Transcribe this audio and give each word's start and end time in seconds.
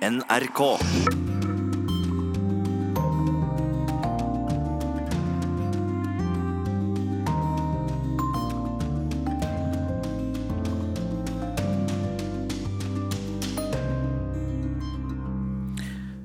NRK. 0.00 0.60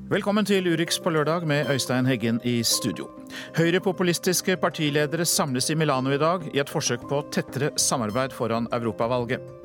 Velkommen 0.07 0.45
til 0.45 0.67
Urix 0.71 0.99
på 0.99 1.09
lørdag 1.09 1.43
med 1.47 1.67
Øystein 1.69 2.05
Heggen 2.05 2.39
i 2.43 2.63
studio. 2.63 3.09
Høyrepopulistiske 3.57 4.55
partiledere 4.55 5.25
samles 5.25 5.69
i 5.69 5.75
Milano 5.75 6.15
i 6.15 6.17
dag 6.17 6.47
i 6.53 6.63
et 6.63 6.71
forsøk 6.71 7.09
på 7.09 7.25
tettere 7.27 7.73
samarbeid 7.75 8.31
foran 8.31 8.71
europavalget. 8.71 9.64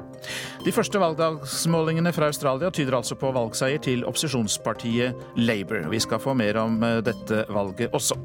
De 0.64 0.72
første 0.74 1.00
valgdagsmålingene 1.00 2.12
fra 2.12 2.28
Australia 2.30 2.70
tyder 2.74 2.98
altså 2.98 3.16
på 3.18 3.30
valgseier 3.34 3.80
til 3.82 4.04
opposisjonspartiet 4.08 5.40
Labour. 5.40 5.88
Vi 5.92 6.00
skal 6.02 6.20
få 6.22 6.34
mer 6.38 6.58
om 6.60 6.76
eh, 6.84 6.98
dette 7.04 7.44
valget 7.48 7.94
også. 7.96 8.18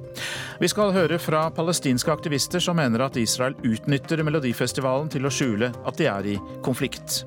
Vi 0.60 0.72
skal 0.72 0.94
høre 0.96 1.20
fra 1.22 1.48
palestinske 1.56 2.12
aktivister 2.12 2.64
som 2.64 2.80
mener 2.80 3.06
at 3.06 3.18
Israel 3.20 3.56
utnytter 3.64 4.24
Melodifestivalen 4.26 5.10
til 5.14 5.28
å 5.28 5.34
skjule 5.34 5.72
at 5.86 5.98
de 6.00 6.12
er 6.12 6.32
i 6.36 6.38
konflikt. 6.66 7.24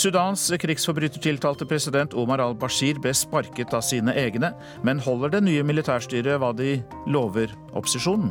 Sudans 0.00 0.46
krigsforbrytertiltalte 0.62 1.66
president 1.68 2.14
Omar 2.16 2.40
al-Bashir 2.40 3.00
ble 3.02 3.12
sparket 3.16 3.74
av 3.76 3.82
sine 3.84 4.14
egne, 4.16 4.52
men 4.86 5.02
holder 5.02 5.34
det 5.34 5.42
nye 5.44 5.66
militærstyret 5.66 6.40
hva 6.40 6.54
de 6.56 6.78
lover 7.10 7.52
opposisjonen? 7.74 8.30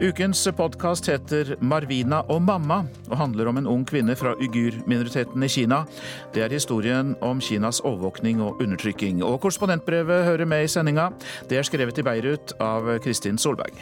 Ukens 0.00 0.48
podkast 0.56 1.10
heter 1.12 1.56
'Marvina 1.60 2.22
og 2.32 2.40
mamma' 2.40 2.86
og 3.10 3.18
handler 3.18 3.48
om 3.48 3.58
en 3.58 3.66
ung 3.66 3.82
kvinne 3.84 4.14
fra 4.16 4.32
uigur-minoriteten 4.32 5.42
i 5.44 5.48
Kina. 5.48 5.84
Det 6.32 6.40
er 6.42 6.48
historien 6.48 7.16
om 7.20 7.40
Kinas 7.40 7.80
overvåkning 7.80 8.40
og 8.40 8.62
undertrykking. 8.62 9.22
Og 9.22 9.40
korrespondentbrevet 9.40 10.24
hører 10.24 10.46
med 10.46 10.64
i 10.64 10.68
sendinga. 10.68 11.10
Det 11.48 11.58
er 11.58 11.62
skrevet 11.62 11.98
i 11.98 12.02
Beirut 12.02 12.52
av 12.60 12.88
Kristin 13.04 13.36
Solberg. 13.36 13.76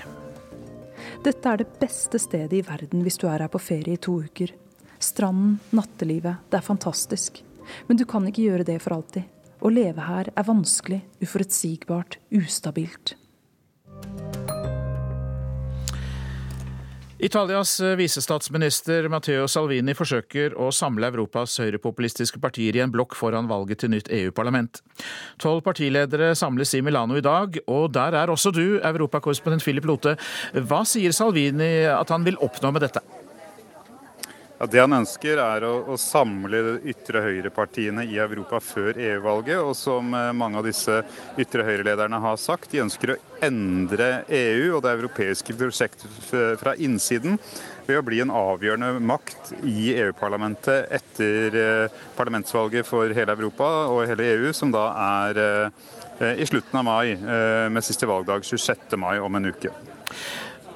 Dette 1.23 1.53
er 1.53 1.57
det 1.57 1.79
beste 1.79 2.19
stedet 2.19 2.53
i 2.53 2.67
verden 2.67 3.07
hvis 3.07 3.19
du 3.19 3.29
er 3.29 3.39
her 3.39 3.49
på 3.49 3.63
ferie 3.63 3.95
i 3.95 4.03
to 4.03 4.19
uker. 4.19 4.51
Stranden, 4.99 5.61
nattelivet, 5.71 6.43
det 6.51 6.59
er 6.59 6.67
fantastisk. 6.67 7.45
Men 7.87 7.97
du 7.97 8.05
kan 8.05 8.27
ikke 8.27 8.43
gjøre 8.43 8.67
det 8.67 8.83
for 8.83 8.99
alltid. 8.99 9.23
Å 9.63 9.71
leve 9.71 10.03
her 10.03 10.33
er 10.35 10.51
vanskelig, 10.51 11.05
uforutsigbart, 11.23 12.19
ustabilt. 12.35 13.15
Italias 17.19 17.81
visestatsminister 17.99 19.09
Matteo 19.11 19.49
Salvini 19.51 19.91
forsøker 19.99 20.53
å 20.55 20.69
samle 20.71 21.09
Europas 21.11 21.57
høyrepopulistiske 21.59 22.39
partier 22.39 22.79
i 22.79 22.83
en 22.85 22.93
blokk 22.95 23.17
foran 23.19 23.49
valget 23.51 23.83
til 23.83 23.91
nytt 23.91 24.13
EU-parlament. 24.15 24.79
Tolv 25.43 25.65
partiledere 25.67 26.31
samles 26.39 26.77
i 26.79 26.83
Milano 26.87 27.19
i 27.19 27.25
dag, 27.27 27.59
og 27.67 27.91
der 27.97 28.15
er 28.21 28.31
også 28.31 28.55
du, 28.55 28.79
europakorrespondent 28.79 29.67
Philip 29.67 29.91
Lote. 29.91 30.15
Hva 30.55 30.85
sier 30.87 31.11
Salvini 31.11 31.89
at 31.91 32.15
han 32.15 32.23
vil 32.23 32.39
oppnå 32.39 32.71
med 32.77 32.87
dette? 32.87 33.03
Ja, 34.59 34.67
det 34.67 34.81
han 34.83 34.95
ønsker, 34.97 35.39
er 35.39 35.63
å, 35.69 35.75
å 35.87 35.97
samle 36.03 36.81
ytre 36.91 37.21
høyre-partiene 37.23 38.03
i 38.11 38.17
Europa 38.19 38.59
før 38.59 38.97
EU-valget. 38.99 39.61
Og 39.63 39.77
som 39.79 40.11
eh, 40.19 40.33
mange 40.35 40.59
av 40.59 40.67
disse 40.67 40.97
ytre 41.39 41.63
høyre-lederne 41.63 42.19
har 42.25 42.41
sagt, 42.43 42.73
de 42.73 42.83
ønsker 42.83 43.13
å 43.15 43.19
endre 43.47 44.25
EU 44.27 44.73
og 44.73 44.83
det 44.83 44.97
europeiske 44.97 45.55
prosjektet 45.55 46.11
fra 46.59 46.73
innsiden 46.75 47.39
ved 47.87 48.01
å 48.01 48.03
bli 48.03 48.19
en 48.25 48.35
avgjørende 48.35 48.99
makt 48.99 49.53
i 49.63 49.93
EU-parlamentet 49.93 50.91
etter 50.99 51.61
eh, 51.63 52.03
parlamentsvalget 52.19 52.89
for 52.89 53.15
hele 53.15 53.39
Europa 53.39 53.71
og 53.93 54.09
hele 54.11 54.27
EU, 54.33 54.51
som 54.51 54.75
da 54.75 54.89
er 55.23 55.43
eh, 55.45 56.35
i 56.35 56.51
slutten 56.51 56.81
av 56.81 56.83
mai, 56.83 57.15
med 57.71 57.85
siste 57.87 58.09
valgdag 58.11 58.43
26. 58.43 58.97
mai 58.99 59.21
om 59.23 59.39
en 59.39 59.53
uke. 59.53 59.71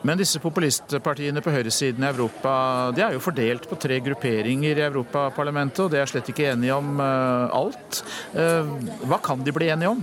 Men 0.03 0.19
disse 0.19 0.41
populistpartiene 0.43 1.43
på 1.45 1.53
høyresiden 1.55 2.03
i 2.03 2.09
Europa 2.11 2.55
de 2.97 3.05
er 3.05 3.15
jo 3.15 3.23
fordelt 3.23 3.69
på 3.71 3.79
tre 3.79 4.01
grupperinger 4.03 4.81
i 4.81 4.87
Europaparlamentet, 4.89 5.85
og 5.85 5.93
de 5.93 6.01
er 6.03 6.11
slett 6.11 6.33
ikke 6.33 6.49
enige 6.51 6.75
om 6.75 6.99
eh, 7.03 7.55
alt. 7.61 8.03
Eh, 8.35 8.73
hva 9.07 9.21
kan 9.23 9.45
de 9.47 9.55
bli 9.55 9.71
enige 9.71 9.95
om? 9.95 10.03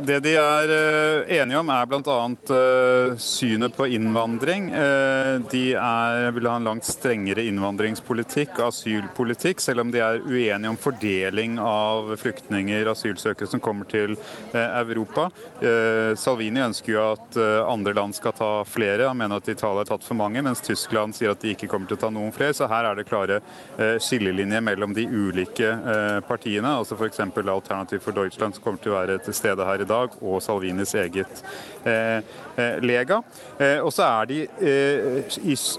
Det 0.00 0.22
de 0.24 0.32
er 0.40 0.70
eh, 0.72 1.32
enige 1.36 1.58
om, 1.60 1.68
er 1.68 1.88
bl.a. 1.90 2.14
Eh, 2.56 3.16
synet 3.20 3.74
på 3.76 3.86
innvandring. 3.92 4.70
Eh, 4.72 5.34
de 5.52 5.62
er, 5.76 6.30
vil 6.32 6.48
ha 6.48 6.54
en 6.56 6.68
langt 6.70 6.86
strengere 6.88 7.44
innvandringspolitikk 7.50 8.60
asylpolitikk, 8.64 9.60
selv 9.60 9.84
om 9.84 9.92
de 9.92 10.00
er 10.00 10.22
uenige 10.24 10.70
om 10.72 10.78
fordeling 10.80 11.58
av 11.60 12.14
flyktninger 12.20 12.88
asylsøkere 12.92 13.50
som 13.50 13.60
kommer 13.60 13.88
til 13.90 14.14
Europa. 14.52 15.28
Salvini 16.18 16.62
ønsker 16.62 16.92
jo 16.92 17.02
at 17.12 17.36
andre 17.68 17.94
land 17.96 18.14
skal 18.16 18.34
ta 18.36 18.50
flere. 18.68 19.08
Han 19.08 19.18
mener 19.18 19.40
at 19.40 19.48
Italia 19.50 19.82
har 19.82 19.88
tatt 19.88 20.06
for 20.06 20.18
mange, 20.18 20.42
mens 20.44 20.62
Tyskland 20.64 21.16
sier 21.16 21.34
at 21.34 21.42
de 21.42 21.52
ikke 21.54 21.68
kommer 21.70 21.90
til 21.90 21.98
å 21.98 22.02
ta 22.04 22.10
noen 22.12 22.32
flere. 22.34 22.54
Så 22.56 22.68
her 22.70 22.88
er 22.88 22.98
det 22.98 23.06
klare 23.08 23.40
skillelinjer 24.02 24.64
mellom 24.64 24.94
de 24.96 25.06
ulike 25.08 25.72
partiene. 26.28 26.76
altså 26.82 26.98
F.eks. 26.98 27.22
Alternativ 27.42 28.04
for 28.04 28.16
Deutschland 28.16 28.56
som 28.56 28.64
kommer 28.64 28.82
til 28.82 28.94
å 28.94 29.00
være 29.00 29.18
til 29.24 29.36
stede 29.36 29.66
her 29.66 29.81
i 29.82 29.88
dag, 29.88 30.16
og 30.22 30.42
Salvinis 30.42 30.94
eget. 30.98 31.42
Eh, 31.84 32.22
lega. 32.56 33.22
Eh, 33.58 33.78
og 33.80 33.92
så 33.94 34.06
er 34.06 34.28
de 34.28 34.38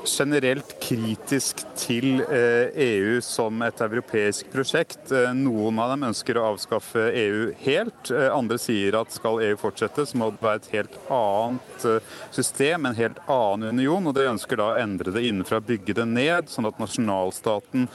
generelt 0.08 0.76
kritisk 0.82 1.64
til 1.78 2.22
EU 2.24 3.20
som 3.24 3.62
et 3.66 3.82
europeisk 3.84 4.50
prosjekt. 4.54 5.12
Noen 5.38 5.80
av 5.82 5.94
dem 5.94 6.06
ønsker 6.10 6.38
å 6.40 6.48
avskaffe 6.54 7.06
EU 7.20 7.52
helt. 7.64 8.12
Andre 8.12 8.60
sier 8.62 8.98
at 8.98 9.14
skal 9.14 9.42
EU 9.44 9.58
fortsette, 9.60 10.06
så 10.08 10.20
må 10.20 10.32
det 10.34 10.44
være 10.44 10.62
et 10.62 10.72
helt 10.78 10.98
annet 11.14 11.88
system, 12.34 12.88
en 12.88 12.98
helt 12.98 13.20
annen 13.32 13.80
union. 13.80 14.10
Og 14.10 14.16
de 14.18 14.28
ønsker 14.32 14.60
da 14.60 14.72
å 14.74 14.80
endre 14.82 15.14
det 15.16 15.26
innenfra, 15.28 15.62
bygge 15.64 15.98
det 16.00 16.08
ned, 16.10 16.52
sånn 16.52 16.70
at 16.70 16.82
nasjonalstaten 16.82 17.88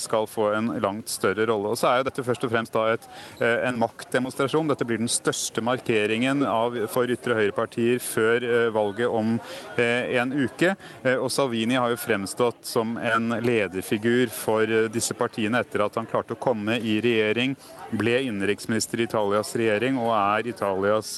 skal 0.00 0.28
få 0.30 0.50
en 0.56 0.72
langt 0.82 1.12
større 1.12 1.48
rolle. 1.48 1.72
Og 1.72 1.80
så 1.80 1.92
er 1.92 2.02
jo 2.02 2.08
dette 2.10 2.26
først 2.26 2.46
og 2.48 2.54
fremst 2.54 2.76
da 2.76 2.86
et, 2.94 3.08
en 3.40 3.80
maktdemonstrasjon. 3.80 4.70
Dette 4.72 4.88
blir 4.88 5.00
den 5.00 5.12
største 5.12 5.64
markeringen 5.64 6.44
av, 6.48 6.76
for 6.92 7.10
ytre 7.12 7.38
høyrepartier 7.38 8.02
før 8.02 8.17
eh, 8.20 8.70
valget 8.74 9.08
om 9.08 9.38
eh, 9.76 10.16
en 10.20 10.32
uke. 10.32 10.74
Eh, 11.02 11.16
og 11.16 11.30
Salvini 11.32 11.78
har 11.78 11.92
jo 11.92 12.00
fremstått 12.00 12.66
som 12.68 12.96
en 12.98 13.38
lederfigur 13.44 14.32
for 14.32 14.88
disse 14.92 15.16
partiene 15.18 15.62
etter 15.62 15.84
at 15.84 15.98
han 15.98 16.08
klarte 16.08 16.36
å 16.36 16.40
komme 16.40 16.78
i 16.78 16.98
regjering, 17.04 17.56
ble 17.90 18.18
innenriksminister 18.26 19.00
i 19.00 19.08
Italias 19.08 19.54
regjering 19.56 19.96
og 20.00 20.12
er 20.12 20.50
Italias 20.50 21.14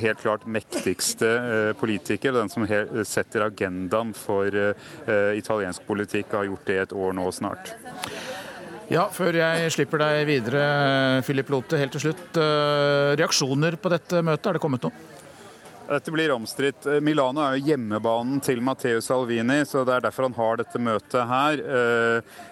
helt 0.00 0.18
klart 0.22 0.46
mektigste 0.50 1.28
politiker. 1.78 2.34
Den 2.34 2.50
som 2.50 2.66
setter 3.06 3.44
agendaen 3.46 4.10
for 4.16 4.50
italiensk 5.38 5.86
politikk, 5.86 6.34
har 6.34 6.48
gjort 6.48 6.66
det 6.66 6.78
et 6.82 6.96
år 6.96 7.14
nå 7.14 7.28
snart. 7.34 7.74
Ja, 8.90 9.06
Før 9.14 9.38
jeg 9.38 9.70
slipper 9.70 10.02
deg 10.02 10.24
videre, 10.26 10.64
Philip 11.26 11.54
Lote, 11.54 11.78
helt 11.78 11.94
til 11.94 12.08
slutt. 12.08 12.42
Reaksjoner 13.20 13.78
på 13.78 13.94
dette 13.94 14.24
møtet, 14.26 14.50
er 14.50 14.58
det 14.58 14.64
kommet 14.66 14.88
noe? 14.88 15.19
Dette 15.90 16.12
blir 16.14 16.30
omstridt. 16.30 16.86
Milano 17.02 17.42
er 17.42 17.56
jo 17.58 17.66
hjemmebanen 17.66 18.38
til 18.46 18.60
Matteo 18.62 19.00
Salvini, 19.02 19.64
så 19.66 19.82
det 19.82 19.96
er 19.96 20.04
derfor 20.04 20.28
han 20.28 20.36
har 20.36 20.60
dette 20.60 20.78
møtet 20.78 21.26
her. 21.26 21.62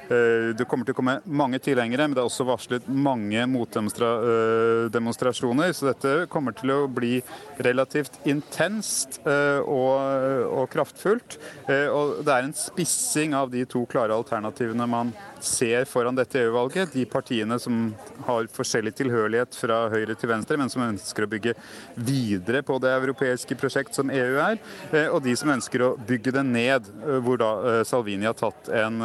Eh, 0.08 0.16
eh, 0.16 0.56
det 0.56 0.64
kommer 0.68 0.84
til 0.86 0.92
å 0.94 0.96
komme 0.98 1.20
mange 1.24 1.58
tilhengere, 1.62 2.08
men 2.08 2.14
det 2.16 2.22
er 2.22 2.30
også 2.30 2.44
varslet 2.48 2.84
mange 2.88 3.46
motdemonstrasjoner. 3.50 5.72
Så 5.76 5.86
dette 5.90 6.26
kommer 6.32 6.52
til 6.56 6.70
å 6.74 6.88
bli 6.88 7.22
relativt 7.64 8.14
intenst 8.28 9.20
og, 9.28 10.00
og 10.48 10.70
kraftfullt. 10.72 11.38
Og 11.68 12.24
det 12.24 12.32
er 12.32 12.42
en 12.46 12.56
spissing 12.56 13.34
av 13.36 13.50
de 13.52 13.64
to 13.68 13.86
klare 13.90 14.16
alternativene 14.16 14.86
man 14.88 15.12
ser 15.40 15.84
foran 15.84 16.16
dette 16.16 16.40
EU-valget. 16.40 16.92
De 16.92 17.04
partiene 17.06 17.58
som 17.62 17.92
har 18.26 18.48
forskjellig 18.52 18.94
tilhørighet 18.98 19.56
fra 19.58 19.80
høyre 19.92 20.16
til 20.18 20.32
venstre, 20.32 20.58
men 20.60 20.70
som 20.72 20.84
ønsker 20.86 21.24
å 21.24 21.30
bygge 21.30 21.54
videre 21.94 22.62
på 22.66 22.78
det 22.82 22.92
europeiske 22.94 23.58
prosjekt 23.58 23.98
som 23.98 24.12
EU 24.12 24.38
er. 24.42 24.58
Eh, 24.92 25.08
og 25.08 25.22
de 25.24 25.34
som 25.38 25.52
ønsker 25.54 25.84
å 25.84 25.92
bygge 26.08 26.34
det 26.38 26.44
ned, 26.46 26.90
eh, 27.04 27.18
hvor 27.24 27.40
da 27.40 27.50
eh, 27.72 27.82
Salvini 27.88 28.28
har 28.28 28.36
tatt 28.38 28.68
en 28.68 29.00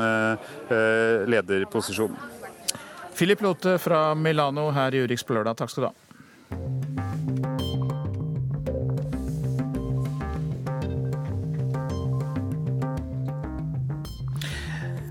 lederposisjon. 1.30 2.16
Philip 3.13 3.42
Lote 3.45 3.78
fra 3.81 4.06
Milano 4.18 4.69
her 4.74 4.95
i 4.95 5.04
Urix 5.06 5.25
på 5.25 5.38
lørdag, 5.38 5.60
takk 5.60 5.74
skal 5.74 5.86
du 5.86 5.90
ha. 5.92 7.12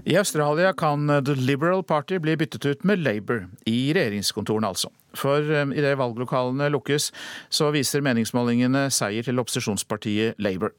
I 0.04 0.16
Australia 0.18 0.72
kan 0.72 1.06
The 1.24 1.34
Liberal 1.34 1.82
Party 1.82 2.18
bli 2.18 2.36
byttet 2.36 2.66
ut 2.66 2.84
med 2.84 2.98
Labour, 2.98 3.44
i 3.66 3.92
regjeringskontorene 3.94 4.66
altså. 4.66 4.90
For 5.14 5.46
eh, 5.46 5.74
idet 5.78 5.94
valglokalene 6.00 6.66
lukkes, 6.74 7.12
så 7.52 7.68
viser 7.70 8.02
meningsmålingene 8.02 8.88
seier 8.90 9.22
til 9.22 9.38
opposisjonspartiet 9.38 10.40
Labour. 10.42 10.74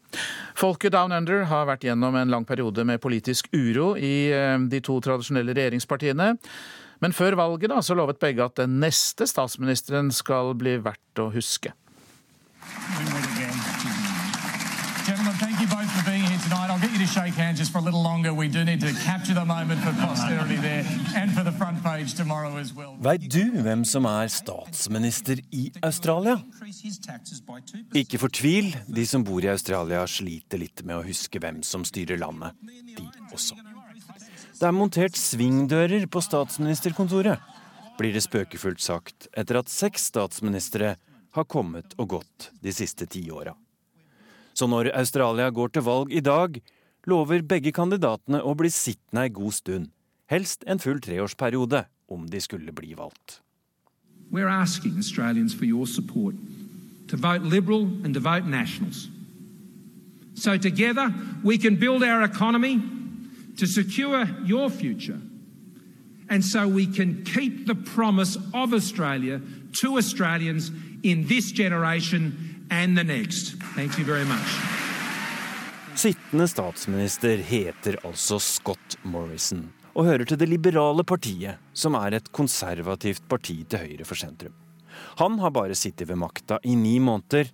Folket 0.59 0.91
Down 0.91 1.15
Under 1.15 1.45
har 1.47 1.69
vært 1.69 1.85
gjennom 1.87 2.17
en 2.19 2.33
lang 2.33 2.43
periode 2.43 2.83
med 2.83 2.99
politisk 2.99 3.47
uro 3.55 3.93
i 3.95 4.33
eh, 4.35 4.57
de 4.59 4.83
to 4.83 4.99
tradisjonelle 5.05 5.55
regjeringspartiene. 5.55 6.33
Men 6.99 7.15
før 7.15 7.39
valget 7.39 7.71
da, 7.71 7.79
så 7.79 7.95
lovet 7.95 8.19
begge 8.19 8.43
at 8.43 8.59
den 8.59 8.81
neste 8.83 9.27
statsministeren 9.29 10.11
skal 10.11 10.51
bli 10.59 10.81
verdt 10.83 11.23
å 11.23 11.29
huske. 11.31 11.71
Gentlemen, 15.03 15.35
thank 15.35 15.59
you 15.59 15.67
both 15.67 15.87
for 15.91 16.03
being 16.09 16.23
here 16.23 16.39
tonight. 16.43 16.71
I'll 16.71 16.79
get 16.79 16.91
you 16.91 16.92
to 17.03 17.09
shake 17.11 17.35
hands 17.35 17.59
just 17.59 17.71
for 17.71 17.79
a 17.79 17.81
little 17.81 18.03
longer. 18.03 18.33
We 18.33 18.47
do 18.47 18.63
need 18.63 18.81
to 18.81 18.93
capture 19.03 19.33
the 19.33 19.45
moment 19.45 19.79
for 19.81 19.91
posterity 19.93 20.55
there 20.55 20.85
and 21.15 21.31
for 21.31 21.43
the 21.43 21.51
front 21.51 21.83
page 21.83 22.13
tomorrow 22.13 22.57
as 22.57 22.73
well. 22.73 22.95
Vet 22.99 23.29
du 23.29 23.61
hvem 23.63 23.83
som 23.85 24.05
er 24.05 24.27
statsminister 24.31 25.41
i 25.51 25.71
Australia? 25.83 26.37
Ikke 27.93 28.19
fortvil, 28.21 28.71
de 28.87 29.05
som 29.07 29.23
bor 29.23 29.43
i 29.43 29.51
Australia 29.51 30.05
sliter 30.07 30.61
litt 30.61 30.83
med 30.87 31.01
å 31.01 31.05
huske 31.07 31.41
hvem 31.43 31.63
som 31.67 31.83
styrer 31.87 32.21
landet. 32.21 32.55
De 32.95 33.07
også. 33.33 33.57
Det 34.59 34.69
er 34.69 34.75
montert 34.75 35.17
svingdører 35.19 36.05
på 36.07 36.21
statsministerkontoret, 36.23 37.41
blir 37.99 38.15
det 38.15 38.23
spøkefullt 38.23 38.81
sagt 38.81 39.27
etter 39.35 39.59
at 39.59 39.71
seks 39.71 40.07
statsministre 40.13 40.95
har 41.33 41.49
kommet 41.49 41.97
og 41.97 42.13
gått 42.15 42.47
de 42.63 42.71
siste 42.71 43.09
ti. 43.09 43.25
Så 44.53 44.69
når 44.69 44.93
Australia 44.93 45.49
går 45.49 45.73
til 45.73 45.85
valg 45.85 46.13
i 46.13 46.23
dag, 46.23 46.61
lover 47.07 47.43
begge 47.43 47.73
kandidatene 47.75 48.41
å 48.41 48.55
bli 48.57 48.71
sittende 48.71 49.27
ei 49.27 49.33
god 49.33 49.53
stund. 49.53 49.89
Helst 50.31 50.63
en 50.67 50.79
full 50.79 51.01
treårsperiode, 51.03 51.85
om 52.07 52.27
de 52.29 52.39
skulle 52.41 52.71
bli 52.71 52.93
valgt. 52.97 53.41
We're 54.31 54.49
asking 54.49 54.97
Australians 54.97 55.53
for 55.53 55.65
your 55.65 55.85
support 55.85 56.35
to 57.07 57.17
vote 57.17 57.43
Liberal 57.43 57.83
and 58.03 58.13
to 58.13 58.19
vote 58.19 58.45
Nationals. 58.45 59.09
So 60.33 60.57
together 60.57 61.13
we 61.43 61.57
can 61.57 61.75
build 61.75 62.03
our 62.03 62.23
economy 62.23 62.81
to 63.57 63.67
secure 63.67 64.25
your 64.43 64.69
future. 64.69 65.19
And 66.29 66.43
so 66.43 66.67
we 66.67 66.87
can 66.87 67.23
keep 67.23 67.67
the 67.67 67.75
promise 67.75 68.37
of 68.53 68.73
Australia 68.73 69.41
to 69.81 69.97
Australians 69.97 70.71
in 71.03 71.27
this 71.27 71.51
generation 71.51 72.65
and 72.71 72.97
the 72.97 73.03
next. 73.03 73.55
Thank 73.75 73.99
you 73.99 74.05
very 74.05 74.25
much. 74.25 74.72
Sittende 75.93 76.47
statsminister 76.49 77.37
heter 77.37 77.99
altså 78.01 78.39
Scott 78.41 78.95
Morrison 79.05 79.67
og 79.93 80.07
hører 80.07 80.25
til 80.25 80.39
Det 80.41 80.47
liberale 80.49 81.03
partiet, 81.05 81.59
som 81.77 81.93
er 81.99 82.15
et 82.17 82.31
konservativt 82.33 83.27
parti 83.29 83.59
til 83.69 83.83
høyre 83.83 84.07
for 84.09 84.17
sentrum. 84.17 84.55
Han 85.21 85.37
har 85.37 85.53
bare 85.53 85.77
sittet 85.77 86.09
ved 86.09 86.17
makta 86.17 86.57
i 86.65 86.73
ni 86.73 86.95
måneder, 86.97 87.51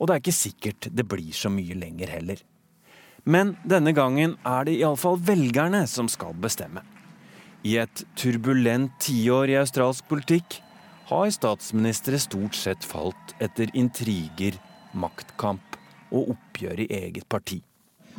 og 0.00 0.08
det 0.08 0.16
er 0.16 0.22
ikke 0.24 0.34
sikkert 0.34 0.88
det 0.90 1.06
blir 1.06 1.30
så 1.30 1.46
mye 1.52 1.76
lenger 1.78 2.10
heller. 2.10 2.42
Men 3.22 3.54
denne 3.62 3.94
gangen 3.94 4.34
er 4.42 4.66
det 4.66 4.74
iallfall 4.80 5.22
velgerne 5.22 5.84
som 5.86 6.10
skal 6.10 6.34
bestemme. 6.34 6.82
I 7.62 7.78
et 7.84 8.02
turbulent 8.18 8.98
tiår 9.02 9.54
i 9.54 9.60
australsk 9.62 10.10
politikk 10.10 10.58
har 11.06 11.30
statsministre 11.30 12.18
stort 12.18 12.58
sett 12.58 12.82
falt 12.82 13.38
etter 13.38 13.70
intriger, 13.78 14.58
maktkamp 14.90 15.78
og 16.10 16.34
oppgjør 16.34 16.82
i 16.82 16.90
eget 16.98 17.30
parti. 17.30 17.62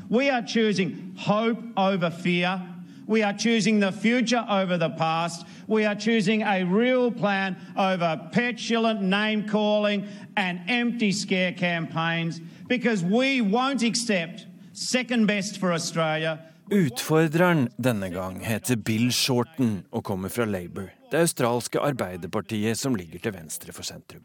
We 0.10 0.30
are 0.30 0.42
choosing 0.42 1.14
hope 1.18 1.60
over 1.76 2.10
fear. 2.10 2.62
We 3.08 3.24
are 3.24 3.34
choosing 3.34 3.80
the 3.80 3.92
future 3.92 4.46
over 4.50 4.78
the 4.78 4.90
past. 4.90 5.46
We 5.68 5.86
are 5.86 5.96
choosing 5.96 6.44
a 6.44 6.64
real 6.64 7.12
plan 7.12 7.56
over 7.78 8.30
petulant 8.32 9.02
name 9.02 9.48
calling 9.48 10.08
and 10.36 10.60
empty 10.68 11.12
scare 11.12 11.54
campaigns 11.54 12.42
because 12.68 13.04
we 13.04 13.42
won't 13.42 13.84
accept 13.84 14.46
second 14.74 15.26
best 15.26 15.58
for 15.58 15.74
Australia. 15.74 16.40
Utfordreren 16.72 17.70
denne 17.78 18.10
gang 18.12 18.42
heter 18.44 18.76
Bill 18.76 19.12
Shorten 19.12 19.86
og 19.92 20.04
kommer 20.04 20.30
fra 20.30 20.46
Labour, 20.46 20.90
det 21.12 21.20
australske 21.20 21.80
arbeiderpartiet 21.80 22.78
som 22.78 22.96
ligger 22.96 23.20
til 23.24 23.34
venstre 23.34 23.72
for 23.72 23.88
sentrum. 23.88 24.24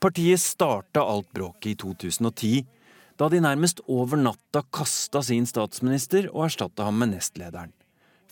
Partiet 0.00 0.40
starta 0.40 1.00
alt 1.00 1.30
bråket 1.32 1.70
i 1.70 1.74
2010, 1.80 2.66
da 3.20 3.28
de 3.30 3.40
nærmest 3.42 3.80
over 3.90 4.18
natta 4.18 4.64
kasta 4.74 5.22
sin 5.22 5.46
statsminister 5.46 6.28
og 6.32 6.48
erstatta 6.48 6.88
ham 6.88 6.98
med 6.98 7.14
nestlederen. 7.14 7.72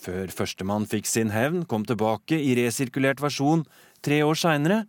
Før 0.03 0.33
førstemann 0.35 0.89
fikk 0.91 1.07
sin 1.07 1.31
hevn, 1.31 1.63
kom 1.71 1.85
tilbake 1.87 2.35
i 2.35 2.57
resirkulert 2.59 3.23
versjon 3.23 3.63
tre 4.03 4.23
år 4.27 4.39
seinere, 4.39 4.83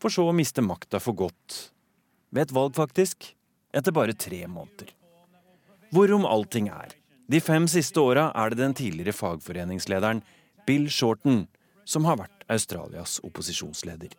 for 0.00 0.12
så 0.12 0.24
å 0.30 0.36
miste 0.36 0.64
makta 0.64 1.00
for 1.02 1.16
godt. 1.16 1.58
Ved 2.32 2.48
et 2.48 2.54
valg, 2.56 2.74
faktisk. 2.76 3.34
Etter 3.74 3.92
bare 3.92 4.16
tre 4.16 4.40
måneder. 4.48 4.94
Hvorom 5.94 6.24
allting 6.26 6.70
er. 6.72 6.96
De 7.30 7.40
fem 7.40 7.66
siste 7.70 8.00
åra 8.00 8.30
er 8.36 8.52
det 8.52 8.60
den 8.60 8.76
tidligere 8.76 9.14
fagforeningslederen 9.16 10.22
Bill 10.66 10.88
Shorten 10.92 11.44
som 11.84 12.08
har 12.08 12.18
vært 12.20 12.44
Australias 12.52 13.18
opposisjonsleder. 13.24 14.12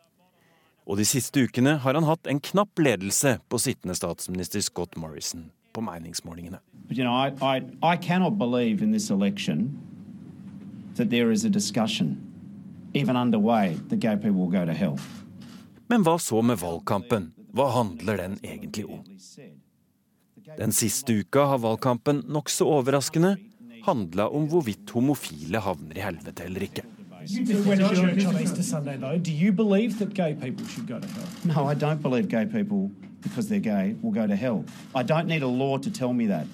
Og 0.85 0.99
de 0.99 1.05
siste 1.07 1.41
ukene 1.41 1.79
har 1.81 1.97
han 1.97 2.05
hatt 2.05 2.27
en 2.29 2.39
knapp 2.39 2.79
ledelse 2.79 3.39
på 3.49 3.59
sittende 3.61 3.95
statsminister 3.97 4.61
Scott 4.61 4.97
Morrison 5.01 5.49
på 5.73 5.81
meningsmålingene. 5.81 6.59
You 6.89 7.03
know, 7.03 7.15
I, 7.17 7.33
I, 7.41 7.63
I 7.81 7.97
cannot 7.97 8.37
believe 8.37 8.83
in 8.83 8.91
this 8.91 9.09
election 9.09 9.73
that 10.95 11.09
there 11.09 11.31
is 11.31 11.43
a 11.43 11.49
discussion, 11.49 12.17
even 12.93 13.17
underway, 13.17 13.75
that 13.89 13.99
gay 13.99 14.15
people 14.15 14.39
will 14.39 14.51
go 14.51 14.65
to 14.65 14.73
hell. 14.73 14.99
Men 15.87 16.05
hva 16.05 16.19
så 16.19 16.41
med 16.41 16.61
valgkampen? 16.61 17.31
Hva 17.55 17.69
handler 17.73 18.17
den 18.17 18.37
egentlig 18.43 18.85
om? 18.85 19.01
Den 20.57 20.71
siste 20.71 21.13
uka 21.13 21.49
har 21.49 21.61
valgkampen 21.65 22.23
nokså 22.29 22.67
overraskende 22.69 23.35
handla 23.85 24.29
om 24.29 24.47
hvorvidt 24.49 24.93
homofile 24.95 25.61
havner 25.61 25.97
i 25.97 26.05
helvete 26.05 26.45
eller 26.45 26.65
ikke. 26.67 26.85
When 27.25 27.81
it's 27.81 27.97
your 27.97 28.09
church 28.11 28.25
on 28.25 28.39
Easter 28.39 28.61
Sunday, 28.61 28.97
though, 28.97 29.17
do 29.17 29.31
you 29.31 29.51
believe 29.51 29.97
that 29.97 30.13
gay 30.13 30.35
people 30.35 30.65
should 30.67 30.85
go 30.85 30.99
to 30.99 31.07
hell? 31.07 31.27
No, 31.43 31.65
I 31.65 31.73
don't 31.73 31.99
believe 31.99 32.27
gay 32.27 32.45
people, 32.45 32.91
because 33.21 33.49
they're 33.49 33.59
gay, 33.59 33.95
will 34.03 34.11
go 34.11 34.27
to 34.27 34.35
hell. 34.35 34.63
I 34.93 35.01
don't 35.01 35.25
need 35.25 35.41
a 35.41 35.47
law 35.47 35.77
to 35.79 35.89
tell 35.89 36.13
me 36.13 36.27
that. 36.27 36.45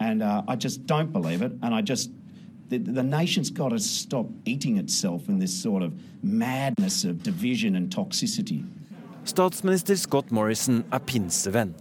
And 0.00 0.22
uh, 0.22 0.42
I 0.46 0.56
just 0.56 0.86
don't 0.86 1.12
believe 1.12 1.40
it. 1.40 1.52
And 1.62 1.74
I 1.74 1.80
just, 1.80 2.10
the, 2.68 2.76
the 2.76 3.02
nation's 3.02 3.48
got 3.48 3.70
to 3.70 3.78
stop 3.78 4.26
eating 4.44 4.76
itself 4.76 5.28
in 5.28 5.38
this 5.38 5.54
sort 5.62 5.82
of 5.82 5.94
madness 6.22 7.04
of 7.04 7.22
division 7.22 7.74
and 7.74 7.88
toxicity. 7.88 8.66
Statsminister 9.24 9.96
Scott 9.96 10.30
Morrison 10.30 10.84
er 10.92 11.00
pinsevenn, 11.00 11.72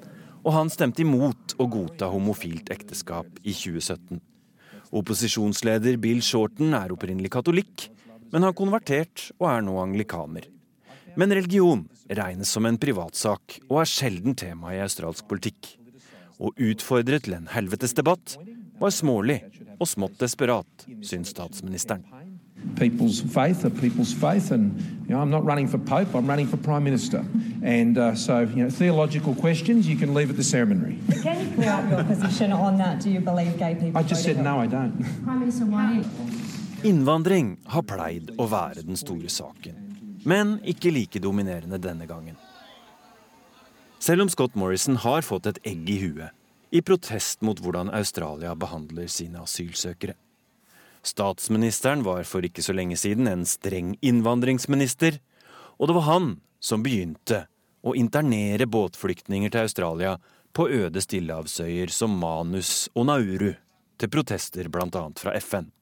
og 0.43 0.53
han 0.55 0.71
stemte 0.71 1.03
imot 1.03 1.57
å 1.59 1.67
godta 1.67 2.07
homofilt 2.11 2.71
ekteskap 2.71 3.27
i 3.43 3.51
2017. 3.51 4.23
Opposisjonsleder 4.95 5.99
Bill 5.99 6.23
Shorten 6.23 6.71
er 6.75 6.95
opprinnelig 6.95 7.31
katolikk, 7.35 7.89
men 8.31 8.45
har 8.45 8.55
konvertert 8.57 9.29
og 9.39 9.49
er 9.51 9.65
nå 9.65 9.77
anglikaner. 9.81 10.47
Men 11.17 11.33
religion 11.33 11.87
regnes 12.09 12.51
som 12.53 12.67
en 12.69 12.77
privatsak 12.77 13.57
og 13.67 13.81
er 13.81 13.89
sjelden 13.89 14.35
tema 14.37 14.75
i 14.75 14.81
australsk 14.83 15.25
politikk. 15.29 15.73
Å 16.37 16.51
utfordre 16.53 17.17
til 17.23 17.33
en 17.39 17.49
helvetesdebatt 17.49 18.37
var 18.77 18.93
smålig 18.93 19.39
og 19.79 19.89
smått 19.89 20.19
desperat, 20.21 20.85
syns 21.01 21.33
statsministeren. 21.33 22.05
People's 22.75 23.21
faith 23.21 23.63
are 23.65 23.69
people's 23.69 24.11
faith, 24.13 24.51
and 24.51 24.77
you 25.07 25.13
know, 25.13 25.19
I'm 25.19 25.29
not 25.29 25.45
running 25.45 25.67
for 25.67 25.77
Pope, 25.77 26.13
I'm 26.15 26.27
running 26.27 26.47
for 26.47 26.57
Prime 26.57 26.83
Minister. 26.83 27.23
And 27.63 27.97
uh, 27.97 28.13
so, 28.15 28.41
you 28.41 28.63
know, 28.63 28.69
theological 28.69 29.33
questions 29.35 29.87
you 29.87 29.95
can 29.95 30.13
leave 30.13 30.29
at 30.29 30.37
the 30.37 30.43
seminary. 30.43 30.99
Can 31.23 31.39
you 31.39 31.55
clear 31.55 31.71
up 31.71 31.89
your 31.89 32.03
position 32.03 32.51
on 32.51 32.77
that? 32.77 32.99
Do 32.99 33.09
you 33.09 33.19
believe 33.19 33.57
gay 33.57 33.75
people 33.75 33.97
I 33.97 34.03
just 34.03 34.23
said 34.23 34.43
no. 34.43 34.59
I 34.59 34.67
don't. 34.67 34.93
Prime 35.23 35.39
Minister, 35.39 35.65
why? 35.65 36.03
Innvandring 36.87 37.57
har 37.67 37.83
pleid 37.83 38.29
å 38.39 38.45
være 38.47 38.85
den 38.87 38.95
store 38.95 39.27
saken, 39.27 39.75
men 40.23 40.53
ikke 40.63 40.93
like 40.95 41.19
dominerende 41.19 41.75
denne 41.83 42.05
gangen. 42.07 42.37
Selv 43.99 44.23
om 44.23 44.31
Scott 44.31 44.55
Morrison 44.55 44.95
har 45.03 45.25
fått 45.27 45.49
et 45.51 45.59
egg 45.67 45.89
i 45.91 45.97
huet 46.05 46.31
i 46.71 46.79
protest 46.85 47.43
mot 47.43 47.59
hvordan 47.59 47.91
Australia 47.91 48.53
behandler 48.55 49.11
sine 49.11 49.43
asylsøkere. 49.43 50.15
Statsministeren 51.03 52.07
var 52.07 52.23
for 52.23 52.47
ikke 52.47 52.63
så 52.63 52.75
lenge 52.77 52.95
siden 52.95 53.27
en 53.27 53.43
streng 53.43 53.97
innvandringsminister, 53.99 55.19
og 55.75 55.91
det 55.91 55.99
var 55.99 56.07
han 56.07 56.33
som 56.63 56.87
begynte 56.87 57.49
å 57.83 57.97
internere 57.99 58.63
båtflyktninger 58.63 59.51
til 59.51 59.67
Australia 59.67 60.17
på 60.55 60.71
øde 60.71 61.03
stillehavsøyer 61.03 61.91
som 61.91 62.15
Manus 62.15 62.87
og 62.95 63.11
Nauru, 63.11 63.57
til 63.99 64.13
protester 64.13 64.71
bl.a. 64.71 65.09
fra 65.19 65.35
FN. 65.41 65.73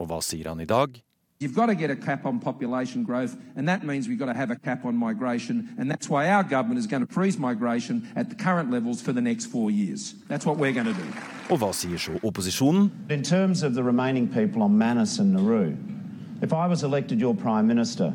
Og 0.00 0.08
hva 0.08 0.20
sier 0.24 0.48
han 0.48 0.60
i 0.60 0.64
dag? 0.64 1.02
You've 1.40 1.54
got 1.54 1.66
to 1.66 1.74
get 1.74 1.90
a 1.90 1.96
cap 1.96 2.26
on 2.26 2.38
population 2.38 3.02
growth, 3.02 3.34
and 3.56 3.66
that 3.66 3.82
means 3.82 4.08
we've 4.08 4.18
got 4.18 4.26
to 4.26 4.34
have 4.34 4.50
a 4.50 4.56
cap 4.56 4.84
on 4.84 4.94
migration, 4.94 5.74
and 5.78 5.90
that's 5.90 6.06
why 6.06 6.28
our 6.28 6.42
government 6.42 6.78
is 6.78 6.86
going 6.86 7.06
to 7.06 7.10
freeze 7.10 7.38
migration 7.38 8.06
at 8.14 8.28
the 8.28 8.34
current 8.34 8.70
levels 8.70 9.00
for 9.00 9.14
the 9.14 9.22
next 9.22 9.46
four 9.46 9.70
years. 9.70 10.14
That's 10.28 10.44
what 10.44 10.58
we're 10.58 10.72
going 10.72 10.86
to 10.86 10.92
do. 10.92 11.06
Og 11.50 11.58
hva 11.58 11.72
sier 11.72 11.96
så 11.98 12.18
opposisjonen? 12.22 12.90
In 13.08 13.22
terms 13.22 13.62
of 13.62 13.74
the 13.74 13.82
remaining 13.82 14.28
people 14.28 14.62
on 14.62 14.76
Manus 14.76 15.18
and 15.18 15.32
Nauru, 15.32 15.76
if 16.42 16.52
I 16.52 16.66
was 16.66 16.82
elected 16.82 17.20
your 17.20 17.34
Prime 17.34 17.66
Minister, 17.66 18.12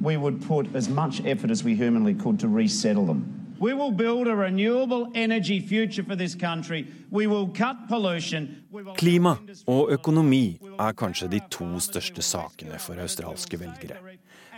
we 0.00 0.16
would 0.16 0.40
put 0.40 0.74
as 0.74 0.88
much 0.88 1.20
effort 1.26 1.50
as 1.50 1.62
we 1.62 1.74
humanly 1.74 2.14
could 2.14 2.40
to 2.40 2.48
resettle 2.48 3.06
them. 3.06 3.45
We 3.58 3.72
will 3.72 3.90
build 3.90 4.28
a 4.28 4.36
renewable 4.36 5.10
energy 5.14 5.60
future 5.60 6.02
for 6.02 6.16
this 6.16 6.34
country. 6.34 6.86
We 7.10 7.26
will 7.26 7.48
cut 7.48 7.88
pollution. 7.88 8.48
Klima 8.96 9.36
og 9.66 9.92
økonomi 9.92 10.58
er 10.78 10.92
kanskje 10.92 11.28
de 11.32 11.40
to 11.50 11.80
største 11.80 12.22
sakene 12.22 12.78
for 12.78 13.00
australske 13.00 13.60
velgere. 13.60 13.96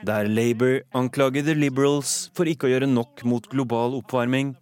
Der 0.06 0.26
Labour 0.26 0.80
anklager 0.94 1.42
The 1.42 1.54
Liberals 1.54 2.30
for 2.34 2.50
ikke 2.50 2.66
å 2.66 2.72
gjøre 2.72 2.90
nok 2.90 3.24
mot 3.24 3.46
global 3.50 3.94
oppvarming, 3.98 4.56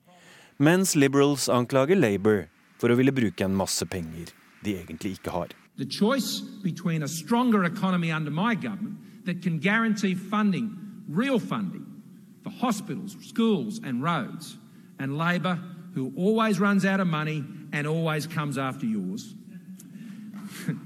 mens 0.59 0.95
Liberals 0.97 1.49
anklager 1.49 1.97
Labour 1.97 2.47
for 2.81 2.93
å 2.93 2.97
ville 2.97 3.12
bruke 3.12 3.45
en 3.45 3.57
masse 3.57 3.85
penger 3.88 4.33
de 4.64 4.76
egentlig 4.76 5.16
ikke 5.16 5.33
har. 5.33 5.49
The 5.76 5.88
choice 5.88 6.40
between 6.62 7.02
a 7.02 7.09
stronger 7.09 7.64
economy 7.64 8.12
under 8.12 8.31
my 8.31 8.55
government 8.55 9.25
that 9.25 9.43
can 9.43 9.59
guarantee 9.59 10.14
funding, 10.14 10.76
real 11.09 11.38
funding, 11.38 11.85
for 12.47 12.67
hospitals, 12.67 13.17
schools, 13.21 13.81
and 13.83 14.03
roads, 14.03 14.59
and 14.99 15.19
Labor, 15.19 15.59
who 15.95 16.12
always 16.17 16.61
runs 16.61 16.85
out 16.85 17.00
of 17.00 17.07
money 17.09 17.45
and 17.73 17.87
always 17.87 18.26
comes 18.26 18.57
after 18.59 18.87
yours. 18.87 19.35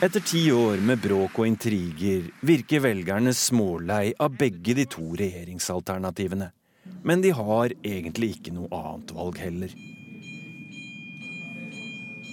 Etter 0.00 0.20
ti 0.20 0.52
år 0.52 0.76
med 0.76 1.00
bråk 1.00 1.38
og 1.40 1.46
intriger 1.48 2.28
virker 2.44 2.82
velgerne 2.84 3.32
smålei 3.34 4.12
av 4.20 4.36
begge 4.36 4.74
de 4.76 4.84
to 4.92 5.14
regjeringsalternativene. 5.16 6.50
Men 7.02 7.24
de 7.24 7.32
har 7.34 7.72
egentlig 7.80 8.34
ikke 8.36 8.52
noe 8.54 8.68
annet 8.76 9.14
valg 9.16 9.40
heller. 9.40 9.72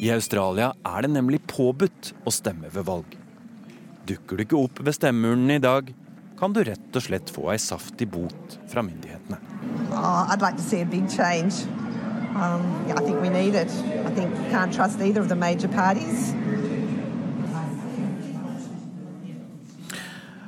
I 0.04 0.12
Australia 0.12 0.74
er 0.84 1.08
det 1.08 1.14
nemlig 1.16 1.40
påbudt 1.48 2.12
å 2.28 2.36
stemme 2.36 2.70
ved 2.74 2.86
valg. 2.86 3.18
Dukker 4.12 4.36
du 4.36 4.44
ikke 4.44 4.60
opp 4.60 4.84
ved 4.84 5.00
stemmeurnen 5.00 5.56
i 5.56 5.64
dag, 5.64 5.94
kan 6.44 6.52
du 6.52 6.60
rett 6.68 6.98
og 6.98 7.04
slett 7.06 7.30
få 7.32 7.46
ei 7.54 7.60
saftig 7.62 8.10
bot 8.12 8.58
fra 8.68 8.82
myndighetene. 8.84 9.38
Oh, 9.96 10.28
I'd 10.28 10.42
like 10.44 10.58
to 10.58 10.64
see 10.64 10.82
a 10.82 10.86
big 10.86 11.08
change. 11.08 11.64
Um, 12.36 12.66
yeah, 12.88 13.00
I 13.00 13.04
think 13.06 13.22
we 13.22 13.30
need 13.30 13.56
it. 13.56 13.72
I 14.04 14.12
think 14.12 14.36
you 14.36 14.52
can't 14.52 14.74
trust 14.74 15.00
either 15.00 15.22
of 15.22 15.30
the 15.30 15.38
major 15.40 15.70
parties. 15.70 16.34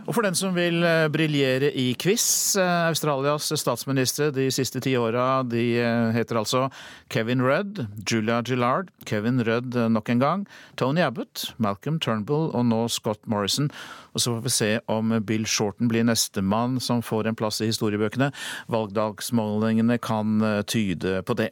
Og 0.06 0.14
for 0.14 0.26
den 0.26 0.36
som 0.38 0.54
vil 0.54 0.84
eh, 0.86 1.08
briljere 1.10 1.72
i 1.74 1.88
quiz, 1.98 2.56
eh, 2.62 2.90
Australias 2.92 3.48
statsministre 3.58 4.30
de 4.36 4.46
siste 4.54 4.82
ti 4.84 4.94
åra, 5.00 5.42
de 5.50 5.64
eh, 5.82 6.12
heter 6.14 6.38
altså 6.38 6.68
Kevin 7.10 7.42
Rudd, 7.42 7.82
Julia 8.06 8.42
Gillard, 8.46 8.92
Kevin 9.10 9.42
Rudd 9.46 9.74
nok 9.90 10.12
en 10.14 10.22
gang, 10.22 10.46
Tony 10.78 11.02
Abbott, 11.02 11.48
Malcolm 11.58 11.98
Turnbull 12.00 12.52
og 12.54 12.68
nå 12.70 12.84
Scott 12.94 13.24
Morrison. 13.26 13.72
Og 14.14 14.22
så 14.22 14.36
får 14.36 14.46
vi 14.46 14.54
se 14.54 14.70
om 14.94 15.18
Bill 15.26 15.50
Shorten 15.50 15.90
blir 15.90 16.06
nestemann 16.06 16.78
som 16.84 17.02
får 17.04 17.32
en 17.32 17.38
plass 17.38 17.60
i 17.66 17.72
historiebøkene. 17.72 18.30
Valgdagsmålingene 18.72 19.98
kan 19.98 20.38
tyde 20.70 21.20
på 21.26 21.36
det. 21.42 21.50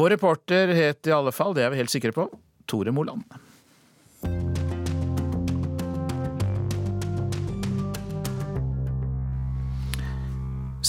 Vår 0.00 0.16
reporter 0.16 0.72
het 0.74 1.06
i 1.06 1.14
alle 1.14 1.36
fall, 1.36 1.54
det 1.54 1.68
er 1.68 1.74
vi 1.74 1.84
helt 1.84 1.92
sikre 1.92 2.16
på, 2.16 2.26
Tore 2.70 2.96
Moland. 2.96 3.28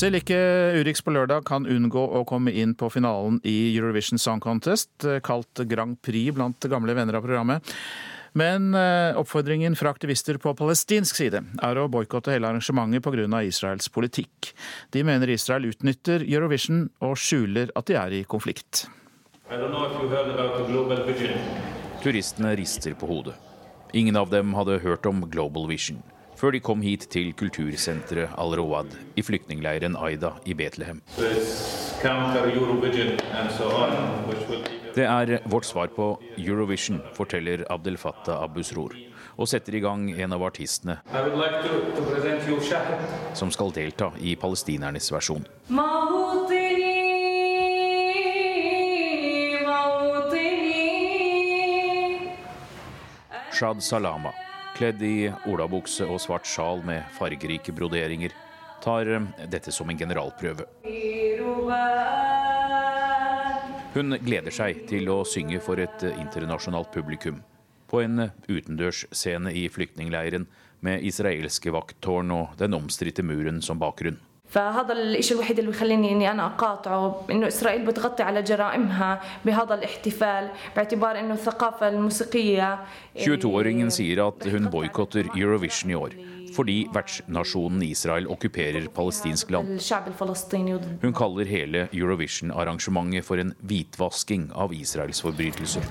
Selv 0.01 0.17
ikke 0.17 0.37
Urix 0.81 1.03
på 1.05 1.11
lørdag 1.13 1.43
kan 1.45 1.67
unngå 1.69 2.01
å 2.17 2.23
komme 2.25 2.49
inn 2.57 2.71
på 2.73 2.87
finalen 2.89 3.35
i 3.45 3.75
Eurovision 3.75 4.17
Song 4.17 4.39
Contest, 4.41 4.89
kalt 5.21 5.61
Grand 5.69 5.99
Prix 6.01 6.33
blant 6.33 6.65
gamle 6.71 6.95
venner 6.97 7.19
av 7.19 7.25
programmet. 7.27 7.75
Men 8.33 8.71
eh, 8.73 9.11
oppfordringen 9.19 9.75
fra 9.77 9.91
aktivister 9.93 10.39
på 10.41 10.55
palestinsk 10.57 11.19
side 11.19 11.43
er 11.67 11.77
å 11.77 11.89
boikotte 11.91 12.33
hele 12.33 12.49
arrangementet 12.49 13.03
pga. 13.05 13.41
Israels 13.45 13.91
politikk. 13.93 14.53
De 14.89 15.03
mener 15.05 15.29
Israel 15.29 15.67
utnytter 15.69 16.25
Eurovision 16.25 16.87
og 17.03 17.19
skjuler 17.19 17.69
at 17.75 17.91
de 17.91 17.99
er 17.99 18.15
i 18.15 18.23
konflikt. 18.23 18.87
Turistene 22.01 22.55
rister 22.57 22.97
på 22.97 23.11
hodet. 23.11 23.37
Ingen 23.93 24.17
av 24.17 24.31
dem 24.33 24.55
hadde 24.57 24.79
hørt 24.81 25.05
om 25.05 25.27
Global 25.29 25.69
Vision 25.69 26.01
før 26.41 26.55
de 26.55 26.61
kom 26.65 26.81
hit 26.81 27.05
til 27.13 27.35
kultursenteret 27.37 28.33
Al-Rawad 28.41 28.95
i 29.13 29.21
flyktningleiren 29.21 29.93
Aida 29.93 30.33
i 30.49 30.55
Betlehem. 30.57 31.03
Det 34.95 35.05
er 35.05 35.35
vårt 35.45 35.69
svar 35.69 35.93
på 35.93 36.07
Eurovision, 36.41 36.99
forteller 37.13 37.63
Abdel 37.69 37.97
Fattah 38.01 38.41
Abusror, 38.41 38.97
og 39.37 39.47
setter 39.47 39.77
i 39.77 39.83
gang 39.85 40.09
en 40.17 40.33
av 40.33 40.41
artistene 40.49 40.97
som 43.37 43.53
skal 43.53 43.73
delta 43.77 44.09
i 44.17 44.35
palestinernes 44.35 45.13
versjon. 45.13 45.45
Shad 53.51 53.83
Salama 53.85 54.33
kledd 54.77 55.03
i 55.03 55.15
olabukse 55.49 56.07
og 56.07 56.21
svart 56.23 56.47
sjal 56.49 56.81
med 56.85 57.03
fargerike 57.17 57.73
broderinger, 57.75 58.33
tar 58.81 59.09
eh, 59.09 59.29
dette 59.51 59.71
som 59.71 59.89
en 59.89 59.99
generalprøve. 59.99 60.65
Hun 63.91 64.15
gleder 64.23 64.55
seg 64.55 64.85
til 64.87 65.09
å 65.11 65.21
synge 65.27 65.59
for 65.63 65.81
et 65.83 66.07
eh, 66.07 66.17
internasjonalt 66.23 66.91
publikum. 66.95 67.41
På 67.91 68.01
en 68.03 68.25
eh, 68.25 68.35
utendørsscene 68.47 69.53
i 69.53 69.67
flyktningleiren 69.69 70.47
med 70.81 71.05
israelske 71.05 71.73
vakttårn 71.75 72.31
og 72.33 72.57
den 72.61 72.77
omstridte 72.77 73.25
muren 73.25 73.61
som 73.61 73.81
bakgrunn. 73.81 74.17
فهذا 74.50 74.92
الشيء 74.92 75.36
الوحيد 75.36 75.58
اللي 75.58 75.70
بيخليني 75.70 76.12
اني 76.12 76.30
انا 76.30 76.46
اقاطعه 76.46 77.26
انه 77.30 77.46
اسرائيل 77.46 77.86
بتغطي 77.86 78.22
على 78.22 78.42
جرائمها 78.42 79.20
بهذا 79.44 79.74
الاحتفال 79.74 80.48
باعتبار 80.76 81.18
انه 81.18 81.34
الثقافه 81.34 81.88
الموسيقيه 81.88 82.78
22-åringen 83.16 83.90
sier 83.90 84.18
at 84.28 84.46
hun 84.52 84.70
boikotter 84.70 85.24
Eurovision 85.34 85.90
i 85.90 85.94
år 85.94 86.10
fordi 86.56 86.76
vertsnasjonen 86.94 87.82
Israel 87.82 88.26
okkuperer 88.32 88.88
palestinsk 88.88 89.50
land. 89.50 89.80
Hun 91.02 91.12
kaller 91.12 91.44
hele 91.44 91.88
Eurovision-arrangementet 91.92 93.24
for 93.24 93.36
en 93.36 93.52
hvitvasking 93.60 94.48
av 94.54 94.72
Israels 94.72 95.20
forbrytelser. 95.20 95.82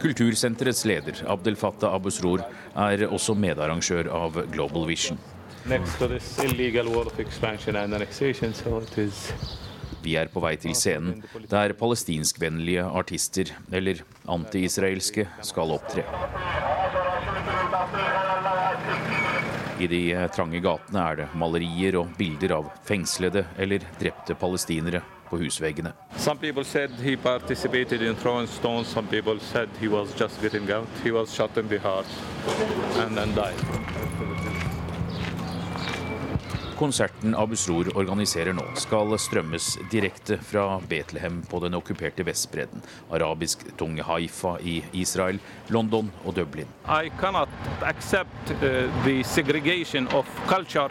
Kultursenterets 0.00 0.84
leder 0.88 1.18
Abdel 1.28 1.56
Fattah 1.60 1.92
Abusror 1.92 2.40
er 2.72 3.02
også 3.08 3.34
medarrangør 3.36 4.08
av 4.16 4.38
Global 4.52 4.86
Vision. 4.88 5.18
Vi 10.00 10.14
er 10.16 10.30
på 10.32 10.40
vei 10.40 10.54
til 10.56 10.72
scenen 10.78 11.20
der 11.50 11.74
palestinskvennlige 11.76 12.86
artister, 13.02 13.52
eller 13.68 14.00
anti-israelske, 14.24 15.26
skal 15.44 15.76
opptre. 15.76 16.06
I 19.80 19.86
de 19.88 20.28
trange 20.34 20.60
gatene 20.60 21.00
er 21.00 21.22
det 21.22 21.26
malerier 21.40 21.96
og 22.02 22.10
bilder 22.18 22.52
av 22.58 22.68
fengslede 22.84 23.46
eller 23.56 23.86
drepte 24.00 24.36
palestinere 24.36 25.00
på 25.30 25.38
husveggene. 25.40 25.94
Konserten 36.80 37.34
Abusror 37.36 37.90
organiserer 38.00 38.54
nå, 38.56 38.62
skal 38.80 39.12
strømmes 39.20 39.74
direkte 39.92 40.38
fra 40.40 40.78
Betlehem 40.88 41.42
på 41.44 41.60
den 41.60 41.76
okkuperte 41.76 42.24
Vestbredden, 42.24 42.80
arabisk 43.12 43.66
tunge 43.76 44.06
Haifa 44.08 44.54
i 44.64 44.78
Israel, 44.96 45.36
London 45.68 46.08
og 46.24 46.38
Dublin. 46.38 46.70
I 46.88 47.12
cannot 47.20 47.52
accept 47.84 48.54
uh, 48.62 48.88
the 49.04 49.20
segregation 49.28 50.08
of 50.16 50.24
culture 50.48 50.88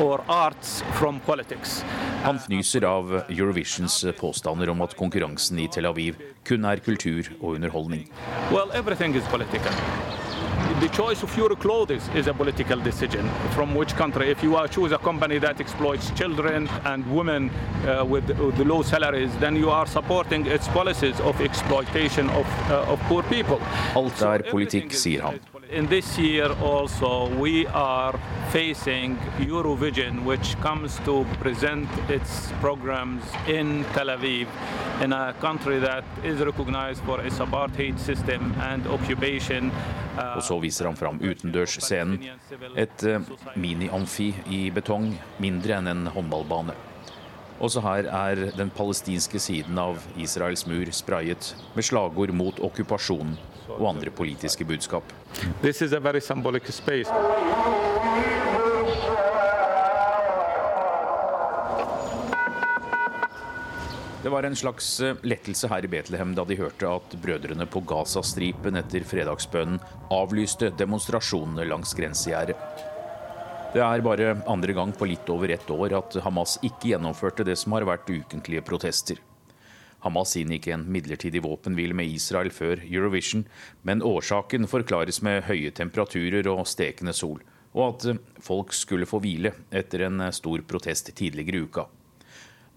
or 0.00 0.24
arts 0.24 0.82
from 0.96 1.20
politics. 1.20 1.82
Han 2.24 2.40
fnyser 2.40 2.88
av 2.88 3.18
Eurovisions 3.28 4.06
påstander 4.16 4.72
om 4.72 4.80
at 4.88 4.96
konkurransen 4.96 5.60
i 5.60 5.68
Tel 5.68 5.92
Aviv 5.92 6.16
kun 6.48 6.64
er 6.64 6.80
kultur 6.80 7.28
og 7.42 7.58
underholdning. 7.58 8.08
Well, 8.48 8.72
everything 8.72 9.12
is 9.20 9.28
political. 9.28 9.76
The 10.80 10.88
choice 10.90 11.22
of 11.22 11.34
your 11.38 11.56
clothes 11.56 12.10
is 12.14 12.26
a 12.26 12.34
political 12.34 12.78
decision. 12.78 13.26
From 13.54 13.74
which 13.74 13.94
country? 13.96 14.30
If 14.30 14.42
you 14.42 14.58
choose 14.68 14.92
a 14.92 14.98
company 14.98 15.38
that 15.38 15.58
exploits 15.58 16.10
children 16.10 16.68
and 16.84 17.06
women 17.16 17.50
uh, 17.86 18.04
with, 18.04 18.28
with, 18.38 18.58
low 18.58 18.82
salaries, 18.82 19.34
then 19.38 19.56
you 19.56 19.70
are 19.70 19.86
supporting 19.86 20.44
its 20.44 20.68
policies 20.68 21.18
of 21.20 21.40
exploitation 21.40 22.28
of, 22.28 22.46
uh, 22.70 22.92
of 22.92 23.00
poor 23.08 23.22
people. 23.22 23.58
Alt 23.94 24.20
er 24.20 24.44
politikk, 24.50 24.92
sier 24.92 25.22
han. 25.22 25.40
In 25.70 25.88
this 25.88 26.16
year 26.16 26.52
also 26.62 27.28
we 27.40 27.66
are 27.66 28.16
facing 28.52 29.16
Eurovision 29.38 30.24
which 30.24 30.56
comes 30.60 31.00
to 31.04 31.26
present 31.40 31.88
its 32.08 32.52
programs 32.60 33.24
in 33.48 33.84
Tel 33.92 34.06
Aviv 34.06 34.46
in 35.02 35.12
a 35.12 35.34
country 35.40 35.80
that 35.80 36.04
is 36.24 36.40
recognized 36.40 37.02
for 37.02 37.20
its 37.20 37.40
apartheid 37.40 37.98
system 37.98 38.54
and 38.60 38.86
occupation. 38.86 39.72
Og 40.36 40.42
så 40.42 40.58
viser 40.62 40.86
han 40.86 40.96
fram 40.96 41.18
utendørsscenen. 41.20 42.22
Et 42.76 43.02
uh, 43.02 43.20
mini-amfi 43.56 44.30
i 44.46 44.70
betong, 44.70 45.10
mindre 45.42 45.80
enn 45.80 45.90
en 45.90 46.06
håndballbane. 46.14 46.78
Også 47.58 47.82
her 47.82 48.06
er 48.06 48.46
den 48.54 48.70
palestinske 48.70 49.42
siden 49.42 49.78
av 49.82 49.98
Israels 50.16 50.66
mur 50.70 50.94
sprayet 50.94 51.54
med 51.74 51.90
slagord 51.90 52.30
mot 52.36 52.62
okkupasjonen 52.62 53.34
og 53.68 53.88
andre 53.94 54.10
politiske 54.10 54.64
budskap. 54.64 55.12
This 55.62 55.82
is 55.82 55.92
a 55.92 56.00
very 56.00 56.20
symbolic 56.20 56.70
space. 56.72 57.10
Det 64.26 64.30
var 64.30 64.42
en 64.42 64.56
slags 64.56 65.00
eh, 65.00 65.14
lettelse 65.22 65.68
her 65.70 65.84
i 65.84 65.88
Betlehem 65.88 66.32
da 66.34 66.42
de 66.44 66.56
hørte 66.58 66.88
at 66.90 67.12
brødrene 67.22 67.62
på 67.70 67.78
Gazastripen 67.86 68.74
etter 68.80 69.04
fredagsbønnen 69.06 69.78
avlyste 70.10 70.72
demonstrasjonene 70.74 71.68
langs 71.70 71.94
grensegjerdet. 71.94 72.56
Det 73.76 73.84
er 73.84 74.02
bare 74.02 74.32
andre 74.50 74.74
gang 74.74 74.90
på 74.98 75.06
litt 75.06 75.30
over 75.30 75.54
ett 75.54 75.70
år 75.70 75.94
at 76.00 76.18
Hamas 76.24 76.56
ikke 76.66 76.90
gjennomførte 76.96 77.46
det 77.46 77.54
som 77.60 77.76
har 77.76 77.86
vært 77.86 78.10
ukentlige 78.10 78.66
protester. 78.66 79.22
Hamas 80.06 80.36
inngikk 80.38 80.68
en 80.70 80.84
midlertidig 80.92 81.40
våpenhvile 81.42 81.94
med 81.98 82.06
Israel 82.14 82.52
før 82.54 82.78
Eurovision, 82.86 83.42
men 83.82 84.04
årsaken 84.06 84.68
forklares 84.70 85.18
med 85.26 85.42
høye 85.48 85.72
temperaturer 85.74 86.46
og 86.52 86.62
stekende 86.70 87.14
sol, 87.16 87.40
og 87.74 87.88
at 87.88 88.20
folk 88.46 88.70
skulle 88.76 89.08
få 89.10 89.18
hvile 89.24 89.50
etter 89.74 90.06
en 90.06 90.22
stor 90.30 90.62
protest 90.70 91.10
tidligere 91.18 91.58
i 91.58 91.66
uka. 91.66 91.88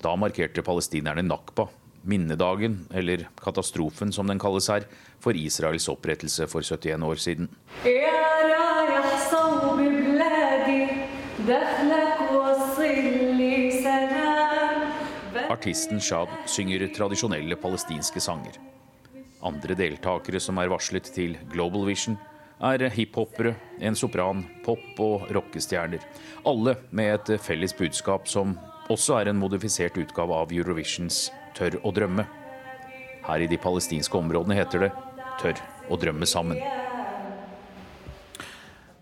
Da 0.01 0.15
markerte 0.17 0.63
palestinerne 0.65 1.21
nakba, 1.27 1.67
minnedagen, 2.01 2.87
eller 2.89 3.27
katastrofen 3.43 4.13
som 4.15 4.25
den 4.27 4.41
kalles 4.41 4.71
her, 4.73 4.87
for 5.21 5.37
Israels 5.37 5.85
opprettelse 5.91 6.47
for 6.49 6.65
71 6.65 7.03
år 7.03 7.21
siden. 7.27 7.51
Artisten 15.59 15.99
Shad 15.99 16.29
synger 16.47 16.85
tradisjonelle 16.95 17.55
palestinske 17.59 18.21
sanger. 18.23 18.53
Andre 19.43 19.75
deltakere 19.75 20.39
som 20.39 20.55
er 20.61 20.71
varslet 20.71 21.09
til 21.11 21.35
Global 21.51 21.83
Vision, 21.89 22.15
er 22.63 22.85
hiphopere, 22.95 23.57
en 23.83 23.95
sopran, 23.95 24.45
pop- 24.63 25.03
og 25.03 25.27
rockestjerner. 25.35 25.99
Alle 26.47 26.77
med 26.95 27.11
et 27.11 27.43
felles 27.43 27.75
budskap 27.75 28.31
som 28.31 28.55
også 28.87 29.19
er 29.19 29.33
en 29.33 29.41
modifisert 29.43 29.99
utgave 29.99 30.31
av 30.31 30.55
Eurovisions 30.55 31.27
'Tørr 31.53 31.81
å 31.83 31.91
drømme'. 31.91 32.27
Her 33.27 33.39
i 33.43 33.51
de 33.51 33.57
palestinske 33.57 34.15
områdene 34.15 34.55
heter 34.55 34.79
det 34.79 34.91
'Tørr 35.41 35.59
å 35.91 35.99
drømme 35.99 36.23
sammen'. 36.23 36.78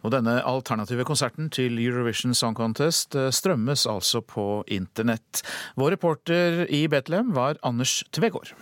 Og 0.06 0.10
denne 0.10 0.40
alternative 0.42 1.04
konserten 1.06 1.50
til 1.50 1.78
Eurovision 1.78 2.34
Song 2.34 2.56
Contest 2.58 3.14
eh, 3.14 3.30
strømmes 3.30 3.86
altså 3.86 4.20
på 4.20 4.64
internett. 4.66 5.44
Vår 5.78 5.94
reporter 5.94 6.64
i 6.66 6.88
Betlehem 6.90 7.34
var 7.34 7.60
Anders 7.62 8.02
Tvegård. 8.12 8.54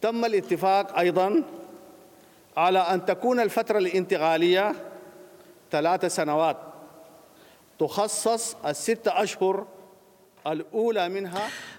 تم 0.00 0.24
الاتفاق 0.24 0.98
ايضا 0.98 1.42
على 2.56 2.78
ان 2.78 3.04
تكون 3.04 3.40
الفتره 3.40 3.78
الانتقاليه 3.78 4.74
ثلاث 5.70 6.04
سنوات 6.04 6.56
تخصص 7.78 8.56
الست 8.64 9.08
اشهر 9.08 9.66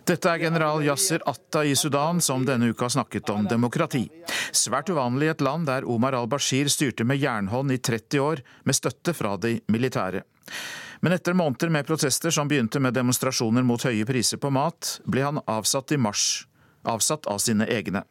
dette 0.07 0.31
er 0.31 0.41
general 0.43 0.83
Yasser 0.83 1.23
Atta 1.31 1.63
i 1.65 1.77
Sudan 1.79 2.21
som 2.21 2.43
denne 2.47 2.73
uka 2.75 2.89
snakket 2.91 3.31
om 3.31 3.47
demokrati. 3.47 4.05
Svært 4.51 4.91
uvanlig 4.91 5.29
i 5.29 5.35
et 5.37 5.45
land 5.45 5.69
der 5.71 5.87
Omar 5.87 6.17
al-Bashir 6.19 6.71
styrte 6.73 7.07
med 7.07 7.23
jernhånd 7.23 7.71
i 7.71 7.79
30 7.79 8.25
år, 8.25 8.43
med 8.65 8.79
støtte 8.79 9.15
fra 9.15 9.37
de 9.39 9.61
militære. 9.71 10.25
Men 11.01 11.15
etter 11.15 11.37
måneder 11.39 11.71
med 11.71 11.87
protester 11.87 12.35
som 12.35 12.49
begynte 12.51 12.81
med 12.83 12.97
demonstrasjoner 12.97 13.63
mot 13.63 13.87
høye 13.87 14.07
priser 14.09 14.43
på 14.43 14.51
mat, 14.51 14.97
ble 15.07 15.27
han 15.29 15.43
avsatt 15.47 15.95
i 15.95 16.01
mars. 16.01 16.47
Avsatt 16.87 17.27
av 17.31 17.39
sine 17.43 17.69
egne. 17.71 18.03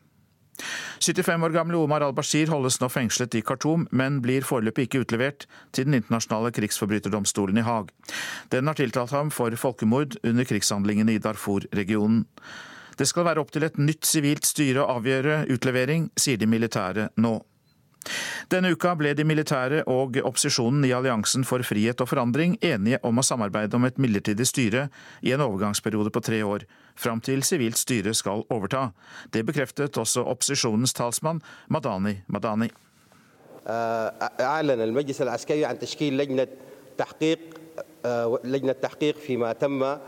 75 1.00 1.44
år 1.44 1.56
gamle 1.56 1.78
Omar 1.78 2.06
al-Bashir 2.06 2.50
holdes 2.54 2.80
nå 2.82 2.90
fengslet 2.92 3.36
i 3.36 3.44
Khartoum, 3.46 3.88
men 3.92 4.22
blir 4.24 4.46
foreløpig 4.48 4.88
ikke 4.88 5.04
utlevert 5.06 5.48
til 5.76 5.90
Den 5.90 6.00
internasjonale 6.00 6.54
krigsforbryterdomstolen 6.56 7.60
i 7.60 7.66
Haag. 7.66 7.92
Den 8.54 8.68
har 8.68 8.80
tiltalt 8.80 9.14
ham 9.16 9.32
for 9.32 9.56
folkemord 9.60 10.18
under 10.24 10.48
krigshandlingene 10.48 11.18
i 11.18 11.22
Darfur-regionen. 11.22 12.24
Det 12.96 13.08
skal 13.10 13.28
være 13.28 13.44
opp 13.44 13.52
til 13.52 13.66
et 13.68 13.78
nytt 13.78 14.08
sivilt 14.08 14.48
styre 14.48 14.86
å 14.86 15.00
avgjøre 15.00 15.44
utlevering, 15.52 16.10
sier 16.16 16.40
de 16.40 16.48
militære 16.48 17.10
nå. 17.20 17.36
Denne 18.51 18.73
uka 18.73 18.95
ble 18.99 19.13
de 19.15 19.25
militære 19.29 19.83
og 19.91 20.17
opposisjonen 20.25 20.83
i 20.89 20.93
Alliansen 20.97 21.45
for 21.47 21.63
frihet 21.67 22.01
og 22.01 22.09
forandring 22.11 22.57
enige 22.65 22.99
om 23.07 23.21
å 23.21 23.25
samarbeide 23.27 23.77
om 23.77 23.85
et 23.87 24.01
midlertidig 24.01 24.47
styre 24.49 24.87
i 25.23 25.35
en 25.37 25.45
overgangsperiode 25.45 26.11
på 26.11 26.23
tre 26.25 26.41
år, 26.43 26.65
fram 26.97 27.21
til 27.21 27.45
sivilt 27.47 27.79
styre 27.79 28.15
skal 28.17 28.47
overta. 28.51 28.91
Det 29.31 29.45
bekreftet 29.47 30.01
også 30.01 30.25
opposisjonens 30.25 30.97
talsmann 30.97 31.43
Madani 31.69 32.23
Madani. 32.27 32.71
أعلن 34.41 34.81
المجلس 34.81 35.23
العسكري 35.23 35.65
عن 35.65 35.79
تشكيل 35.79 36.17
لجنة 36.17 36.47
تحقيق 36.99 37.39
لجنة 38.45 38.73
تحقيق 38.73 39.17
فيما 39.17 39.53
تم 39.53 39.83
og 39.83 39.99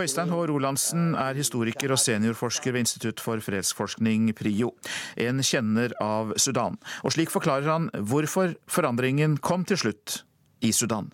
Øystein 0.00 0.32
H. 0.32 0.38
Rolandsen 0.48 1.14
er 1.20 1.36
historiker 1.36 1.92
og 1.92 2.00
seniorforsker 2.00 2.72
ved 2.72 2.86
Institutt 2.86 3.20
for 3.20 3.42
fredsforskning, 3.44 4.30
PRIO, 4.36 4.72
en 5.20 5.42
kjenner 5.44 5.92
av 6.00 6.32
Sudan. 6.40 6.78
Og 7.04 7.12
slik 7.12 7.32
forklarer 7.32 7.68
han 7.68 7.90
hvorfor 7.92 8.54
forandringen 8.70 9.36
kom 9.44 9.66
til 9.68 9.76
slutt 9.84 10.22
i 10.64 10.72
Sudan. 10.72 11.10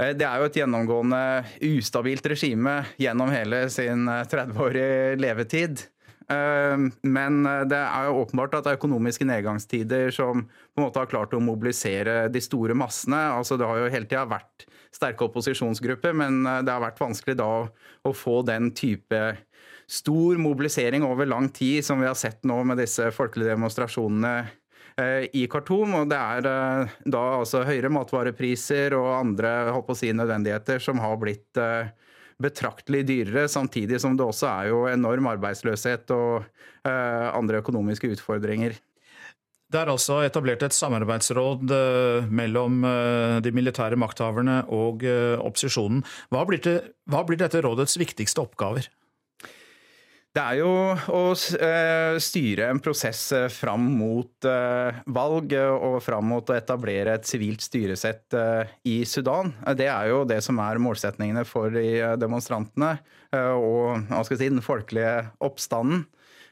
Eh, 0.00 0.12
det 0.16 0.26
er 0.26 0.40
jo 0.40 0.50
et 0.50 0.58
gjennomgående 0.60 1.22
ustabilt 1.70 2.26
regime 2.32 2.82
gjennom 3.00 3.32
hele 3.32 3.64
sin 3.72 4.08
30-årige 4.08 5.16
levetid. 5.20 5.86
Eh, 6.30 6.76
men 7.02 7.42
det 7.70 7.78
er 7.78 8.08
jo 8.08 8.20
åpenbart 8.22 8.54
at 8.54 8.66
det 8.66 8.74
er 8.74 8.80
økonomiske 8.80 9.26
nedgangstider 9.26 10.12
som 10.14 10.44
på 10.46 10.78
en 10.80 10.86
måte 10.86 11.02
har 11.02 11.10
klart 11.10 11.34
å 11.34 11.42
mobilisere 11.42 12.28
de 12.30 12.42
store 12.44 12.76
massene. 12.78 13.18
Altså 13.34 13.58
Det 13.58 13.66
har 13.66 13.80
jo 13.80 13.90
hele 13.90 14.06
tida 14.10 14.26
vært 14.30 14.66
sterke 14.94 15.26
opposisjonsgrupper, 15.26 16.14
men 16.16 16.44
eh, 16.46 16.62
det 16.66 16.74
har 16.74 16.84
vært 16.84 17.02
vanskelig 17.02 17.38
da 17.40 17.50
å 18.06 18.14
få 18.16 18.40
den 18.46 18.70
type 18.76 19.22
stor 19.90 20.38
mobilisering 20.38 21.02
over 21.02 21.26
lang 21.26 21.48
tid 21.50 21.82
som 21.82 21.98
vi 21.98 22.06
har 22.06 22.18
sett 22.18 22.44
nå 22.46 22.60
med 22.62 22.78
disse 22.78 23.08
folkelige 23.10 23.56
demonstrasjonene 23.56 24.34
eh, 25.02 25.26
i 25.34 25.48
Khartoum. 25.50 25.96
Og 25.98 26.12
det 26.12 26.20
er 26.20 26.46
da 26.46 27.24
altså 27.40 27.64
høyere 27.66 27.90
matvarepriser 27.90 28.94
og 28.98 29.16
andre 29.16 29.56
holdt 29.74 29.88
på 29.88 29.98
å 29.98 30.00
si, 30.04 30.12
nødvendigheter 30.14 30.78
som 30.82 31.02
har 31.02 31.18
blitt 31.18 31.58
betraktelig 32.40 33.04
dyrere, 33.08 33.48
samtidig 33.52 34.00
som 34.02 34.16
det 34.16 34.26
også 34.26 34.48
er 34.50 34.70
jo 34.72 34.84
enorm 34.90 35.28
arbeidsløshet 35.32 36.12
og 36.16 36.46
andre 36.84 37.60
økonomiske 37.60 38.08
utfordringer. 38.14 38.78
Det 39.70 39.78
er 39.78 39.90
altså 39.92 40.18
etablert 40.26 40.64
et 40.66 40.74
samarbeidsråd 40.74 41.70
eh, 41.74 42.30
mellom 42.34 42.82
eh, 42.86 43.36
de 43.44 43.52
militære 43.54 43.98
makthaverne 44.02 44.64
og 44.74 45.04
eh, 45.06 45.36
opposisjonen. 45.38 46.02
Hva 46.34 46.42
blir, 46.48 46.58
det, 46.64 46.74
hva 47.10 47.22
blir 47.26 47.38
dette 47.38 47.62
rådets 47.62 47.94
viktigste 48.00 48.42
oppgaver? 48.42 48.88
Det 50.30 50.42
er 50.42 50.60
jo 50.60 50.70
å 51.10 51.20
styre 51.34 52.68
en 52.70 52.78
prosess 52.78 53.24
fram 53.50 53.88
mot 53.98 54.46
valg 55.10 55.54
og 55.58 55.96
fram 56.06 56.28
mot 56.30 56.52
å 56.52 56.54
etablere 56.54 57.16
et 57.18 57.26
sivilt 57.26 57.64
styresett 57.66 58.36
i 58.86 59.00
Sudan. 59.10 59.50
Det 59.74 59.88
er 59.90 60.12
jo 60.12 60.20
det 60.30 60.38
som 60.46 60.62
er 60.62 60.78
målsetningene 60.78 61.42
for 61.42 61.74
de 61.74 61.98
demonstrantene 62.22 62.92
og 63.34 64.22
si, 64.30 64.38
den 64.46 64.62
folkelige 64.62 65.32
oppstanden. 65.42 66.06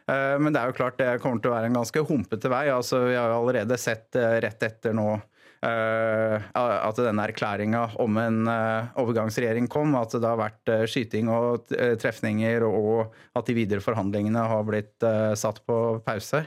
Eh, 0.09 0.37
men 0.41 0.55
det 0.55 0.61
er 0.61 0.71
jo 0.71 0.79
klart 0.79 1.01
det 1.01 1.19
kommer 1.23 1.43
til 1.43 1.53
å 1.53 1.57
være 1.57 1.71
en 1.71 1.81
ganske 1.81 2.05
humpete 2.09 2.53
vei. 2.53 2.67
Altså, 2.73 3.05
vi 3.11 3.17
har 3.19 3.33
jo 3.33 3.43
allerede 3.43 3.79
sett 3.81 4.17
eh, 4.17 4.39
rett 4.45 4.65
etter 4.65 4.97
nå 4.97 5.11
eh, 5.15 5.27
at 5.59 7.01
denne 7.03 7.25
erklæringa 7.27 7.81
om 7.99 8.21
en 8.23 8.37
overgangsregjering 8.47 9.67
kom, 9.73 9.97
at 9.99 10.15
det 10.15 10.29
har 10.29 10.39
vært 10.39 10.75
skyting 10.91 11.31
og 11.33 11.67
trefninger, 11.99 12.63
og 12.63 13.17
at 13.35 13.51
de 13.51 13.57
videre 13.59 13.83
forhandlingene 13.83 14.45
har 14.53 14.63
blitt 14.69 15.09
satt 15.41 15.59
på 15.67 15.81
pause. 16.07 16.45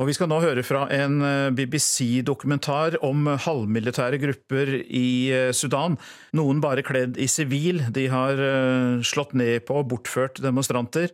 Og 0.00 0.08
Vi 0.08 0.14
skal 0.16 0.30
nå 0.32 0.38
høre 0.40 0.62
fra 0.64 0.86
en 0.96 1.20
eh, 1.20 1.50
BBC-dokumentar 1.52 2.96
om 3.04 3.26
halvmilitære 3.44 4.20
grupper 4.22 4.72
i 4.80 5.28
eh, 5.28 5.50
Sudan. 5.52 5.98
Noen 6.36 6.62
bare 6.64 6.84
kledd 6.86 7.20
i 7.20 7.28
sivil. 7.28 7.82
De 7.92 8.06
har 8.08 8.40
eh, 8.40 9.04
slått 9.04 9.36
ned 9.36 9.66
på 9.68 9.76
og 9.82 9.90
bortført 9.92 10.40
demonstranter. 10.40 11.12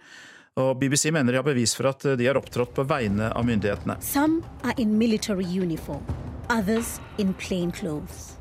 Og 0.56 0.78
BBC 0.78 1.10
mener 1.10 1.34
de 1.34 1.40
har 1.40 1.48
bevis 1.48 1.74
for 1.76 1.90
at 1.90 2.06
de 2.16 2.30
har 2.30 2.38
opptrådt 2.38 2.76
på 2.78 2.86
vegne 2.86 3.26
av 3.34 3.44
myndighetene. 3.44 3.98
Some 4.06 4.38
are 4.62 4.76
in 4.78 4.94
military 4.96 5.44
uniform, 5.44 6.06
others 6.48 7.00
in 7.18 7.34
plain 7.34 7.70
clothes. 7.70 8.36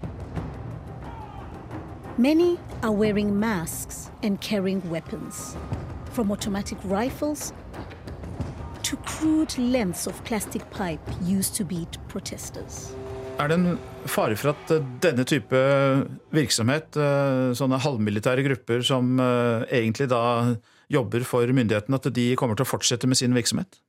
Many 2.18 2.58
are 2.82 2.92
wearing 2.92 3.38
masks 3.38 4.10
and 4.24 4.40
carrying 4.40 4.82
weapons, 4.90 5.58
from 6.12 6.32
automatic 6.32 6.78
rifles 6.86 7.54
to 8.84 8.96
crude 8.98 9.58
lengths 9.58 10.08
of 10.08 10.24
plastic 10.24 10.70
pipe 10.72 11.02
used 11.22 11.56
to 11.56 11.66
beat 11.66 11.98
protesters. 12.08 12.96
Er 13.36 13.50
det 13.52 13.58
en 13.58 13.80
fare 14.08 14.36
for 14.40 14.54
at 14.54 14.72
eh, 14.72 14.84
denne 15.04 15.26
type 15.28 15.60
virksomhet, 16.32 16.96
eh, 16.96 17.52
sånne 17.58 17.82
halvmilitære 17.84 18.46
grupper 18.46 18.86
som 18.86 19.18
eh, 19.20 19.66
egentlig 19.82 20.08
da 20.14 20.22
jobber 20.88 21.26
for 21.28 21.52
myndighetene, 21.52 22.00
at 22.00 22.16
de 22.16 22.30
kommer 22.40 22.56
til 22.56 22.64
å 22.64 22.70
fortsette 22.70 23.10
med 23.12 23.20
sin 23.20 23.36
virksomhet? 23.36 23.82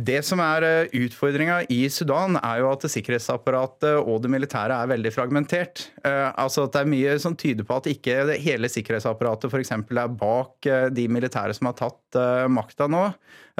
Det 0.00 0.20
som 0.24 0.40
er 0.40 0.64
eh, 0.64 0.92
utfordringa 1.02 1.64
i 1.72 1.82
Sudan, 1.92 2.38
er 2.38 2.60
jo 2.62 2.70
at 2.70 2.86
sikkerhetsapparatet 2.88 3.98
og 3.98 4.22
det 4.24 4.30
militære 4.32 4.76
er 4.76 4.90
veldig 4.94 5.12
fragmentert. 5.12 5.88
Eh, 6.06 6.28
altså 6.40 6.64
at 6.64 6.76
Det 6.76 6.82
er 6.82 6.92
mye 6.92 7.16
som 7.20 7.36
tyder 7.36 7.66
på 7.66 7.76
at 7.76 7.88
ikke 7.90 8.38
hele 8.40 8.70
sikkerhetsapparatet 8.70 9.50
f.eks. 9.50 9.74
er 9.74 10.14
bak 10.14 10.68
eh, 10.70 10.88
de 10.94 11.06
militære 11.10 11.56
som 11.56 11.68
har 11.68 11.76
tatt 11.80 12.20
makta 12.50 12.88
nå. 12.90 13.04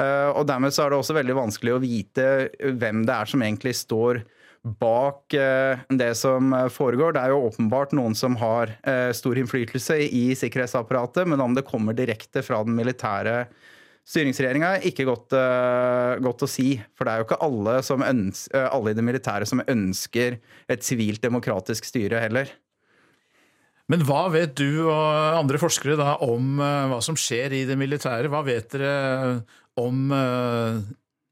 Og 0.00 0.46
Dermed 0.48 0.72
så 0.72 0.86
er 0.86 0.90
det 0.90 0.96
også 0.98 1.14
veldig 1.14 1.34
vanskelig 1.36 1.74
å 1.74 1.80
vite 1.82 2.24
hvem 2.80 3.02
det 3.06 3.14
er 3.14 3.28
som 3.28 3.42
egentlig 3.44 3.74
står 3.76 4.22
bak 4.80 5.36
det 5.92 6.08
som 6.18 6.54
foregår. 6.72 7.14
Det 7.14 7.20
er 7.20 7.34
jo 7.34 7.44
åpenbart 7.50 7.92
noen 7.94 8.16
som 8.18 8.38
har 8.40 8.72
stor 9.16 9.38
innflytelse 9.38 9.98
i 10.08 10.24
sikkerhetsapparatet, 10.40 11.28
men 11.30 11.44
om 11.44 11.54
det 11.54 11.66
kommer 11.68 11.96
direkte 11.96 12.42
fra 12.46 12.62
den 12.66 12.74
militære 12.80 13.44
Styringsregjeringa 14.10 14.72
er 14.76 14.86
ikke 14.88 15.06
godt, 15.06 15.36
uh, 15.38 16.16
godt, 16.24 16.42
å 16.42 16.50
si. 16.50 16.72
For 16.98 17.06
det 17.06 17.12
er 17.12 17.20
jo 17.20 17.28
ikke 17.28 17.38
alle, 17.46 17.76
ønsker, 17.78 18.56
uh, 18.56 18.66
alle, 18.74 18.90
i 18.90 18.98
det 18.98 19.04
militære 19.06 19.46
som 19.46 19.62
ønsker 19.62 20.40
et 20.70 20.86
sivilt 20.86 21.22
demokratisk 21.22 21.86
styre 21.86 22.22
heller. 22.24 22.50
Men 23.90 24.02
hva 24.06 24.24
vet 24.30 24.56
du 24.58 24.86
og 24.86 25.38
andre 25.38 25.58
forskere 25.62 25.98
da 25.98 26.16
om 26.26 26.58
uh, 26.58 26.90
hva 26.90 26.98
som 27.04 27.18
skjer 27.18 27.54
i 27.60 27.64
det 27.68 27.78
militære? 27.78 28.30
Hva 28.32 28.42
vet 28.46 28.74
dere 28.74 29.38
om 29.78 30.10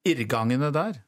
irrgangene 0.07 0.71
der? 0.73 1.03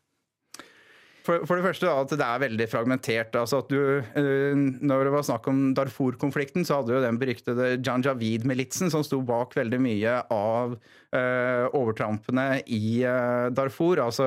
For, 1.26 1.42
for, 1.44 1.58
det 1.58 1.64
første 1.66 1.86
da, 1.86 1.94
at 2.00 2.12
det 2.16 2.26
er 2.26 2.42
veldig 2.44 2.66
fragmentert. 2.70 3.36
altså 3.36 3.60
at 3.60 3.68
du, 3.72 3.80
uh, 4.00 4.62
Når 4.80 5.04
det 5.04 5.12
var 5.14 5.26
snakk 5.28 5.48
om 5.52 5.60
Darfur-konflikten, 5.76 6.64
så 6.64 6.80
hadde 6.80 6.96
jo 6.96 7.02
den 7.04 7.20
beryktede 7.20 7.74
Janjaweed-militsen 7.76 8.92
som 8.92 9.04
sto 9.06 9.20
bak 9.26 9.54
veldig 9.58 9.80
mye 9.84 10.16
av 10.32 10.76
uh, 10.76 11.66
overtrampene 11.76 12.62
i 12.66 13.00
uh, 13.04 13.50
Darfur. 13.52 14.00
Altså 14.06 14.26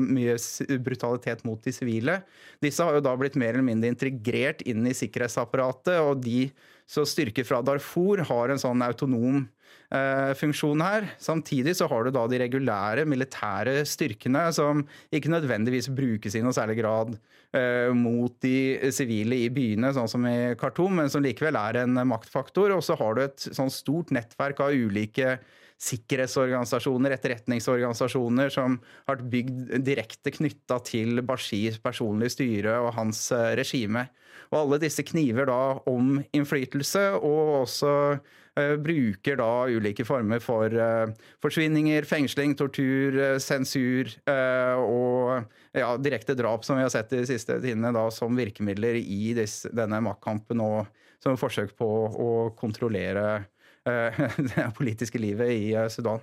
mye 0.00 0.38
brutalitet 0.82 1.44
mot 1.48 1.60
de 1.62 1.74
sivile. 1.74 2.20
Disse 2.64 2.84
har 2.84 2.96
jo 2.96 3.04
da 3.04 3.16
blitt 3.18 3.38
mer 3.40 3.56
eller 3.56 3.68
mindre 3.68 3.92
integrert 3.92 4.64
inn 4.64 4.86
i 4.88 4.96
sikkerhetsapparatet. 4.96 5.98
og 6.00 6.22
de 6.24 6.46
så 6.92 7.06
styrker 7.08 7.46
fra 7.48 7.62
Darfur 7.64 8.20
har 8.28 8.52
en 8.52 8.60
sånn 8.60 8.84
autonom 8.84 9.46
Eh, 9.92 10.30
funksjon 10.40 10.80
her. 10.80 11.04
Samtidig 11.20 11.74
så 11.76 11.84
har 11.90 12.06
du 12.06 12.14
da 12.14 12.22
de 12.30 12.38
regulære 12.40 13.02
militære 13.04 13.82
styrkene 13.84 14.46
som 14.56 14.80
ikke 15.12 15.28
nødvendigvis 15.34 15.90
brukes 15.92 16.32
i 16.38 16.40
noe 16.40 16.54
særlig 16.56 16.78
grad 16.78 17.18
eh, 17.52 17.90
mot 17.92 18.32
de 18.40 18.88
sivile 18.94 19.36
i 19.44 19.50
byene, 19.52 19.90
sånn 19.92 20.08
som 20.08 20.24
i 20.24 20.54
Khartoum, 20.56 20.96
men 20.96 21.12
som 21.12 21.24
likevel 21.24 21.58
er 21.60 21.82
en 21.82 22.00
maktfaktor. 22.08 22.72
Og 22.72 22.80
så 22.86 22.96
har 22.96 23.18
du 23.18 23.26
et 23.26 23.44
sånn 23.50 23.72
stort 23.72 24.14
nettverk 24.16 24.64
av 24.64 24.72
ulike 24.72 25.36
sikkerhetsorganisasjoner, 25.82 27.12
etterretningsorganisasjoner 27.18 28.52
som 28.54 28.78
har 29.04 29.18
vært 29.18 29.28
bygd 29.34 29.76
direkte 29.84 30.32
knytta 30.32 30.78
til 30.88 31.20
Bashirs 31.26 31.76
personlige 31.84 32.38
styre 32.38 32.80
og 32.80 32.94
hans 32.96 33.26
eh, 33.34 33.50
regime. 33.60 34.06
Og 34.52 34.58
alle 34.58 34.78
disse 34.82 35.04
kniver 35.08 35.48
da 35.48 35.58
om 35.88 36.18
innflytelse, 36.36 37.06
og 37.16 37.62
også 37.62 37.92
uh, 38.12 38.74
bruker 38.84 39.38
da 39.40 39.50
ulike 39.72 40.04
former 40.04 40.42
for 40.44 40.76
uh, 40.76 41.08
forsvinninger, 41.44 42.04
fengsling, 42.08 42.52
tortur, 42.58 43.16
uh, 43.16 43.38
sensur 43.40 44.12
og 44.28 45.48
ja, 45.72 45.94
direkte 45.96 46.36
drap, 46.36 46.66
som 46.68 46.76
vi 46.76 46.84
har 46.84 46.92
sett 46.92 47.12
de 47.14 47.24
siste 47.28 47.56
tidene, 47.62 47.94
da, 47.96 48.06
som 48.12 48.36
virkemidler 48.36 49.00
i 49.00 49.32
disse, 49.38 49.72
denne 49.72 50.02
maktkampen 50.04 50.60
og 50.60 50.84
som 51.22 51.38
forsøk 51.40 51.72
på 51.78 51.88
å 52.10 52.30
kontrollere 52.58 53.46
det 54.52 54.68
politiske 54.76 55.18
livet 55.18 55.54
i 55.56 55.72
Sudan. 55.90 56.20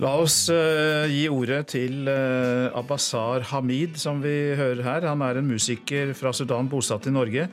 La 0.00 0.14
oss 0.16 0.46
uh, 0.48 1.04
gi 1.12 1.26
ordet 1.28 1.74
til 1.74 2.06
uh, 2.08 2.72
Abbasar 2.72 3.44
Hamid, 3.50 3.98
som 4.00 4.22
vi 4.24 4.54
hører 4.56 4.80
her. 4.86 5.04
Han 5.04 5.20
er 5.20 5.36
en 5.36 5.50
musiker 5.50 6.14
fra 6.16 6.32
Sudan, 6.32 6.70
bosatt 6.72 7.04
i 7.04 7.12
Norge. 7.12 7.44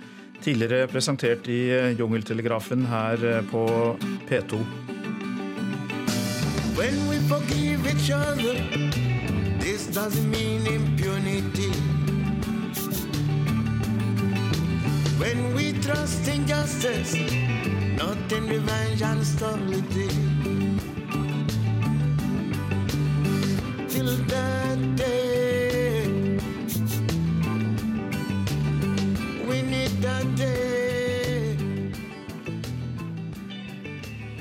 Tidligere 0.45 0.87
presentert 0.87 1.49
i 1.51 1.59
uh, 1.75 1.89
Jungeltelegrafen 1.99 2.85
her 2.87 3.43
på 3.51 3.65
P2. 4.29 4.61
When 6.79 6.95
we 7.09 7.19
forgive 7.27 7.83
each 7.83 8.11
other, 8.15 8.55
this 9.59 9.91
doesn't 9.91 10.31
mean 10.31 10.63
impunity. 10.71 11.73
When 15.19 15.53
we 15.53 15.73
trust 15.83 16.25
in 16.29 16.47
justice, 16.47 17.13
not 17.99 18.31
in 18.31 18.47
revenge 18.47 19.01
and 19.01 19.25
stability. 19.25 20.26
Till 23.97 24.17
that 24.29 24.79
day. 24.95 26.05
We 29.49 29.61
need 29.65 29.93
that 30.05 30.27
day. 30.37 31.57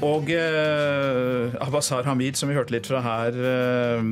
Og 0.05 0.29
eh, 0.31 1.57
Abbasar 1.65 2.05
Hamid, 2.05 2.37
som 2.37 2.53
vi 2.53 2.59
hørte 2.59 2.77
litt 2.77 2.89
fra 2.91 3.01
her, 3.05 3.39
eh, 3.53 4.05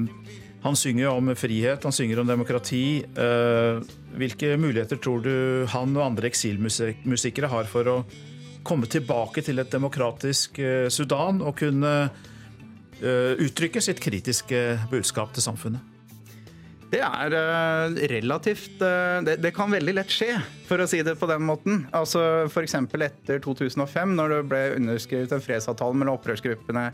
han 0.65 0.81
synger 0.81 1.13
om 1.13 1.35
frihet, 1.37 1.85
han 1.85 1.93
synger 1.93 2.23
om 2.23 2.31
demokrati. 2.31 3.05
Eh, 3.05 3.85
hvilke 4.17 4.57
muligheter 4.57 4.97
tror 4.97 5.21
du 5.27 5.35
han 5.75 5.93
og 5.99 6.07
andre 6.07 6.31
eksilmusikere 6.33 7.53
har 7.53 7.69
for 7.69 7.91
å 7.91 7.99
komme 8.65 8.89
tilbake 8.89 9.45
til 9.45 9.61
et 9.61 9.73
demokratisk 9.75 10.57
eh, 10.65 10.89
Sudan 10.89 11.45
og 11.45 11.59
kunne 11.61 11.99
uttrykke 13.03 13.83
sitt 13.83 13.99
kritiske 14.03 14.61
budskap 14.93 15.35
til 15.35 15.45
samfunnet? 15.45 15.95
Det 16.95 17.01
er 17.03 17.35
uh, 17.35 17.97
relativt 18.13 18.83
uh, 18.83 19.19
det, 19.27 19.39
det, 19.43 19.51
kan 19.57 19.73
veldig 19.73 19.97
lett 19.97 20.13
skje, 20.13 20.37
for 20.69 20.83
å 20.83 20.87
si 20.91 21.01
det 21.07 21.17
på 21.19 21.29
den 21.31 21.43
måten. 21.47 21.85
Altså 21.97 22.45
F.eks. 22.47 22.77
etter 22.77 23.43
2005, 23.43 24.15
når 24.15 24.37
det 24.37 24.41
ble 24.53 24.63
underskrevet 24.77 25.35
en 25.35 25.43
fredsavtale 25.45 25.99
mellom 25.99 26.21
opprørsgruppene 26.21 26.93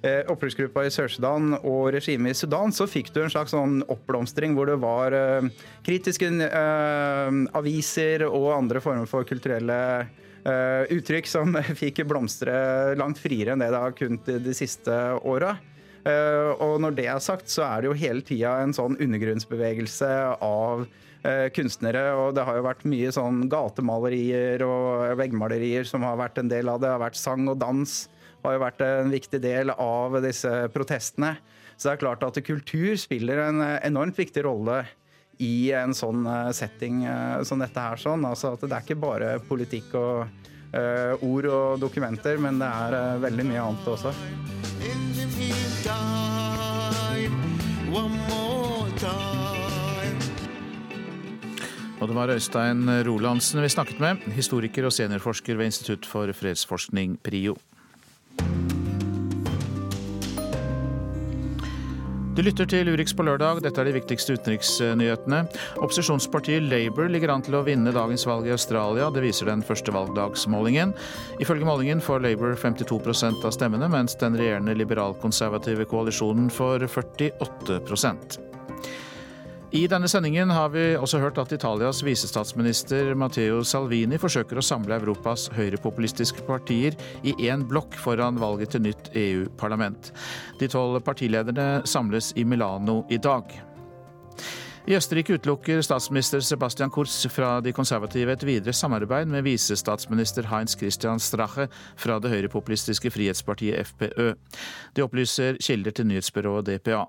opprørsgruppa 0.00 0.86
i 0.88 0.90
Sør-Sudan 0.94 1.58
og 1.58 1.90
regimet 1.92 2.32
i 2.32 2.38
Sudan, 2.38 2.72
så 2.72 2.86
fikk 2.88 3.10
du 3.12 3.18
en 3.20 3.28
slags 3.28 3.52
sånn 3.52 3.82
oppblomstring 3.84 4.54
hvor 4.56 4.70
det 4.70 4.78
var 4.80 5.12
kritiske 5.84 6.30
aviser 7.60 8.24
og 8.24 8.46
andre 8.54 8.80
former 8.80 9.10
for 9.10 9.28
kulturelle 9.28 9.76
uttrykk 10.44 11.26
som 11.28 11.52
fikk 11.82 12.00
blomstre 12.08 12.54
langt 12.96 13.18
friere 13.20 13.52
enn 13.52 13.60
det 13.60 13.68
det 13.74 13.82
har 13.82 13.96
kunnet 13.98 14.30
de 14.44 14.54
siste 14.56 14.94
åra. 15.20 15.56
Uh, 16.00 16.56
og 16.64 16.78
når 16.80 16.94
det 16.96 17.06
er 17.12 17.20
sagt, 17.20 17.50
så 17.52 17.66
er 17.66 17.82
det 17.82 17.90
jo 17.90 17.98
hele 18.00 18.24
tida 18.24 18.54
en 18.62 18.72
sånn 18.72 18.96
undergrunnsbevegelse 18.96 20.08
av 20.44 20.86
uh, 20.86 21.48
kunstnere. 21.56 22.06
Og 22.16 22.32
det 22.36 22.46
har 22.48 22.56
jo 22.56 22.64
vært 22.64 22.86
mye 22.88 23.12
sånn 23.12 23.44
gatemalerier 23.52 24.64
og 24.64 25.10
veggmalerier 25.20 25.88
som 25.88 26.06
har 26.08 26.16
vært 26.20 26.40
en 26.40 26.52
del 26.52 26.72
av 26.72 26.80
det. 26.80 26.88
Det 26.88 26.94
har 26.94 27.04
vært 27.04 27.20
sang 27.20 27.48
og 27.52 27.60
dans. 27.60 27.96
har 28.44 28.56
jo 28.56 28.64
vært 28.64 28.84
en 28.86 29.12
viktig 29.12 29.42
del 29.44 29.74
av 29.76 30.16
disse 30.24 30.52
protestene. 30.72 31.34
Så 31.76 31.88
det 31.88 31.92
er 31.94 32.02
klart 32.02 32.24
at 32.24 32.40
kultur 32.44 32.96
spiller 33.00 33.40
en 33.44 33.60
enormt 33.80 34.16
viktig 34.20 34.44
rolle 34.44 34.82
i 35.40 35.72
en 35.72 35.94
sånn 35.96 36.26
eh, 36.28 36.50
setting 36.56 37.04
eh, 37.08 37.40
som 37.48 37.60
dette 37.62 37.80
her. 37.80 38.00
sånn. 38.00 38.24
Altså 38.28 38.54
at 38.54 38.64
Det 38.66 38.76
er 38.76 38.84
ikke 38.84 39.00
bare 39.00 39.32
politikk 39.44 39.94
og 39.98 40.26
uh, 40.70 41.24
ord 41.26 41.46
og 41.50 41.80
dokumenter, 41.82 42.38
men 42.38 42.60
det 42.60 42.68
er 42.68 42.94
uh, 42.94 43.22
veldig 43.22 43.46
mye 43.48 43.64
annet 43.64 43.88
også. 43.90 44.12
Og 52.00 52.08
det 52.08 52.16
var 52.16 52.32
Øystein 52.32 52.86
Rolandsen 53.04 53.60
vi 53.60 53.72
snakket 53.72 54.00
med, 54.00 54.22
historiker 54.36 54.88
og 54.88 54.94
seniorforsker 54.96 55.58
ved 55.58 55.72
Institutt 55.72 56.08
for 56.08 56.32
fredsforskning, 56.32 57.18
PRIO. 57.24 57.58
Du 62.30 62.44
lytter 62.46 62.68
til 62.70 62.86
Urix 62.86 63.10
på 63.16 63.24
lørdag. 63.26 63.58
Dette 63.64 63.82
er 63.82 63.88
de 63.88 63.94
viktigste 63.96 64.36
utenriksnyhetene. 64.38 65.40
Opposisjonspartiet 65.82 66.62
Labour 66.62 67.10
ligger 67.10 67.32
an 67.34 67.42
til 67.42 67.56
å 67.58 67.64
vinne 67.66 67.90
dagens 67.90 68.22
valg 68.28 68.46
i 68.46 68.52
Australia. 68.54 69.08
Det 69.10 69.24
viser 69.24 69.50
den 69.50 69.64
første 69.66 69.90
valgdagsmålingen. 69.94 70.94
Ifølge 71.42 71.66
målingen 71.66 72.02
får 72.04 72.22
Labour 72.22 72.54
52% 72.54 73.42
av 73.42 73.56
stemmene, 73.56 73.90
mens 73.90 74.14
den 74.22 74.38
regjerende 74.38 74.76
liberalkonservative 74.78 75.88
koalisjonen 75.90 76.46
får 76.54 76.86
48 76.86 77.80
i 79.70 79.84
denne 79.86 80.08
sendingen 80.10 80.50
har 80.50 80.72
vi 80.74 80.82
også 80.98 81.20
hørt 81.22 81.36
at 81.38 81.52
Italias 81.54 82.00
visestatsminister 82.02 83.12
Matteo 83.14 83.60
Salvini 83.62 84.18
forsøker 84.18 84.58
å 84.58 84.64
samle 84.66 84.96
Europas 84.98 85.44
høyrepopulistiske 85.54 86.42
partier 86.48 86.96
i 87.22 87.36
én 87.46 87.62
blokk 87.70 87.94
foran 88.02 88.40
valget 88.42 88.74
til 88.74 88.82
nytt 88.88 89.12
EU-parlament. 89.14 90.10
De 90.58 90.66
tolv 90.70 90.98
partilederne 91.06 91.84
samles 91.86 92.32
i 92.34 92.42
Milano 92.42 93.04
i 93.14 93.20
dag. 93.22 93.54
I 94.90 94.96
Østerrike 94.98 95.36
utelukker 95.38 95.84
statsminister 95.86 96.40
Sebastian 96.42 96.90
Kurz 96.90 97.12
fra 97.30 97.60
de 97.62 97.70
konservative 97.70 98.32
et 98.34 98.42
videre 98.42 98.72
samarbeid 98.74 99.28
med 99.30 99.44
visestatsminister 99.46 100.48
Heinz 100.50 100.74
Christian 100.80 101.22
Strache 101.22 101.68
fra 101.94 102.16
det 102.18 102.32
høyrepopulistiske 102.32 103.12
frihetspartiet 103.14 103.86
FPØ. 103.86 104.32
Det 104.96 105.04
opplyser 105.04 105.60
kilder 105.62 105.94
til 105.94 106.08
nyhetsbyrået 106.10 106.66
DPA. 106.66 107.04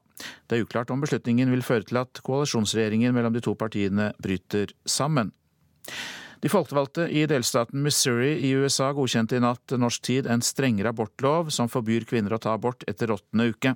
Det 0.45 0.59
er 0.59 0.67
uklart 0.67 0.93
om 0.93 1.01
beslutningen 1.01 1.49
vil 1.49 1.65
føre 1.65 1.87
til 1.89 1.97
at 2.03 2.21
koalisjonsregjeringen 2.21 3.17
mellom 3.17 3.33
de 3.33 3.41
to 3.41 3.57
partiene 3.57 4.11
bryter 4.21 4.75
sammen. 4.85 5.33
De 6.41 6.49
folkevalgte 6.49 7.05
i 7.13 7.27
delstaten 7.29 7.83
Missouri 7.85 8.31
i 8.47 8.55
USA 8.57 8.89
godkjente 8.97 9.37
i 9.37 9.43
natt 9.43 9.75
norsk 9.77 10.01
tid 10.07 10.29
en 10.29 10.41
strengere 10.41 10.89
abortlov 10.89 11.51
som 11.53 11.69
forbyr 11.69 12.07
kvinner 12.09 12.33
å 12.33 12.41
ta 12.41 12.55
abort 12.57 12.81
etter 12.89 13.13
åttende 13.13 13.51
uke. 13.53 13.75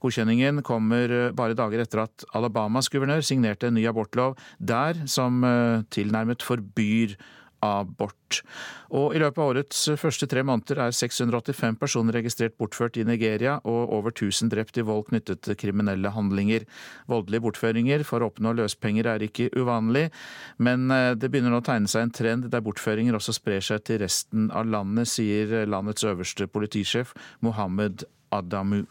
Godkjenningen 0.00 0.62
kommer 0.64 1.34
bare 1.36 1.56
dager 1.58 1.84
etter 1.84 2.06
at 2.06 2.24
Alabamas 2.38 2.88
guvernør 2.92 3.20
signerte 3.28 3.68
en 3.68 3.76
ny 3.76 3.84
abortlov 3.90 4.38
der 4.56 5.04
som 5.04 5.44
eh, 5.44 5.84
tilnærmet 5.92 6.44
forbyr 6.46 7.12
abort. 7.12 7.34
Og 7.64 9.14
I 9.14 9.20
løpet 9.20 9.40
av 9.40 9.50
årets 9.50 9.80
første 10.00 10.28
tre 10.30 10.44
måneder 10.46 10.80
er 10.86 10.94
685 10.94 11.78
personer 11.80 12.16
registrert 12.18 12.56
bortført 12.60 12.96
i 13.00 13.06
Nigeria, 13.08 13.58
og 13.64 13.92
over 13.98 14.14
1000 14.14 14.52
drept 14.52 14.78
i 14.78 14.84
vold 14.86 15.08
knyttet 15.10 15.42
til 15.44 15.58
kriminelle 15.58 16.12
handlinger. 16.14 16.64
Voldelige 17.10 17.44
bortføringer 17.44 18.04
for 18.06 18.22
å 18.22 18.30
oppnå 18.30 18.54
løspenger 18.58 19.10
er 19.10 19.26
ikke 19.26 19.50
uvanlig, 19.58 20.08
men 20.62 20.88
eh, 20.94 21.12
det 21.18 21.32
begynner 21.32 21.54
nå 21.54 21.62
å 21.62 21.66
tegne 21.66 21.90
seg 21.90 22.06
en 22.06 22.16
trend 22.20 22.50
der 22.52 22.64
bortføringer 22.64 23.18
også 23.18 23.36
sprer 23.36 23.64
seg 23.64 23.84
til 23.88 24.02
resten 24.04 24.50
av 24.54 24.68
landet, 24.70 25.10
sier 25.10 25.66
landets 25.66 26.06
øverste 26.06 26.48
politisjef 26.50 27.14
Mohammed 27.44 28.06
Adamu. 28.34 28.84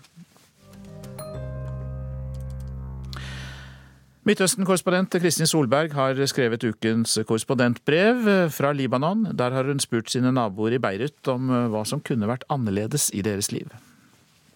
Midtøsten-korrespondent 4.27 5.13
Kristin 5.23 5.47
Solberg 5.47 5.93
har 5.95 6.17
skrevet 6.27 6.65
ukens 6.67 7.13
korrespondentbrev 7.29 8.25
fra 8.51 8.73
Libanon. 8.75 9.21
Der 9.31 9.53
har 9.55 9.69
hun 9.69 9.79
spurt 9.79 10.09
sine 10.11 10.33
naboer 10.35 10.73
i 10.75 10.79
Beirut 10.83 11.29
om 11.31 11.45
hva 11.71 11.85
som 11.87 12.01
kunne 12.03 12.27
vært 12.27 12.43
annerledes 12.51 13.05
i 13.15 13.21
deres 13.23 13.53
liv. 13.53 13.69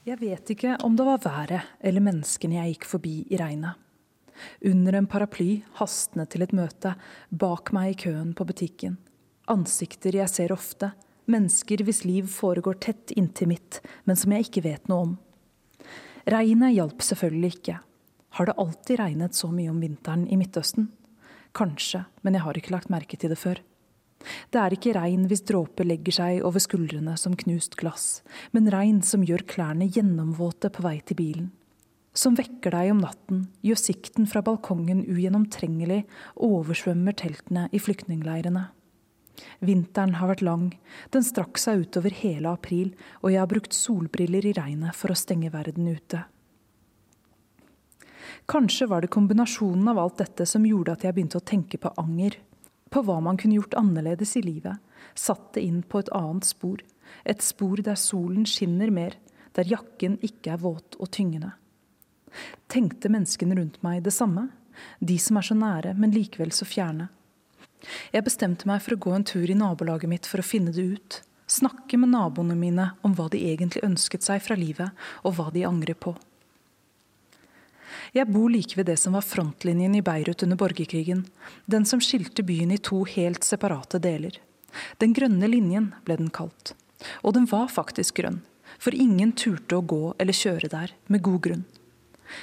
Jeg 0.04 0.20
vet 0.20 0.52
ikke 0.52 0.74
om 0.84 0.98
det 1.00 1.06
var 1.08 1.22
været 1.24 1.70
eller 1.80 2.04
menneskene 2.04 2.58
jeg 2.58 2.74
gikk 2.74 2.88
forbi 2.90 3.14
i 3.32 3.40
regnet. 3.40 3.80
Under 4.68 4.98
en 4.98 5.08
paraply, 5.08 5.62
hastende 5.80 6.26
til 6.28 6.44
et 6.44 6.56
møte, 6.58 6.92
bak 7.32 7.72
meg 7.72 7.94
i 7.94 8.00
køen 8.02 8.34
på 8.36 8.44
butikken. 8.50 8.98
Ansikter 9.48 10.18
jeg 10.20 10.34
ser 10.34 10.52
ofte, 10.52 10.90
mennesker 11.32 11.86
hvis 11.88 12.04
liv 12.04 12.28
foregår 12.28 12.82
tett 12.84 13.16
inntil 13.16 13.54
mitt, 13.54 13.80
men 14.04 14.20
som 14.20 14.36
jeg 14.36 14.50
ikke 14.50 14.66
vet 14.68 14.92
noe 14.92 15.06
om. 15.06 15.16
Regnet 16.28 16.76
hjalp 16.76 17.08
selvfølgelig 17.08 17.54
ikke. 17.56 17.78
Har 18.38 18.48
det 18.48 18.56
alltid 18.58 19.00
regnet 19.00 19.36
så 19.36 19.50
mye 19.52 19.72
om 19.72 19.82
vinteren 19.84 20.28
i 20.32 20.38
Midtøsten? 20.40 20.88
Kanskje, 21.58 22.06
men 22.24 22.38
jeg 22.38 22.46
har 22.46 22.58
ikke 22.58 22.72
lagt 22.72 22.92
merke 22.92 23.20
til 23.20 23.34
det 23.34 23.40
før. 23.40 23.60
Det 24.54 24.60
er 24.62 24.76
ikke 24.76 24.94
regn 24.96 25.26
hvis 25.28 25.44
dråper 25.50 25.88
legger 25.88 26.16
seg 26.16 26.44
over 26.48 26.62
skuldrene 26.64 27.18
som 27.20 27.36
knust 27.36 27.76
glass, 27.80 28.22
men 28.56 28.70
regn 28.72 29.02
som 29.04 29.26
gjør 29.26 29.44
klærne 29.50 29.90
gjennomvåte 29.90 30.72
på 30.72 30.86
vei 30.86 31.00
til 31.04 31.20
bilen. 31.20 31.50
Som 32.14 32.36
vekker 32.36 32.76
deg 32.76 32.92
om 32.92 33.00
natten, 33.04 33.46
gjør 33.64 33.80
sikten 33.80 34.28
fra 34.28 34.44
balkongen 34.44 35.06
ugjennomtrengelig 35.08 36.04
og 36.36 36.58
oversvømmer 36.62 37.16
teltene 37.20 37.70
i 37.72 37.80
flyktningleirene. 37.80 38.68
Vinteren 39.64 40.18
har 40.20 40.30
vært 40.34 40.44
lang, 40.44 40.68
den 41.16 41.24
strakk 41.26 41.60
seg 41.60 41.86
utover 41.86 42.14
hele 42.20 42.52
april, 42.52 42.92
og 43.24 43.32
jeg 43.32 43.42
har 43.42 43.50
brukt 43.50 43.76
solbriller 43.76 44.46
i 44.46 44.54
regnet 44.58 44.96
for 44.98 45.14
å 45.14 45.18
stenge 45.18 45.54
verden 45.54 45.88
ute. 45.88 46.26
Kanskje 48.46 48.88
var 48.88 49.02
det 49.02 49.12
kombinasjonen 49.14 49.88
av 49.88 50.00
alt 50.00 50.18
dette 50.18 50.46
som 50.46 50.66
gjorde 50.66 50.96
at 50.96 51.04
jeg 51.06 51.16
begynte 51.16 51.40
å 51.40 51.46
tenke 51.46 51.78
på 51.82 51.94
anger. 52.02 52.38
På 52.92 53.04
hva 53.06 53.20
man 53.24 53.38
kunne 53.40 53.60
gjort 53.60 53.78
annerledes 53.80 54.36
i 54.40 54.44
livet. 54.44 54.82
Satt 55.16 55.54
det 55.56 55.64
inn 55.68 55.82
på 55.84 56.02
et 56.02 56.12
annet 56.16 56.48
spor. 56.48 56.82
Et 57.24 57.42
spor 57.44 57.80
der 57.84 58.00
solen 58.00 58.46
skinner 58.48 58.92
mer, 58.92 59.16
der 59.56 59.68
jakken 59.68 60.18
ikke 60.24 60.56
er 60.56 60.62
våt 60.64 60.98
og 61.00 61.12
tyngende. 61.12 61.54
Tenkte 62.72 63.12
menneskene 63.12 63.56
rundt 63.60 63.82
meg 63.84 64.04
det 64.04 64.14
samme? 64.16 64.50
De 65.00 65.18
som 65.20 65.38
er 65.38 65.48
så 65.48 65.58
nære, 65.58 65.94
men 66.00 66.14
likevel 66.16 66.54
så 66.56 66.68
fjerne. 66.68 67.10
Jeg 68.14 68.24
bestemte 68.24 68.68
meg 68.70 68.82
for 68.84 68.96
å 68.96 69.02
gå 69.04 69.14
en 69.16 69.28
tur 69.28 69.50
i 69.50 69.58
nabolaget 69.58 70.10
mitt 70.10 70.30
for 70.30 70.42
å 70.42 70.46
finne 70.46 70.74
det 70.76 70.86
ut. 70.96 71.22
Snakke 71.52 71.98
med 72.00 72.14
naboene 72.14 72.56
mine 72.56 72.92
om 73.04 73.16
hva 73.18 73.28
de 73.32 73.42
egentlig 73.50 73.84
ønsket 73.84 74.24
seg 74.24 74.44
fra 74.46 74.56
livet, 74.56 74.92
og 75.26 75.36
hva 75.36 75.50
de 75.52 75.66
angrer 75.68 75.98
på. 76.00 76.14
Jeg 78.12 78.28
bor 78.28 78.50
like 78.52 78.76
ved 78.76 78.90
det 78.90 78.98
som 79.00 79.14
var 79.16 79.24
frontlinjen 79.24 79.94
i 79.96 80.02
Beirut 80.04 80.44
under 80.44 80.60
borgerkrigen, 80.60 81.22
den 81.64 81.86
som 81.88 82.02
skilte 82.04 82.44
byen 82.44 82.74
i 82.76 82.80
to 82.84 83.06
helt 83.08 83.46
separate 83.48 84.02
deler. 84.04 84.36
Den 85.00 85.14
grønne 85.16 85.48
linjen 85.48 85.94
ble 86.04 86.18
den 86.20 86.28
kalt. 86.28 86.74
Og 87.24 87.38
den 87.38 87.48
var 87.48 87.72
faktisk 87.72 88.20
grønn, 88.20 88.42
for 88.76 88.92
ingen 88.92 89.32
turte 89.32 89.80
å 89.80 89.86
gå 89.88 90.12
eller 90.20 90.36
kjøre 90.36 90.68
der, 90.74 90.92
med 91.08 91.24
god 91.24 91.40
grunn. 91.48 91.64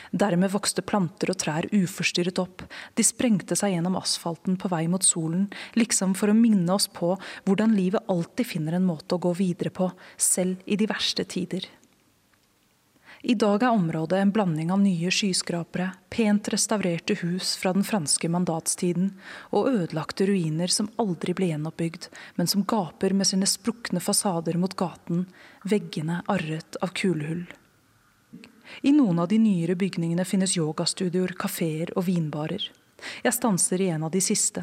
Dermed 0.09 0.55
vokste 0.55 0.85
planter 0.85 1.35
og 1.35 1.39
trær 1.45 1.69
uforstyrret 1.69 2.41
opp, 2.41 2.65
de 2.97 3.05
sprengte 3.05 3.57
seg 3.57 3.75
gjennom 3.75 4.01
asfalten 4.01 4.57
på 4.61 4.73
vei 4.73 4.87
mot 4.89 5.05
solen, 5.05 5.51
liksom 5.77 6.17
for 6.17 6.33
å 6.33 6.37
minne 6.37 6.73
oss 6.73 6.89
på 6.89 7.13
hvordan 7.45 7.77
livet 7.77 8.09
alltid 8.09 8.55
finner 8.57 8.81
en 8.81 8.89
måte 8.89 9.17
å 9.17 9.21
gå 9.21 9.37
videre 9.37 9.73
på, 9.73 9.91
selv 10.17 10.65
i 10.65 10.81
de 10.81 10.89
verste 10.89 11.29
tider. 11.29 11.69
I 13.23 13.35
dag 13.35 13.63
er 13.63 13.75
området 13.75 14.19
en 14.19 14.31
blanding 14.31 14.71
av 14.71 14.79
nye 14.79 15.11
skyskrapere, 15.11 15.91
pent 16.09 16.49
restaurerte 16.53 17.17
hus 17.19 17.57
fra 17.59 17.73
den 17.75 17.83
franske 17.83 18.29
mandatstiden 18.31 19.09
og 19.51 19.71
ødelagte 19.73 20.29
ruiner 20.29 20.71
som 20.71 20.91
aldri 21.03 21.35
ble 21.35 21.49
gjenoppbygd, 21.51 22.07
men 22.39 22.47
som 22.47 22.63
gaper 22.63 23.17
med 23.19 23.27
sine 23.27 23.49
sprukne 23.51 23.99
fasader 23.99 24.55
mot 24.55 24.77
gaten, 24.79 25.25
veggene 25.67 26.21
arret 26.31 26.79
av 26.79 26.93
kulehull. 26.95 27.43
I 28.87 28.93
noen 28.95 29.19
av 29.19 29.27
de 29.33 29.41
nyere 29.43 29.75
bygningene 29.75 30.23
finnes 30.29 30.55
yogastudioer, 30.55 31.35
kafeer 31.35 31.91
og 31.97 32.07
vinbarer. 32.07 32.69
Jeg 33.25 33.35
stanser 33.35 33.83
i 33.83 33.89
en 33.97 34.05
av 34.07 34.13
de 34.15 34.21
siste. 34.23 34.63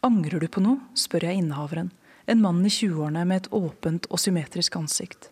Angrer 0.00 0.40
du 0.40 0.48
på 0.48 0.62
noe? 0.64 0.80
spør 0.96 1.26
jeg 1.28 1.42
innehaveren, 1.42 1.92
en 2.24 2.40
mann 2.40 2.64
i 2.64 2.72
20-årene 2.72 3.26
med 3.28 3.42
et 3.42 3.50
åpent 3.52 4.08
og 4.08 4.22
symmetrisk 4.22 4.80
ansikt. 4.80 5.28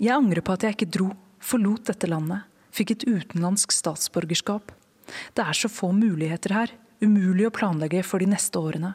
Jeg 0.00 0.16
angrer 0.16 0.40
på 0.40 0.56
at 0.56 0.64
jeg 0.64 0.78
ikke 0.78 0.90
dro, 0.96 1.10
forlot 1.42 1.90
dette 1.90 2.08
landet, 2.10 2.46
fikk 2.72 2.94
et 2.94 3.06
utenlandsk 3.08 3.74
statsborgerskap. 3.74 4.72
Det 5.36 5.44
er 5.44 5.56
så 5.56 5.68
få 5.68 5.90
muligheter 5.96 6.54
her, 6.56 6.74
umulig 7.02 7.48
å 7.48 7.54
planlegge 7.54 8.04
for 8.06 8.22
de 8.22 8.30
neste 8.30 8.58
årene. 8.58 8.94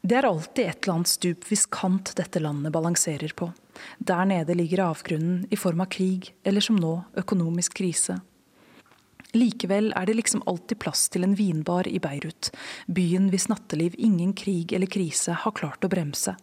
Det 0.00 0.16
er 0.16 0.24
alltid 0.24 0.64
et 0.64 0.78
eller 0.80 0.94
annet 0.94 1.10
stup 1.12 1.44
hvis 1.50 1.66
kant 1.68 2.14
dette 2.16 2.40
landet 2.40 2.72
balanserer 2.72 3.34
på. 3.36 3.50
Der 3.98 4.24
nede 4.28 4.56
ligger 4.56 4.86
avgrunnen 4.86 5.44
i 5.52 5.58
form 5.60 5.82
av 5.84 5.90
krig, 5.92 6.30
eller 6.42 6.64
som 6.64 6.78
nå, 6.80 6.94
økonomisk 7.20 7.76
krise. 7.82 8.16
Likevel 9.36 9.92
er 9.94 10.08
det 10.08 10.16
liksom 10.16 10.42
alltid 10.50 10.80
plass 10.82 11.04
til 11.12 11.22
en 11.26 11.36
vinbar 11.38 11.86
i 11.86 12.00
Beirut, 12.02 12.50
byen 12.88 13.28
hvis 13.30 13.46
natteliv 13.52 13.94
ingen 13.98 14.32
krig 14.34 14.72
eller 14.74 14.90
krise 14.90 15.36
har 15.44 15.54
klart 15.54 15.84
å 15.84 15.92
bremse. 15.92 16.34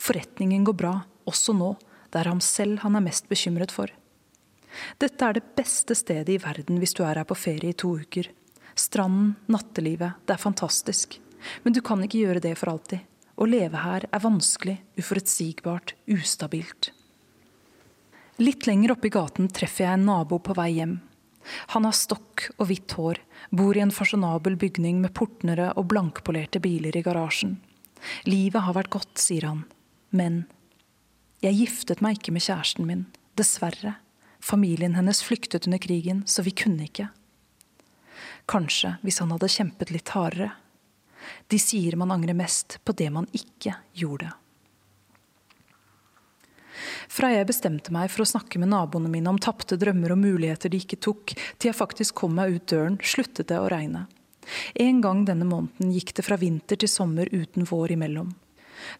Forretningen 0.00 0.64
går 0.64 0.78
bra, 0.78 0.94
også 1.28 1.52
nå, 1.58 1.74
det 2.14 2.22
er 2.22 2.30
ham 2.30 2.40
selv 2.44 2.84
han 2.84 2.94
er 2.94 3.02
mest 3.02 3.26
bekymret 3.30 3.74
for. 3.74 3.90
Dette 5.02 5.26
er 5.26 5.36
det 5.36 5.54
beste 5.58 5.96
stedet 5.98 6.30
i 6.30 6.40
verden 6.42 6.78
hvis 6.82 6.94
du 6.94 7.02
er 7.02 7.18
her 7.18 7.26
på 7.26 7.36
ferie 7.38 7.74
i 7.74 7.78
to 7.78 7.92
uker. 7.98 8.28
Stranden, 8.78 9.34
nattelivet, 9.50 10.20
det 10.26 10.34
er 10.34 10.42
fantastisk. 10.42 11.18
Men 11.62 11.74
du 11.74 11.82
kan 11.84 12.02
ikke 12.02 12.22
gjøre 12.22 12.42
det 12.42 12.54
for 12.58 12.72
alltid. 12.72 13.02
Å 13.34 13.46
leve 13.50 13.82
her 13.82 14.06
er 14.06 14.22
vanskelig, 14.22 14.76
uforutsigbart, 14.98 15.96
ustabilt. 16.10 16.92
Litt 18.42 18.66
lenger 18.66 18.94
oppe 18.94 19.10
i 19.10 19.14
gaten 19.14 19.50
treffer 19.50 19.86
jeg 19.86 19.98
en 19.98 20.06
nabo 20.08 20.40
på 20.42 20.54
vei 20.58 20.70
hjem. 20.78 20.96
Han 21.74 21.86
har 21.86 21.94
stokk 21.94 22.48
og 22.56 22.68
hvitt 22.70 22.94
hår, 22.98 23.20
bor 23.54 23.76
i 23.76 23.82
en 23.82 23.94
fasjonabel 23.94 24.56
bygning 24.58 25.02
med 25.02 25.14
portnere 25.18 25.72
og 25.78 25.90
blankpolerte 25.90 26.62
biler 26.62 26.96
i 26.96 27.02
garasjen. 27.04 27.58
Livet 28.26 28.64
har 28.64 28.76
vært 28.78 28.92
godt, 28.94 29.18
sier 29.20 29.46
han, 29.50 29.64
men 30.10 30.44
jeg 31.44 31.60
giftet 31.60 32.00
meg 32.04 32.18
ikke 32.18 32.32
med 32.34 32.44
kjæresten 32.44 32.88
min, 32.88 33.06
dessverre, 33.38 33.98
Familien 34.44 34.94
hennes 34.94 35.22
flyktet 35.24 35.66
under 35.66 35.78
krigen, 35.78 36.22
så 36.26 36.42
vi 36.42 36.50
kunne 36.50 36.84
ikke. 36.84 37.06
Kanskje 38.44 38.98
hvis 39.00 39.22
han 39.22 39.30
hadde 39.32 39.48
kjempet 39.48 39.92
litt 39.94 40.12
hardere. 40.12 40.50
De 41.48 41.56
sier 41.56 41.96
man 41.96 42.12
angrer 42.12 42.36
mest 42.36 42.76
på 42.84 42.92
det 42.92 43.08
man 43.14 43.24
ikke 43.32 43.72
gjorde. 43.96 44.28
Fra 47.08 47.32
jeg 47.32 47.48
bestemte 47.48 47.94
meg 47.94 48.12
for 48.12 48.26
å 48.26 48.28
snakke 48.28 48.60
med 48.60 48.68
naboene 48.74 49.08
mine 49.08 49.32
om 49.32 49.40
tapte 49.40 49.78
drømmer 49.80 50.12
og 50.12 50.20
muligheter 50.20 50.68
de 50.68 50.82
ikke 50.84 51.00
tok, 51.00 51.32
til 51.56 51.70
jeg 51.70 51.80
faktisk 51.80 52.20
kom 52.20 52.36
meg 52.36 52.58
ut 52.58 52.68
døren, 52.68 53.00
sluttet 53.00 53.48
det 53.48 53.62
å 53.62 53.70
regne. 53.72 54.04
En 54.76 55.00
gang 55.00 55.24
denne 55.24 55.48
måneden 55.48 55.94
gikk 55.96 56.18
det 56.18 56.28
fra 56.28 56.36
vinter 56.36 56.76
til 56.76 56.90
sommer 56.92 57.32
uten 57.32 57.64
vår 57.70 57.96
imellom. 57.96 58.34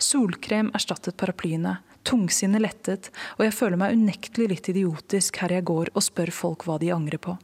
Solkrem 0.01 0.73
erstattet 0.73 1.19
paraplyene, 1.21 1.83
tungsinnet 2.07 2.63
lettet, 2.63 3.11
og 3.39 3.47
jeg 3.47 3.57
føler 3.57 3.81
meg 3.81 3.97
unektelig 3.97 4.51
litt 4.51 4.71
idiotisk 4.73 5.41
her 5.43 5.57
jeg 5.57 5.67
går 5.69 5.91
og 5.95 6.05
spør 6.05 6.33
folk 6.35 6.67
hva 6.69 6.79
de 6.83 6.93
angrer 6.95 7.21
på. 7.23 7.37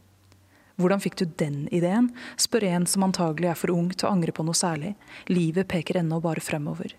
Hvordan 0.81 1.03
fikk 1.03 1.19
du 1.21 1.27
den 1.41 1.67
ideen? 1.75 2.09
spør 2.41 2.65
en 2.71 2.87
som 2.89 3.05
antagelig 3.05 3.51
er 3.51 3.59
for 3.59 3.73
ung 3.75 3.91
til 3.93 4.09
å 4.09 4.15
angre 4.15 4.33
på 4.33 4.47
noe 4.47 4.57
særlig. 4.57 4.95
Livet 5.29 5.69
peker 5.69 6.01
ennå 6.01 6.23
bare 6.25 6.41
fremover. 6.41 6.95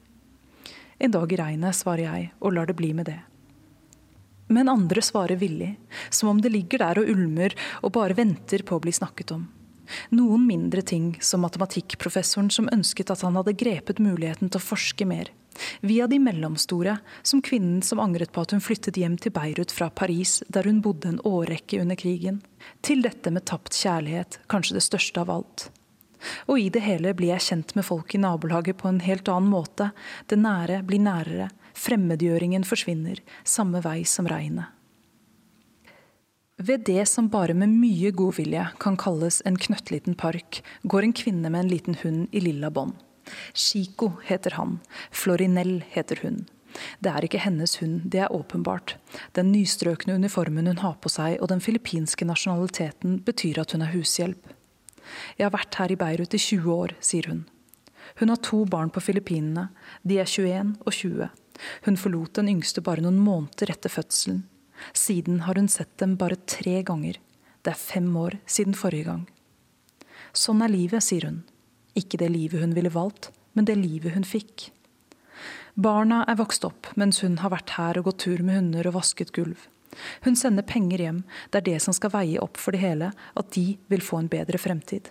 En 1.02 1.14
dag 1.14 1.32
i 1.34 1.40
regnet, 1.40 1.74
svarer 1.74 2.06
jeg, 2.06 2.28
og 2.40 2.54
lar 2.54 2.70
det 2.70 2.78
bli 2.78 2.92
med 2.94 3.10
det. 3.10 3.18
Men 4.52 4.70
andre 4.70 5.02
svarer 5.02 5.40
villig, 5.40 5.72
som 6.14 6.30
om 6.30 6.42
det 6.44 6.52
ligger 6.54 6.84
der 6.84 7.02
og 7.02 7.10
ulmer 7.10 7.56
og 7.82 7.96
bare 7.96 8.18
venter 8.18 8.62
på 8.68 8.78
å 8.78 8.84
bli 8.84 8.94
snakket 8.94 9.34
om. 9.34 9.48
Noen 10.14 10.46
mindre 10.48 10.84
ting, 10.86 11.16
som 11.24 11.42
matematikkprofessoren 11.44 12.52
som 12.54 12.70
ønsket 12.72 13.12
at 13.12 13.24
han 13.26 13.40
hadde 13.40 13.58
grepet 13.58 14.00
muligheten 14.04 14.52
til 14.52 14.62
å 14.62 14.64
forske 14.64 15.08
mer. 15.08 15.32
Via 15.82 16.08
de 16.08 16.20
mellomstore, 16.20 16.98
som 17.24 17.42
kvinnen 17.42 17.82
som 17.82 18.00
angret 18.00 18.32
på 18.32 18.44
at 18.46 18.56
hun 18.56 18.64
flyttet 18.64 18.98
hjem 18.98 19.18
til 19.22 19.34
Beirut 19.36 19.74
fra 19.74 19.90
Paris, 19.90 20.40
der 20.48 20.68
hun 20.68 20.82
bodde 20.82 21.12
en 21.12 21.22
årrekke 21.28 21.82
under 21.82 22.00
krigen. 22.00 22.42
Til 22.82 23.04
dette 23.06 23.34
med 23.34 23.46
tapt 23.50 23.76
kjærlighet, 23.76 24.40
kanskje 24.52 24.80
det 24.80 24.86
største 24.88 25.24
av 25.24 25.34
alt. 25.34 25.70
Og 26.48 26.60
i 26.60 26.70
det 26.74 26.84
hele 26.86 27.14
blir 27.18 27.34
jeg 27.34 27.48
kjent 27.48 27.74
med 27.76 27.86
folk 27.88 28.14
i 28.16 28.22
nabolaget 28.22 28.78
på 28.78 28.90
en 28.90 29.02
helt 29.04 29.30
annen 29.32 29.50
måte. 29.52 29.90
Det 30.30 30.38
nære 30.40 30.82
blir 30.86 31.02
nærere. 31.02 31.50
Fremmedgjøringen 31.78 32.66
forsvinner, 32.68 33.22
samme 33.44 33.82
vei 33.84 34.04
som 34.06 34.28
regnet. 34.30 34.70
Ved 36.62 36.84
det 36.86 37.08
som 37.10 37.32
bare 37.34 37.56
med 37.58 37.74
mye 37.74 38.12
godvilje 38.14 38.68
kan 38.82 38.98
kalles 39.00 39.40
en 39.50 39.58
knøttliten 39.58 40.14
park, 40.14 40.60
går 40.84 41.08
en 41.08 41.16
kvinne 41.18 41.50
med 41.50 41.64
en 41.64 41.72
liten 41.72 41.98
hund 42.04 42.28
i 42.32 42.44
lilla 42.44 42.70
bånd. 42.70 42.94
Chico 43.54 44.14
heter 44.28 44.58
han, 44.58 44.80
Florinell 45.12 45.80
heter 45.94 46.24
hun. 46.24 46.44
Det 47.04 47.12
er 47.12 47.26
ikke 47.26 47.42
hennes 47.44 47.76
hund, 47.82 48.06
det 48.12 48.22
er 48.24 48.34
åpenbart. 48.34 48.96
Den 49.36 49.52
nystrøkne 49.52 50.16
uniformen 50.16 50.70
hun 50.72 50.82
har 50.84 50.98
på 51.04 51.12
seg 51.12 51.40
og 51.42 51.50
den 51.52 51.64
filippinske 51.64 52.28
nasjonaliteten 52.28 53.20
betyr 53.28 53.60
at 53.62 53.76
hun 53.76 53.84
er 53.86 53.92
hushjelp. 53.96 54.54
Jeg 55.38 55.48
har 55.48 55.56
vært 55.56 55.76
her 55.76 55.92
i 55.92 56.00
Beirut 56.00 56.38
i 56.38 56.40
20 56.40 56.72
år, 56.72 56.96
sier 57.04 57.28
hun. 57.28 57.44
Hun 58.20 58.32
har 58.32 58.40
to 58.44 58.64
barn 58.70 58.92
på 58.92 59.04
Filippinene, 59.04 59.70
de 60.08 60.20
er 60.22 60.30
21 60.30 60.76
og 60.86 60.94
20. 60.96 61.30
Hun 61.86 62.00
forlot 62.00 62.40
den 62.40 62.50
yngste 62.56 62.84
bare 62.84 63.04
noen 63.04 63.20
måneder 63.22 63.74
etter 63.74 63.92
fødselen. 63.92 64.46
Siden 64.98 65.44
har 65.46 65.60
hun 65.60 65.70
sett 65.70 65.92
dem 66.02 66.16
bare 66.18 66.40
tre 66.50 66.82
ganger. 66.84 67.20
Det 67.62 67.74
er 67.74 67.78
fem 67.78 68.10
år 68.18 68.40
siden 68.50 68.78
forrige 68.78 69.12
gang. 69.12 69.26
Sånn 70.34 70.64
er 70.64 70.72
livet, 70.72 71.04
sier 71.06 71.28
hun. 71.28 71.42
Ikke 71.98 72.20
det 72.22 72.32
livet 72.32 72.62
hun 72.62 72.76
ville 72.76 72.94
valgt, 72.94 73.32
men 73.54 73.68
det 73.68 73.76
livet 73.80 74.16
hun 74.16 74.28
fikk. 74.28 74.70
Barna 75.76 76.22
er 76.28 76.40
vokst 76.40 76.66
opp 76.68 76.90
mens 77.00 77.22
hun 77.24 77.40
har 77.42 77.54
vært 77.54 77.76
her 77.78 78.00
og 78.00 78.10
gått 78.10 78.24
tur 78.26 78.42
med 78.44 78.60
hunder 78.60 78.90
og 78.90 78.98
vasket 79.00 79.32
gulv. 79.36 79.68
Hun 80.24 80.38
sender 80.40 80.64
penger 80.68 81.04
hjem, 81.04 81.24
det 81.52 81.62
er 81.62 81.68
det 81.68 81.80
som 81.84 81.96
skal 81.96 82.14
veie 82.14 82.40
opp 82.40 82.60
for 82.60 82.76
det 82.76 82.84
hele, 82.84 83.12
at 83.36 83.52
de 83.56 83.76
vil 83.92 84.04
få 84.04 84.22
en 84.22 84.32
bedre 84.32 84.60
fremtid. 84.62 85.10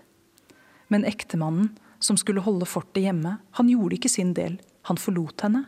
Men 0.89 1.05
ektemannen, 1.09 1.75
som 2.01 2.17
skulle 2.17 2.45
holde 2.45 2.69
fortet 2.69 3.05
hjemme, 3.05 3.37
han 3.59 3.69
gjorde 3.69 3.99
ikke 3.99 4.13
sin 4.13 4.33
del, 4.37 4.57
han 4.89 5.01
forlot 5.01 5.45
henne. 5.45 5.67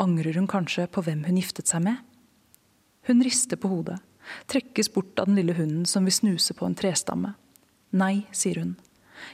Angrer 0.00 0.38
hun 0.38 0.48
kanskje 0.48 0.88
på 0.88 1.04
hvem 1.04 1.26
hun 1.28 1.36
giftet 1.36 1.68
seg 1.68 1.84
med? 1.84 2.00
Hun 3.06 3.20
rister 3.24 3.60
på 3.60 3.68
hodet, 3.68 3.98
trekkes 4.48 4.88
bort 4.94 5.20
av 5.20 5.28
den 5.28 5.36
lille 5.40 5.56
hunden 5.58 5.84
som 5.88 6.08
vil 6.08 6.16
snuse 6.16 6.56
på 6.56 6.66
en 6.66 6.78
trestamme. 6.78 7.34
Nei, 7.92 8.24
sier 8.32 8.62
hun, 8.62 8.76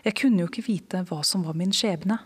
jeg 0.04 0.16
kunne 0.20 0.42
jo 0.42 0.50
ikke 0.50 0.66
vite 0.66 1.02
hva 1.08 1.22
som 1.26 1.44
var 1.46 1.56
min 1.58 1.74
skjebne. 1.74 2.18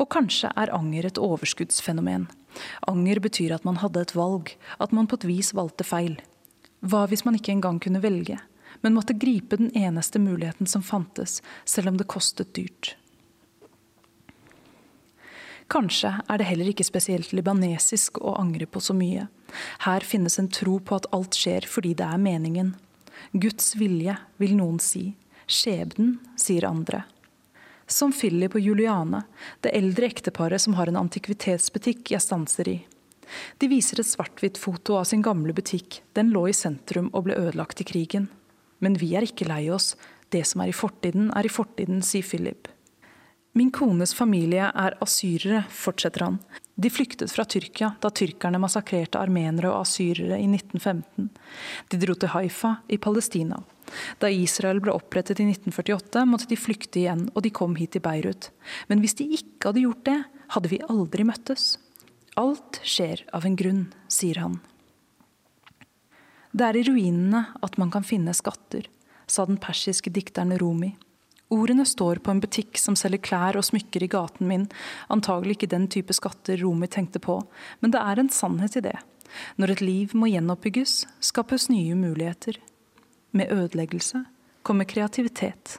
Og 0.00 0.08
kanskje 0.10 0.50
er 0.58 0.72
anger 0.74 1.06
et 1.06 1.20
overskuddsfenomen. 1.20 2.28
Anger 2.90 3.20
betyr 3.22 3.54
at 3.54 3.66
man 3.66 3.78
hadde 3.82 4.02
et 4.02 4.14
valg, 4.16 4.54
at 4.80 4.92
man 4.92 5.06
på 5.06 5.20
et 5.20 5.28
vis 5.28 5.52
valgte 5.54 5.86
feil. 5.86 6.16
Hva 6.80 7.04
hvis 7.10 7.26
man 7.26 7.36
ikke 7.36 7.52
engang 7.54 7.78
kunne 7.82 8.02
velge, 8.02 8.38
men 8.80 8.96
måtte 8.96 9.18
gripe 9.18 9.58
den 9.60 9.70
eneste 9.76 10.18
muligheten 10.22 10.66
som 10.66 10.82
fantes, 10.82 11.40
selv 11.64 11.92
om 11.92 12.00
det 12.00 12.08
kostet 12.10 12.54
dyrt? 12.56 12.96
Kanskje 15.70 16.16
er 16.26 16.40
det 16.40 16.48
heller 16.48 16.72
ikke 16.72 16.86
spesielt 16.86 17.30
libanesisk 17.36 18.18
å 18.18 18.34
angre 18.40 18.66
på 18.66 18.80
så 18.82 18.96
mye. 18.96 19.28
Her 19.84 20.02
finnes 20.02 20.38
en 20.40 20.50
tro 20.50 20.80
på 20.82 20.98
at 20.98 21.06
alt 21.14 21.36
skjer 21.38 21.68
fordi 21.70 21.92
det 21.98 22.08
er 22.08 22.18
meningen. 22.18 22.72
Guds 23.30 23.76
vilje, 23.78 24.16
vil 24.42 24.56
noen 24.58 24.80
si. 24.82 25.12
Skjebnen, 25.50 26.18
sier 26.38 26.64
andre. 26.68 27.02
Som 27.90 28.12
Philip 28.14 28.54
og 28.54 28.62
Juliane, 28.62 29.24
det 29.60 29.74
eldre 29.74 30.06
ekteparet 30.06 30.62
som 30.62 30.76
har 30.78 30.90
en 30.90 31.00
antikvitetsbutikk 31.00 32.12
jeg 32.14 32.22
stanser 32.22 32.70
i. 32.70 32.76
De 33.58 33.68
viser 33.70 34.00
et 34.00 34.06
svart-hvitt 34.06 34.58
foto 34.58 34.96
av 34.98 35.08
sin 35.10 35.22
gamle 35.22 35.54
butikk. 35.54 36.00
Den 36.14 36.30
lå 36.34 36.46
i 36.50 36.56
sentrum 36.56 37.10
og 37.12 37.26
ble 37.26 37.38
ødelagt 37.38 37.82
i 37.82 37.86
krigen. 37.86 38.28
Men 38.78 38.94
vi 38.98 39.12
er 39.18 39.26
ikke 39.26 39.48
lei 39.50 39.64
oss. 39.74 39.96
Det 40.30 40.44
som 40.46 40.62
er 40.62 40.70
i 40.70 40.76
fortiden, 40.76 41.32
er 41.34 41.46
i 41.46 41.52
fortiden, 41.52 42.02
sier 42.06 42.26
Philip. 42.26 42.70
Min 43.58 43.72
kones 43.74 44.14
familie 44.14 44.68
er 44.70 44.94
asyrere, 45.02 45.64
fortsetter 45.74 46.28
han. 46.28 46.38
De 46.78 46.90
flyktet 46.90 47.32
fra 47.34 47.44
Tyrkia 47.44 47.90
da 48.00 48.12
tyrkerne 48.14 48.60
massakrerte 48.62 49.18
armenere 49.18 49.72
og 49.72 49.82
asyrere 49.82 50.38
i 50.38 50.46
1915. 50.46 51.26
De 51.90 51.98
dro 51.98 52.14
til 52.14 52.30
Haifa 52.30 52.76
i 52.88 53.00
Palestina. 53.02 53.58
Da 54.22 54.30
Israel 54.32 54.80
ble 54.82 54.94
opprettet 54.94 55.40
i 55.42 55.48
1948, 55.48 56.24
måtte 56.28 56.48
de 56.50 56.58
flykte 56.58 57.02
igjen, 57.02 57.28
og 57.34 57.44
de 57.44 57.52
kom 57.54 57.76
hit 57.78 57.94
til 57.96 58.04
Beirut. 58.04 58.50
Men 58.88 59.02
hvis 59.02 59.16
de 59.20 59.28
ikke 59.38 59.70
hadde 59.70 59.84
gjort 59.84 60.04
det, 60.08 60.18
hadde 60.54 60.72
vi 60.72 60.82
aldri 60.90 61.26
møttes. 61.26 61.74
Alt 62.40 62.80
skjer 62.86 63.24
av 63.36 63.46
en 63.46 63.58
grunn, 63.58 63.84
sier 64.10 64.40
han. 64.42 64.60
Det 66.50 66.66
er 66.66 66.80
i 66.80 66.86
ruinene 66.86 67.44
at 67.62 67.76
man 67.78 67.92
kan 67.94 68.06
finne 68.06 68.34
skatter, 68.34 68.88
sa 69.30 69.46
den 69.46 69.60
persiske 69.62 70.10
dikteren 70.10 70.56
Rumi. 70.58 70.94
Ordene 71.50 71.84
står 71.86 72.20
på 72.22 72.30
en 72.30 72.40
butikk 72.42 72.78
som 72.78 72.96
selger 72.98 73.22
klær 73.26 73.58
og 73.58 73.66
smykker 73.66 74.04
i 74.06 74.10
gaten 74.10 74.46
min, 74.46 74.66
antagelig 75.10 75.58
ikke 75.58 75.70
den 75.72 75.88
type 75.90 76.14
skatter 76.14 76.60
Rumi 76.62 76.86
tenkte 76.90 77.22
på, 77.22 77.40
men 77.82 77.94
det 77.94 78.02
er 78.02 78.22
en 78.22 78.30
sannhet 78.30 78.78
i 78.78 78.84
det. 78.86 78.96
Når 79.58 79.74
et 79.74 79.82
liv 79.82 80.14
må 80.14 80.30
gjenoppbygges, 80.30 81.04
skapes 81.22 81.68
nye 81.70 81.94
muligheter. 81.98 82.58
Med 83.30 83.52
ødeleggelse 83.52 84.24
kommer 84.62 84.84
kreativitet. 84.84 85.78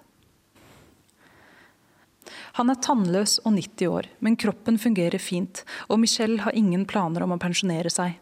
Han 2.60 2.72
er 2.72 2.80
tannløs 2.84 3.38
og 3.46 3.56
90 3.56 3.88
år, 3.88 4.08
men 4.20 4.38
kroppen 4.40 4.78
fungerer 4.80 5.20
fint, 5.20 5.64
og 5.88 6.00
Michelle 6.00 6.42
har 6.44 6.56
ingen 6.56 6.86
planer 6.88 7.24
om 7.26 7.36
å 7.36 7.40
pensjonere 7.42 7.92
seg. 7.92 8.18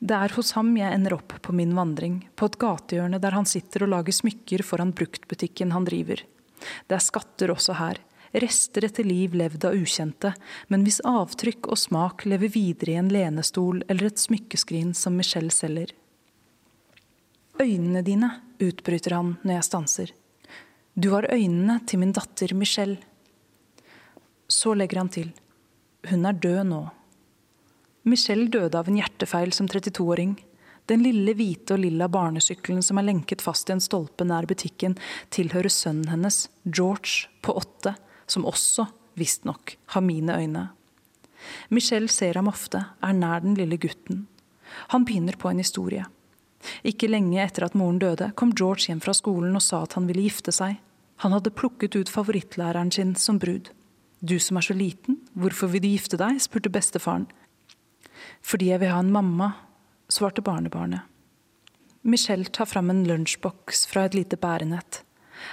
Det 0.00 0.16
er 0.16 0.34
hos 0.36 0.52
ham 0.56 0.74
jeg 0.76 0.92
ender 0.92 1.16
opp 1.16 1.34
på 1.44 1.54
min 1.56 1.72
vandring, 1.76 2.20
på 2.36 2.50
et 2.50 2.58
gatehjørne 2.60 3.20
der 3.20 3.36
han 3.36 3.48
sitter 3.48 3.86
og 3.86 3.92
lager 3.94 4.16
smykker 4.16 4.64
foran 4.66 4.92
bruktbutikken 4.96 5.72
han 5.72 5.88
driver. 5.88 6.22
Det 6.88 6.96
er 6.96 7.04
skatter 7.04 7.52
også 7.54 7.76
her, 7.78 8.00
rester 8.44 8.84
etter 8.86 9.08
liv 9.08 9.34
levd 9.36 9.64
av 9.68 9.76
ukjente, 9.76 10.34
men 10.68 10.84
hvis 10.84 11.00
avtrykk 11.08 11.70
og 11.72 11.80
smak 11.80 12.26
lever 12.28 12.52
videre 12.52 12.94
i 12.94 13.00
en 13.00 13.10
lenestol 13.12 13.80
eller 13.88 14.10
et 14.10 14.20
smykkeskrin 14.20 14.92
som 14.96 15.16
Michelle 15.16 15.52
selger. 15.54 15.94
Øynene 17.60 18.00
dine, 18.00 18.30
utbryter 18.60 19.14
han 19.18 19.34
når 19.44 19.58
jeg 19.58 19.66
stanser. 19.66 20.12
Du 20.96 21.10
har 21.12 21.28
øynene 21.28 21.80
til 21.86 22.00
min 22.00 22.12
datter 22.16 22.54
Michelle. 22.56 22.96
Så 24.48 24.72
legger 24.74 25.02
han 25.02 25.10
til. 25.12 25.28
Hun 26.08 26.24
er 26.26 26.38
død 26.40 26.62
nå. 26.70 26.80
Michelle 28.08 28.48
døde 28.48 28.78
av 28.78 28.88
en 28.88 28.96
hjertefeil 28.96 29.52
som 29.52 29.68
32-åring. 29.68 30.38
Den 30.88 31.04
lille 31.04 31.34
hvite 31.36 31.76
og 31.76 31.82
lilla 31.84 32.08
barnesykkelen 32.08 32.82
som 32.82 32.98
er 32.98 33.06
lenket 33.10 33.44
fast 33.44 33.68
i 33.68 33.74
en 33.76 33.84
stolpe 33.84 34.24
nær 34.24 34.48
butikken, 34.48 34.96
tilhører 35.30 35.70
sønnen 35.70 36.08
hennes, 36.10 36.46
George, 36.64 37.28
på 37.44 37.54
åtte, 37.60 37.92
som 38.26 38.48
også, 38.48 38.88
visstnok, 39.20 39.76
har 39.94 40.06
mine 40.06 40.38
øyne. 40.40 40.64
Michelle 41.68 42.08
ser 42.08 42.40
ham 42.40 42.48
ofte, 42.48 42.80
er 43.04 43.14
nær 43.14 43.44
den 43.44 43.54
lille 43.58 43.76
gutten. 43.80 44.24
Han 44.94 45.04
begynner 45.04 45.36
på 45.36 45.52
en 45.52 45.60
historie. 45.60 46.08
Ikke 46.86 47.08
lenge 47.08 47.40
etter 47.42 47.66
at 47.66 47.76
moren 47.78 48.00
døde, 48.00 48.30
kom 48.36 48.52
George 48.56 48.90
hjem 48.90 49.00
fra 49.04 49.14
skolen 49.16 49.56
og 49.56 49.64
sa 49.64 49.82
at 49.84 49.96
han 49.96 50.08
ville 50.08 50.26
gifte 50.26 50.52
seg. 50.54 50.78
Han 51.24 51.34
hadde 51.36 51.52
plukket 51.52 51.96
ut 51.96 52.12
favorittlæreren 52.12 52.92
sin 52.92 53.14
som 53.16 53.38
brud. 53.40 53.70
Du 54.20 54.38
som 54.40 54.58
er 54.60 54.64
så 54.64 54.76
liten, 54.76 55.20
hvorfor 55.32 55.72
vil 55.72 55.84
du 55.84 55.90
gifte 55.92 56.20
deg? 56.20 56.40
spurte 56.40 56.72
bestefaren. 56.72 57.28
Fordi 58.44 58.70
jeg 58.72 58.82
vil 58.82 58.92
ha 58.92 59.00
en 59.00 59.12
mamma, 59.12 59.54
svarte 60.12 60.44
barnebarnet. 60.44 61.06
Michelle 62.02 62.48
tar 62.48 62.68
fram 62.68 62.90
en 62.90 63.04
lunsjboks 63.04 63.86
fra 63.88 64.06
et 64.08 64.16
lite 64.16 64.36
bærenett. 64.40 65.02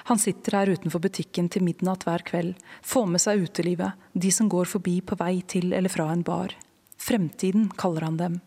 Han 0.07 0.19
sitter 0.19 0.55
her 0.55 0.71
utenfor 0.71 1.03
butikken 1.03 1.47
til 1.51 1.63
midnatt 1.63 2.03
hver 2.07 2.23
kveld, 2.27 2.55
får 2.83 3.07
med 3.11 3.23
seg 3.23 3.43
utelivet, 3.47 3.95
de 4.13 4.31
som 4.31 4.49
går 4.51 4.67
forbi 4.67 4.99
på 5.03 5.15
vei 5.19 5.41
til 5.47 5.73
eller 5.75 5.91
fra 5.91 6.09
en 6.11 6.23
bar. 6.27 6.55
Fremtiden, 6.99 7.69
kaller 7.75 8.07
han 8.07 8.19
dem. 8.19 8.39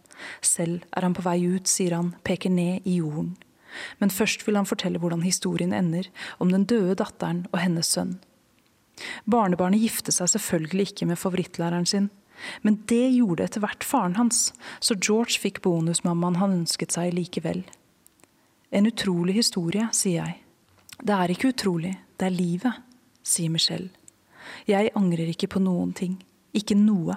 Selv 0.44 0.84
er 0.96 1.06
han 1.06 1.14
på 1.16 1.24
vei 1.26 1.38
ut, 1.46 1.68
sier 1.70 1.96
han, 1.96 2.14
peker 2.26 2.52
ned 2.52 2.86
i 2.88 2.98
jorden. 3.00 3.34
Men 4.02 4.10
først 4.10 4.42
vil 4.46 4.58
han 4.58 4.68
fortelle 4.68 4.98
hvordan 4.98 5.22
historien 5.22 5.72
ender, 5.72 6.08
om 6.38 6.50
den 6.50 6.66
døde 6.66 6.96
datteren 6.98 7.44
og 7.52 7.60
hennes 7.62 7.90
sønn. 7.94 8.18
Barnebarnet 9.30 9.80
gifte 9.80 10.12
seg 10.12 10.28
selvfølgelig 10.34 10.90
ikke 10.90 11.08
med 11.08 11.20
favorittlæreren 11.20 11.86
sin, 11.88 12.10
men 12.64 12.80
det 12.88 13.12
gjorde 13.14 13.44
etter 13.46 13.62
hvert 13.64 13.84
faren 13.84 14.16
hans, 14.16 14.50
så 14.80 14.96
George 14.96 15.40
fikk 15.40 15.60
bonusmammaen 15.64 16.40
han 16.40 16.56
ønsket 16.62 16.96
seg 16.96 17.14
likevel. 17.16 17.62
En 18.70 18.88
utrolig 18.88 19.36
historie, 19.40 19.88
sier 19.96 20.24
jeg. 20.24 20.38
Det 21.00 21.16
er 21.16 21.32
ikke 21.32 21.52
utrolig, 21.54 21.94
det 22.20 22.28
er 22.28 22.36
livet, 22.36 22.84
sier 23.24 23.52
Michelle. 23.52 23.90
Jeg 24.68 24.92
angrer 24.96 25.30
ikke 25.32 25.50
på 25.54 25.62
noen 25.62 25.92
ting. 25.96 26.18
Ikke 26.56 26.76
noe. 26.78 27.16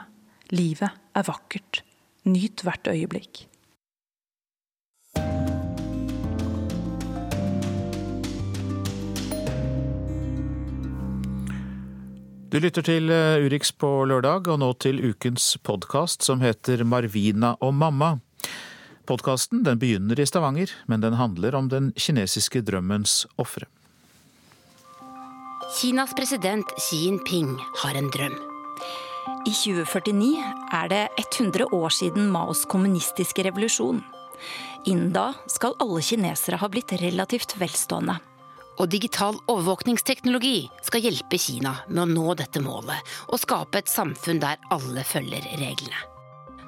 Livet 0.53 0.91
er 1.15 1.25
vakkert. 1.27 1.81
Nyt 2.23 2.63
hvert 2.63 2.87
øyeblikk. 2.87 3.47
Du 12.53 12.59
lytter 12.61 12.85
til 12.85 13.09
eh, 13.09 13.41
Urix 13.41 13.71
på 13.73 14.05
lørdag, 14.05 14.47
og 14.47 14.59
nå 14.61 14.69
til 14.77 15.01
ukens 15.09 15.55
podkast 15.65 16.23
som 16.23 16.39
heter 16.39 16.85
Marvina 16.85 17.55
og 17.59 17.73
mamma. 17.73 18.19
Podkasten 19.09 19.65
begynner 19.65 20.21
i 20.21 20.27
Stavanger, 20.29 20.71
men 20.87 21.01
den 21.01 21.17
handler 21.19 21.57
om 21.57 21.67
den 21.67 21.91
kinesiske 21.97 22.61
drømmens 22.61 23.23
ofre. 23.41 23.65
Kinas 25.73 26.13
president 26.13 26.69
Xi 26.77 27.07
Jinping 27.07 27.57
har 27.81 27.97
en 27.97 28.11
drøm. 28.13 28.37
I 29.23 29.51
2049 29.51 30.43
er 30.73 30.89
det 30.91 31.03
100 31.21 31.69
år 31.75 31.93
siden 31.95 32.29
Maos 32.31 32.65
kommunistiske 32.69 33.43
revolusjon. 33.47 34.01
Innen 34.85 35.13
da 35.15 35.29
skal 35.47 35.77
alle 35.83 36.01
kinesere 36.03 36.59
ha 36.59 36.69
blitt 36.71 36.91
relativt 36.99 37.55
velstående. 37.59 38.17
Og 38.81 38.89
digital 38.89 39.37
overvåkningsteknologi 39.51 40.65
skal 40.83 41.05
hjelpe 41.05 41.37
Kina 41.39 41.75
med 41.87 42.01
å 42.03 42.09
nå 42.09 42.33
dette 42.39 42.63
målet 42.63 43.13
og 43.29 43.39
skape 43.39 43.83
et 43.83 43.91
samfunn 43.91 44.41
der 44.41 44.59
alle 44.73 45.05
følger 45.07 45.45
reglene. 45.61 46.01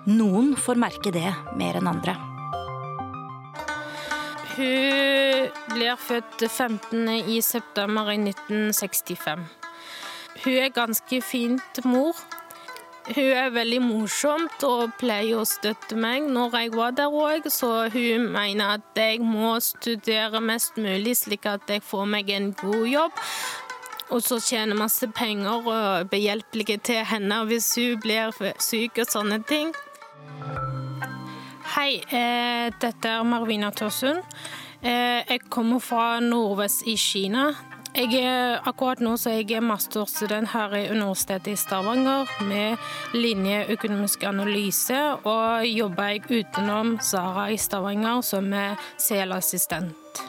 Noen 0.06 0.54
får 0.56 0.78
merke 0.78 1.12
det 1.12 1.32
mer 1.58 1.80
enn 1.80 1.90
andre. 1.90 2.14
Hun 4.56 5.50
blir 5.74 5.98
født 6.00 6.46
15. 6.46 7.10
i 7.34 7.42
september 7.44 8.14
i 8.14 8.20
1965. 8.22 9.44
Hun 10.46 10.58
er 10.62 10.72
ganske 10.76 11.20
fint 11.26 11.82
mor. 11.84 12.16
Hun 13.06 13.36
er 13.38 13.52
veldig 13.54 13.80
morsomt 13.86 14.64
og 14.66 14.96
pleier 14.98 15.38
å 15.38 15.46
støtte 15.46 15.94
meg 16.00 16.26
når 16.26 16.56
jeg 16.58 16.72
var 16.74 16.96
der 16.98 17.14
òg, 17.14 17.46
så 17.54 17.86
hun 17.94 18.32
mener 18.34 18.80
at 18.80 18.98
jeg 18.98 19.20
må 19.22 19.52
studere 19.62 20.42
mest 20.42 20.80
mulig, 20.82 21.14
slik 21.20 21.46
at 21.46 21.70
jeg 21.70 21.84
får 21.86 22.08
meg 22.10 22.32
en 22.34 22.50
god 22.58 22.88
jobb. 22.90 23.22
Og 24.10 24.24
så 24.26 24.40
tjene 24.42 24.78
masse 24.78 25.06
penger 25.14 25.70
og 25.70 26.10
behjelpelige 26.10 26.80
til 26.90 27.06
henne 27.06 27.44
hvis 27.50 27.72
hun 27.78 28.02
blir 28.02 28.34
syk 28.62 28.98
og 29.04 29.14
sånne 29.14 29.40
ting. 29.50 29.74
Hei, 31.76 32.02
eh, 32.10 32.74
dette 32.82 33.14
er 33.20 33.26
Marvina 33.26 33.70
Tørsund. 33.70 34.26
Eh, 34.82 35.22
jeg 35.30 35.46
kommer 35.50 35.82
fra 35.82 36.20
nordvest 36.22 36.86
i 36.90 36.98
Kina. 36.98 37.52
Jeg 37.96 38.12
er, 38.20 38.58
akkurat 38.68 39.00
nå 39.00 39.14
så 39.16 39.32
er 39.32 39.46
jeg 39.48 39.64
masterstudent 39.64 40.50
her 40.52 40.74
i 40.76 40.90
Universitetet 40.92 41.54
i 41.54 41.56
Stavanger 41.56 42.28
med 42.44 42.76
linje 43.16 43.62
økonomisk 43.72 44.26
analyse, 44.28 44.98
og 45.24 45.64
jobber 45.64 46.12
jeg 46.12 46.26
utenom 46.42 46.98
Sara 47.00 47.46
i 47.56 47.56
Stavanger 47.56 48.20
som 48.20 48.52
er 48.52 48.76
CL-assistent. 49.00 50.20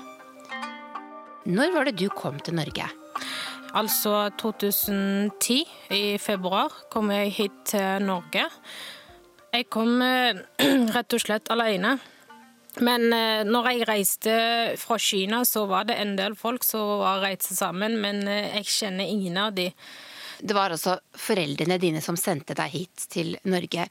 Når 1.50 1.74
var 1.74 1.90
det 1.90 1.98
du 1.98 2.06
kom 2.14 2.38
til 2.38 2.54
Norge? 2.54 2.86
Altså 3.74 4.28
2010, 4.38 5.58
i 5.90 6.04
februar, 6.22 6.70
kom 6.94 7.10
jeg 7.10 7.34
hit 7.34 7.62
til 7.74 8.06
Norge. 8.06 8.46
Jeg 9.50 9.66
kom 9.74 9.98
eh, 10.06 10.38
rett 10.94 11.18
og 11.18 11.26
slett 11.26 11.50
alene. 11.50 11.96
Men 12.84 13.08
eh, 13.14 13.42
når 13.48 13.70
jeg 13.70 13.86
reiste 13.88 14.34
fra 14.80 14.98
Kina, 15.00 15.40
så 15.48 15.64
var 15.70 15.86
det 15.88 15.96
en 16.00 16.16
del 16.18 16.36
folk 16.36 16.64
som 16.66 16.98
var 17.00 17.22
reiste 17.24 17.56
sammen, 17.56 17.96
men 18.02 18.26
eh, 18.28 18.58
jeg 18.58 18.72
kjenner 18.74 19.08
ingen 19.08 19.38
av 19.40 19.54
de. 19.56 19.70
Det 20.36 20.56
var 20.56 20.74
altså 20.74 20.98
foreldrene 21.16 21.78
dine 21.80 22.02
som 22.04 22.18
sendte 22.20 22.56
deg 22.58 22.74
hit 22.74 23.06
til 23.12 23.36
Norge. 23.48 23.86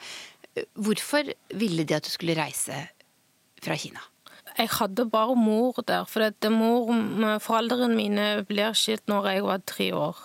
Hvorfor 0.78 1.32
ville 1.58 1.84
de 1.84 1.98
at 1.98 2.06
du 2.06 2.12
skulle 2.14 2.38
reise 2.38 2.84
fra 3.66 3.78
Kina? 3.80 4.04
Jeg 4.56 4.70
hadde 4.78 5.08
bare 5.10 5.34
mor 5.36 5.82
der, 5.84 6.06
for 6.08 6.52
mor, 6.54 6.94
foreldrene 7.44 7.98
mine 7.98 8.28
ble 8.48 8.70
skilt 8.78 9.10
når 9.12 9.32
jeg 9.34 9.44
var 9.50 9.66
tre 9.68 9.90
år. 9.98 10.22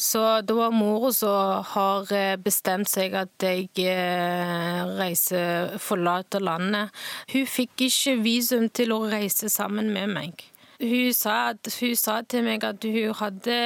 Så 0.00 0.40
det 0.40 0.54
var 0.56 0.70
mora 0.72 1.10
som 1.12 1.64
har 1.74 2.12
eh, 2.16 2.36
bestemt 2.40 2.88
seg 2.88 3.12
at 3.20 3.44
jeg 3.44 3.66
eh, 3.84 4.78
reiser, 4.96 5.74
forlater 5.76 6.40
landet. 6.40 6.88
Hun 7.34 7.44
fikk 7.44 7.84
ikke 7.84 8.14
visum 8.24 8.70
til 8.72 8.94
å 8.96 9.02
reise 9.10 9.50
sammen 9.52 9.90
med 9.92 10.14
meg. 10.14 10.46
Hun 10.80 11.12
sa, 11.12 11.52
hun 11.52 11.98
sa 12.00 12.14
til 12.24 12.46
meg 12.46 12.64
at 12.64 12.86
hun 12.88 13.12
hadde 13.18 13.58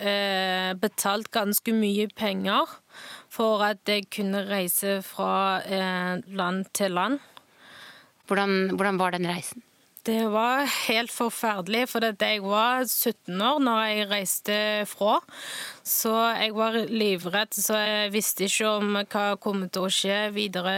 eh, 0.00 0.70
betalt 0.80 1.28
ganske 1.34 1.74
mye 1.76 2.08
penger 2.16 2.72
for 3.28 3.60
at 3.66 3.84
jeg 3.84 4.08
kunne 4.16 4.46
reise 4.48 5.02
fra 5.04 5.60
land 6.32 6.72
til 6.72 6.96
land. 6.96 7.20
Hvordan, 8.24 8.78
hvordan 8.78 9.02
var 9.02 9.12
den 9.12 9.28
reisen? 9.28 9.60
Det 10.02 10.24
var 10.32 10.66
helt 10.88 11.12
forferdelig, 11.14 11.84
for 11.92 12.02
jeg 12.02 12.40
var 12.42 12.82
17 12.88 13.38
år 13.38 13.60
når 13.62 13.82
jeg 13.86 14.08
reiste 14.10 14.56
fra. 14.90 15.20
Så 15.86 16.10
jeg 16.40 16.56
var 16.56 16.74
livredd, 16.90 17.54
så 17.54 17.78
jeg 17.78 18.10
visste 18.10 18.48
ikke 18.48 18.72
om 18.80 18.98
hva 18.98 19.26
kom 19.38 19.62
til 19.70 19.86
å 19.86 19.92
skje 19.94 20.18
videre. 20.34 20.74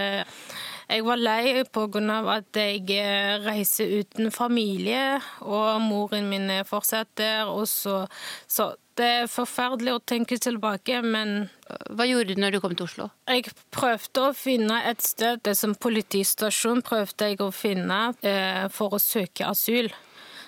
Jeg 0.92 1.06
var 1.06 1.16
lei 1.16 1.64
pga. 1.72 2.20
at 2.36 2.60
jeg 2.60 3.40
reiser 3.46 4.04
uten 4.04 4.30
familie, 4.30 5.20
og 5.40 5.80
moren 5.80 6.28
min 6.28 6.50
er 6.50 6.68
fortsatt 6.68 7.16
der. 7.16 7.48
Så, 7.64 8.04
så 8.46 8.74
det 8.98 9.06
er 9.20 9.30
forferdelig 9.30 9.96
å 9.96 10.02
tenke 10.06 10.38
tilbake, 10.38 11.00
men 11.02 11.48
Hva 11.96 12.04
gjorde 12.06 12.34
du 12.34 12.40
når 12.42 12.54
du 12.54 12.60
kom 12.60 12.74
til 12.76 12.84
Oslo? 12.86 13.06
Jeg 13.26 13.48
prøvde 13.74 14.26
å 14.28 14.34
finne 14.36 14.82
et 14.90 15.02
sted, 15.02 15.40
det 15.46 15.56
som 15.58 15.72
politistasjon 15.74 16.84
prøvde 16.84 17.30
jeg 17.30 17.40
å 17.40 17.48
finne 17.54 18.00
eh, 18.22 18.66
for 18.70 18.94
å 18.94 19.00
søke 19.02 19.48
asyl. 19.48 19.88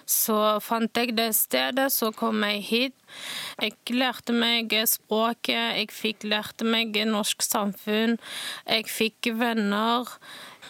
Så 0.06 0.36
fant 0.62 1.00
jeg 1.00 1.16
det 1.18 1.32
stedet, 1.34 1.88
så 1.90 2.12
kom 2.14 2.44
jeg 2.46 2.62
hit. 2.68 2.94
Jeg 3.58 3.96
lærte 3.96 4.36
meg 4.36 4.70
språket, 4.86 5.80
jeg 5.80 5.90
fikk 5.90 6.28
lærte 6.30 6.68
meg 6.68 6.94
norsk 7.10 7.42
samfunn. 7.42 8.14
Jeg 8.68 8.86
fikk 8.86 9.32
venner, 9.40 10.06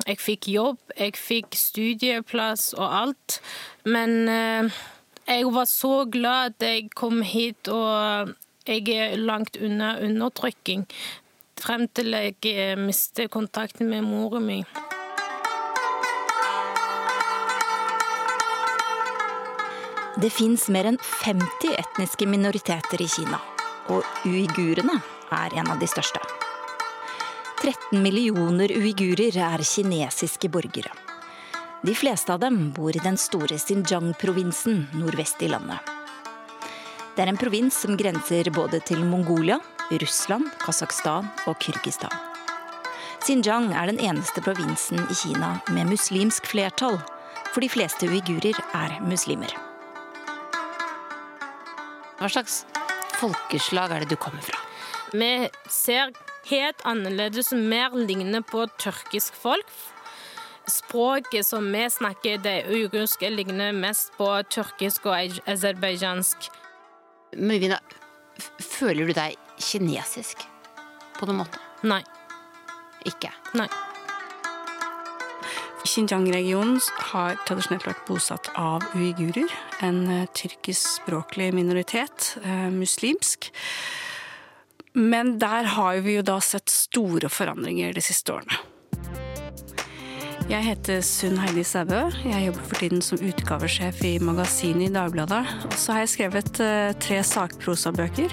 jeg 0.07 0.23
fikk 0.25 0.49
jobb, 0.55 0.81
jeg 0.97 1.19
fikk 1.21 1.59
studieplass 1.59 2.71
og 2.79 3.01
alt. 3.03 3.41
Men 3.85 4.17
eh, 4.33 4.81
jeg 5.27 5.53
var 5.53 5.67
så 5.67 6.05
glad 6.07 6.55
at 6.55 6.63
jeg 6.63 6.91
kom 6.95 7.23
hit, 7.27 7.69
og 7.69 8.35
jeg 8.67 8.89
er 8.95 9.17
langt 9.19 9.59
unna 9.59 9.97
undertrykking. 10.03 10.87
Frem 11.59 11.87
til 11.89 12.15
jeg 12.15 12.37
mister 12.37 12.77
mistet 12.87 13.33
kontakten 13.35 13.91
med 13.91 14.05
moren 14.07 14.47
min. 14.47 14.69
Det 20.17 20.31
fins 20.33 20.69
mer 20.73 20.89
enn 20.89 20.97
50 21.03 21.75
etniske 21.77 22.29
minoriteter 22.31 23.03
i 23.05 23.09
Kina, 23.11 23.41
og 23.93 24.07
uigurene 24.25 25.01
er 25.35 25.59
en 25.61 25.75
av 25.75 25.83
de 25.83 25.91
største. 25.91 26.23
13 27.61 28.01
millioner 28.01 28.73
uigurer 28.73 29.37
er 29.51 29.65
kinesiske 29.65 30.49
borgere. 30.53 31.06
De 31.87 31.95
fleste 31.95 32.33
av 32.33 32.41
dem 32.41 32.73
bor 32.75 32.97
i 32.97 32.99
den 32.99 33.15
store 33.15 33.61
Xinjiang-provinsen 33.63 34.89
nordvest 34.99 35.43
i 35.47 35.51
landet. 35.53 35.79
Det 37.15 37.23
er 37.23 37.31
en 37.31 37.39
provins 37.39 37.77
som 37.85 37.95
grenser 37.95 38.51
både 38.51 38.81
til 38.89 39.05
Mongolia, 39.07 39.61
Russland, 40.03 40.51
Kasakhstan 40.65 41.31
og 41.47 41.55
Kyrgyzstan. 41.63 42.11
Xinjiang 43.23 43.71
er 43.71 43.93
den 43.93 44.03
eneste 44.03 44.43
provinsen 44.43 44.99
i 45.07 45.19
Kina 45.23 45.53
med 45.71 45.93
muslimsk 45.93 46.51
flertall, 46.51 46.99
for 47.53 47.63
de 47.63 47.71
fleste 47.71 48.11
uigurer 48.11 48.59
er 48.75 48.99
muslimer. 49.07 49.55
Hva 52.19 52.35
slags 52.35 52.65
folkeslag 53.21 53.95
er 53.95 54.03
det 54.03 54.11
du 54.11 54.19
kommer 54.19 54.43
fra? 54.43 54.59
Vi 55.15 55.47
ser 55.71 56.11
helt 56.51 56.83
annerledes, 56.83 57.55
mer 57.55 57.95
lignende 57.95 58.43
på 58.43 58.67
tyrkisk 58.75 59.39
folk 59.39 59.71
språket 60.71 61.47
som 61.47 61.73
vi 61.73 61.85
snakker, 61.91 62.39
det 62.43 62.67
uigurske, 62.71 63.31
ligner 63.31 63.73
mest 63.77 64.13
på 64.19 64.29
tyrkisk 64.51 65.07
og 65.11 65.41
aserbajdsjansk. 65.47 66.51
Møyvina, 67.37 67.81
føler 68.63 69.09
du 69.09 69.17
deg 69.17 69.37
kinesisk 69.63 70.47
på 71.17 71.29
noen 71.29 71.45
måte? 71.45 71.61
Nei. 71.87 72.03
Ikke? 73.07 73.31
Nei. 73.59 73.69
Xinjiang-regionen 75.87 76.81
har 77.13 77.37
tradisjonelt 77.47 77.87
vært 77.87 78.07
bosatt 78.09 78.51
av 78.59 78.83
uigurer, 78.99 79.53
en 79.87 80.01
eh, 80.11 80.25
tyrkiskspråklig 80.35 81.53
minoritet, 81.55 82.33
eh, 82.43 82.67
muslimsk. 82.75 83.53
Men 84.97 85.37
der 85.39 85.71
har 85.77 86.01
vi 86.03 86.17
jo 86.17 86.25
da 86.27 86.41
sett 86.43 86.73
store 86.73 87.31
forandringer 87.31 87.95
de 87.95 88.03
siste 88.03 88.35
årene. 88.35 88.59
Jeg 90.47 90.63
heter 90.63 91.01
Sunn 91.03 91.41
Heidi 91.43 91.65
Sæbø. 91.67 92.05
Jeg 92.23 92.45
jobber 92.45 92.67
for 92.69 92.79
tiden 92.79 93.01
som 93.03 93.19
utgavesjef 93.19 93.99
i 94.07 94.13
magasinet 94.23 94.85
i 94.87 94.93
Dagbladet. 94.95 95.41
Og 95.67 95.73
så 95.75 95.97
har 95.97 96.05
jeg 96.05 96.13
skrevet 96.13 96.61
eh, 96.63 96.93
tre 97.03 97.17
sakprosabøker. 97.27 98.31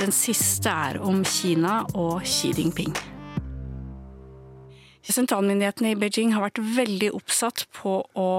Den 0.00 0.14
siste 0.16 0.72
er 0.72 0.96
om 1.04 1.20
Kina 1.28 1.82
og 1.92 2.24
Xi 2.24 2.54
Jinping. 2.56 2.96
Sentralmyndighetene 5.04 5.92
i 5.92 5.98
Beijing 6.00 6.32
har 6.32 6.46
vært 6.46 6.62
veldig 6.78 7.12
oppsatt 7.20 7.66
på 7.76 7.98
å 8.16 8.30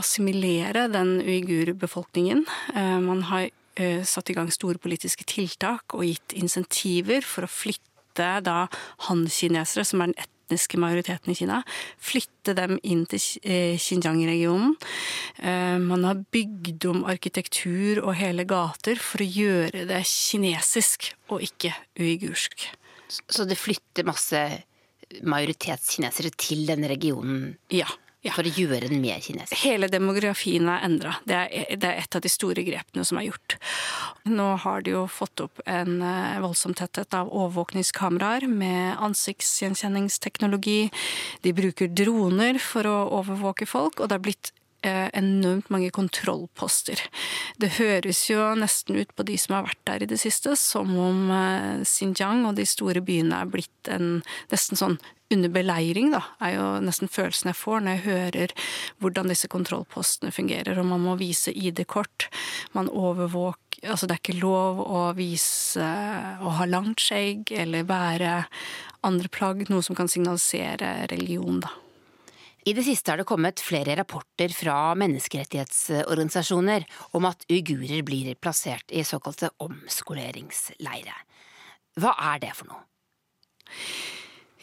assimilere 0.00 0.86
den 0.88 1.18
uigurbefolkningen. 1.20 2.46
Eh, 2.72 2.96
man 3.04 3.26
har 3.28 3.50
eh, 3.76 4.00
satt 4.08 4.32
i 4.32 4.38
gang 4.40 4.48
store 4.48 4.80
politiske 4.80 5.28
tiltak 5.28 5.92
og 5.92 6.08
gitt 6.08 6.32
insentiver 6.40 7.20
for 7.28 7.44
å 7.44 7.52
flytte 7.52 8.32
da 8.48 8.62
han-kinesere, 9.10 9.84
som 9.84 10.00
er 10.00 10.14
den 10.14 10.32
etniske 10.48 10.80
majoriteten 10.80 11.32
i 11.32 11.36
Kina, 11.36 11.60
flytte 12.00 12.56
dem 12.56 12.78
inn 12.82 13.04
til 13.10 13.20
eh, 13.44 13.76
Xinjiang-regionen. 13.76 14.74
Man 15.84 16.02
har 16.02 16.18
bygd 16.34 16.88
om 16.90 17.04
arkitektur 17.06 18.00
og 18.02 18.16
hele 18.18 18.42
gater 18.48 18.98
for 18.98 19.22
å 19.22 19.28
gjøre 19.28 19.84
det 19.86 20.00
kinesisk 20.08 21.12
og 21.28 21.44
ikke 21.44 21.70
uigursk. 22.00 22.64
Så 23.28 23.46
det 23.46 23.60
flytter 23.60 24.08
masse 24.08 24.40
majoritetskinesere 25.22 26.32
til 26.36 26.66
denne 26.68 26.90
regionen? 26.90 27.54
Ja. 27.72 27.88
Ja. 28.26 28.32
For 28.34 28.46
å 28.48 28.50
gjøre 28.50 28.88
den 28.90 28.98
mer 28.98 29.20
kinesisk? 29.22 29.54
Hele 29.62 29.86
demografien 29.92 30.66
er 30.66 30.82
endra. 30.88 31.14
Det, 31.22 31.38
det, 31.78 31.86
er 31.86 32.02
et 32.02 32.18
av 32.18 32.24
de 32.24 32.32
store 32.32 32.64
grepene 32.66 33.06
som 33.06 33.20
er 33.20 33.28
gjort. 33.28 33.54
Nå 34.26 34.48
har 34.64 34.82
de 34.82 34.96
jo 34.96 35.04
fått 35.12 35.44
opp 35.44 35.62
en 35.70 36.02
eh, 36.02 36.40
voldsom 36.42 36.74
tetthet 36.78 37.14
av 37.14 37.30
overvåkningskameraer 37.30 38.48
med 38.50 38.98
ansiktsgjenkjenningsteknologi. 39.06 40.80
De 41.46 41.54
bruker 41.54 41.94
droner 41.94 42.58
for 42.62 42.90
å 42.90 42.98
overvåke 43.20 43.70
folk, 43.70 44.02
og 44.02 44.10
det 44.10 44.18
er 44.18 44.26
blitt 44.26 44.52
Eh, 44.82 45.08
enormt 45.12 45.72
mange 45.74 45.90
kontrollposter. 45.90 47.00
Det 47.58 47.72
høres 47.80 48.20
jo 48.30 48.44
nesten 48.54 49.00
ut 49.00 49.10
på 49.18 49.24
de 49.26 49.34
som 49.34 49.56
har 49.56 49.64
vært 49.66 49.80
der 49.90 50.04
i 50.04 50.06
det 50.12 50.20
siste, 50.22 50.52
som 50.54 50.92
om 51.02 51.32
eh, 51.34 51.80
Xinjiang 51.82 52.44
og 52.46 52.54
de 52.60 52.66
store 52.68 53.02
byene 53.02 53.40
er 53.42 53.50
blitt 53.50 53.90
en 53.90 54.20
nesten 54.52 54.78
sånn 54.78 55.00
under 55.34 55.52
beleiring, 55.52 56.12
da, 56.14 56.22
er 56.40 56.54
jo 56.56 56.66
nesten 56.84 57.10
følelsen 57.12 57.50
jeg 57.50 57.58
får 57.60 57.82
når 57.84 57.96
jeg 57.96 58.04
hører 58.06 58.54
hvordan 59.02 59.32
disse 59.32 59.50
kontrollpostene 59.52 60.32
fungerer. 60.32 60.78
Og 60.80 60.88
man 60.88 61.04
må 61.04 61.16
vise 61.20 61.52
ID-kort. 61.52 62.30
Man 62.76 62.90
overvåker 62.90 63.66
Altså 63.86 64.08
det 64.10 64.16
er 64.16 64.18
ikke 64.24 64.40
lov 64.40 64.80
å 64.82 65.00
vise 65.14 65.86
å 66.42 66.50
ha 66.58 66.64
langt 66.66 66.98
skjegg 66.98 67.52
eller 67.54 67.84
være 67.86 68.32
andre 69.06 69.30
plagg, 69.30 69.60
noe 69.70 69.84
som 69.86 69.94
kan 69.94 70.10
signalisere 70.10 71.06
religion, 71.12 71.60
da. 71.62 71.70
I 72.66 72.74
det 72.74 72.82
siste 72.84 73.12
har 73.12 73.22
det 73.22 73.28
kommet 73.28 73.62
flere 73.62 73.94
rapporter 74.00 74.50
fra 74.50 74.96
menneskerettighetsorganisasjoner 74.98 76.88
om 77.14 77.30
at 77.30 77.46
uigurer 77.46 78.02
blir 78.02 78.34
plassert 78.34 78.90
i 78.90 79.06
såkalte 79.06 79.52
omskoleringsleire. 79.62 81.14
Hva 82.02 82.12
er 82.34 82.42
det 82.42 82.54
for 82.58 82.74
noe? 82.74 82.82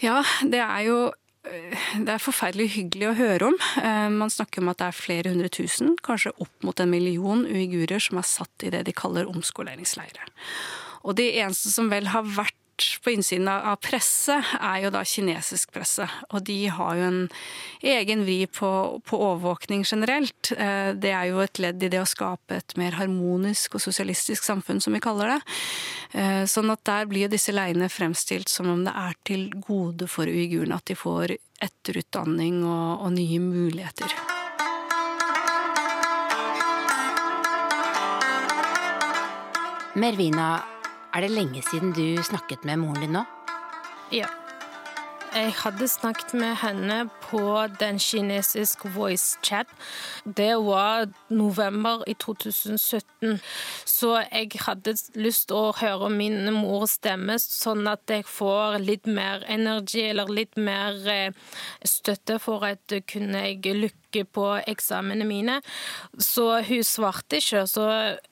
Ja, 0.01 0.23
det 0.43 0.63
er 0.63 0.81
jo 0.89 0.97
det 1.45 2.09
er 2.09 2.21
forferdelig 2.21 2.71
hyggelig 2.73 3.09
å 3.11 3.17
høre 3.19 3.49
om. 3.51 3.57
Eh, 3.77 4.07
man 4.09 4.31
snakker 4.33 4.63
om 4.63 4.71
at 4.71 4.79
det 4.81 4.87
er 4.89 4.97
flere 4.97 5.33
hundre 5.33 5.51
tusen, 5.53 5.93
kanskje 6.05 6.33
opp 6.41 6.65
mot 6.65 6.79
en 6.81 6.89
million 6.89 7.43
uigurer 7.45 8.01
som 8.01 8.17
er 8.17 8.25
satt 8.25 8.65
i 8.65 8.71
det 8.73 8.85
de 8.87 8.95
kaller 8.97 9.29
omskoleringsleire. 9.29 10.25
Og 11.05 11.17
de 11.19 11.27
eneste 11.37 11.69
som 11.69 11.91
vel 11.93 12.09
har 12.09 12.25
vært 12.25 12.57
på 13.03 13.11
innsiden 13.13 13.47
av 13.47 13.77
presse, 13.83 14.35
er 14.59 14.81
jo 14.83 14.91
da 14.93 15.03
kinesisk 15.07 15.71
presse. 15.75 16.07
Og 16.31 16.43
de 16.47 16.57
har 16.73 16.97
jo 16.99 17.07
en 17.07 17.19
egen 17.85 18.23
vri 18.27 18.45
på, 18.51 18.69
på, 19.05 19.19
overvåkning 19.19 19.85
generelt. 19.87 20.51
Eh, 20.51 20.91
det 20.97 21.13
er 21.15 21.29
jo 21.31 21.41
et 21.43 21.61
ledd 21.63 21.83
i 21.83 21.91
det 21.93 22.01
å 22.01 22.09
skape 22.09 22.59
et 22.59 22.77
mer 22.79 22.97
harmonisk 22.99 23.77
og 23.77 23.85
sosialistisk 23.85 24.45
samfunn, 24.47 24.81
som 24.83 24.95
vi 24.95 25.03
kaller 25.03 25.35
det. 25.35 25.39
Eh, 26.19 26.43
sånn 26.49 26.71
at 26.73 26.83
der 26.87 27.09
blir 27.09 27.27
jo 27.27 27.33
disse 27.35 27.55
leiene 27.55 27.89
fremstilt 27.91 28.51
som 28.51 28.69
om 28.71 28.85
det 28.87 28.95
er 28.95 29.17
til 29.27 29.49
gode 29.55 30.09
for 30.11 30.27
uigurene 30.27 30.77
at 30.77 30.87
de 30.89 30.99
får 30.99 31.37
etterutdanning 31.65 32.63
og, 32.65 33.05
og 33.07 33.13
nye 33.15 33.41
muligheter. 33.41 34.15
Mervina 39.95 40.74
er 41.15 41.23
det 41.23 41.31
lenge 41.31 41.61
siden 41.63 41.93
du 41.95 42.23
snakket 42.23 42.65
med 42.67 42.81
moren 42.81 42.99
din 42.99 43.15
nå? 43.15 43.23
Ja. 44.11 44.27
Jeg 45.35 45.51
hadde 45.51 45.87
snakket 45.91 46.33
med 46.39 46.53
henne 46.61 47.09
på 47.19 47.39
den 47.79 47.97
kinesiske 47.99 48.87
voice 48.95 49.35
chat. 49.43 49.67
Det 50.37 50.53
var 50.63 51.09
november 51.29 52.05
i 52.07 52.13
2017. 52.13 53.41
Så 53.85 54.13
jeg 54.31 54.61
hadde 54.63 54.95
lyst 55.19 55.49
til 55.49 55.59
å 55.59 55.75
høre 55.75 56.07
min 56.13 56.39
mors 56.55 56.95
stemme, 57.01 57.35
sånn 57.35 57.83
at 57.91 58.07
jeg 58.07 58.23
får 58.23 58.79
litt 58.79 59.11
mer 59.11 59.43
energi 59.51 60.07
eller 60.07 60.31
litt 60.31 60.55
mer 60.55 61.03
eh, 61.03 61.35
støtte 61.83 62.39
for 62.39 62.63
at 62.71 62.95
kunne 63.11 63.43
jeg 63.49 63.75
lykke 63.75 64.23
på 64.31 64.49
eksamene 64.63 65.27
mine. 65.27 65.59
Så 66.15 66.61
hun 66.63 66.83
svarte 66.87 67.43
ikke. 67.43 67.67
så 67.67 67.89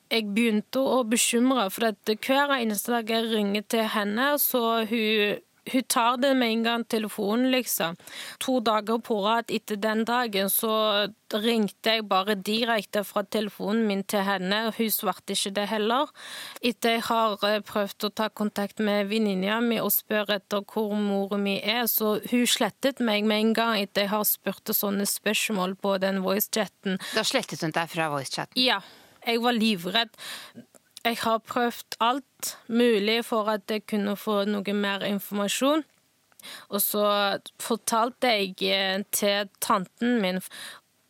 jeg 0.08 0.32
begynte 0.32 0.80
å 0.80 1.04
bekymre, 1.04 1.68
for 1.68 1.92
at 1.92 2.20
hver 2.24 2.62
eneste 2.62 2.96
dag 2.96 3.10
jeg 3.12 3.34
ringer 3.34 3.68
til 3.68 3.90
henne, 3.92 4.38
så 4.40 4.86
hun 4.88 5.42
hun 5.72 5.84
tar 5.84 6.18
det 6.18 6.34
med 6.36 6.52
en 6.52 6.64
gang 6.64 6.84
telefonen, 6.90 7.52
liksom. 7.52 7.96
To 8.44 8.60
dager 8.60 9.00
på 9.00 9.20
rad 9.24 9.52
etter 9.54 9.80
den 9.80 10.04
dagen 10.06 10.50
så 10.52 10.74
ringte 11.34 11.96
jeg 11.96 12.06
bare 12.10 12.36
direkte 12.36 13.04
fra 13.08 13.24
telefonen 13.24 13.86
min 13.88 14.04
til 14.04 14.26
henne. 14.28 14.74
Hun 14.76 14.92
svarte 14.92 15.34
ikke 15.34 15.54
det 15.56 15.68
heller. 15.72 16.12
Etter 16.62 16.98
jeg 16.98 17.06
har 17.08 17.46
eh, 17.48 17.62
prøvd 17.66 18.10
å 18.10 18.12
ta 18.12 18.28
kontakt 18.30 18.84
med 18.84 19.08
venninna 19.12 19.62
mi 19.64 19.80
og 19.82 19.94
spørre 19.96 20.42
etter 20.42 20.66
hvor 20.68 20.92
mora 21.00 21.40
mi 21.40 21.56
er, 21.60 21.86
så 21.88 22.18
hun 22.32 22.44
slettet 22.50 23.00
meg 23.00 23.24
med 23.30 23.46
en 23.46 23.56
gang 23.58 23.80
etter 23.80 24.06
jeg 24.06 24.14
har 24.14 24.28
spurt 24.28 24.74
sånne 24.76 25.08
spørsmål 25.10 25.78
på 25.80 25.96
den 26.04 26.22
voicechatten. 26.26 27.00
Da 27.16 27.24
slettet 27.28 27.64
hun 27.64 27.74
deg 27.76 27.90
fra 27.92 28.12
voicechatten? 28.14 28.60
Ja. 28.60 28.82
Jeg 29.24 29.40
var 29.40 29.56
livredd. 29.56 30.12
Jeg 31.04 31.18
har 31.20 31.38
prøvd 31.38 31.98
alt 32.00 32.58
mulig 32.68 33.26
for 33.26 33.50
at 33.52 33.72
jeg 33.72 33.84
kunne 33.92 34.16
få 34.16 34.44
noe 34.48 34.74
mer 34.74 35.04
informasjon. 35.04 35.84
Og 36.70 36.80
så 36.82 37.08
fortalte 37.60 38.32
jeg 38.32 38.56
eh, 38.72 39.04
til 39.12 39.50
tanten 39.62 40.22
min 40.22 40.40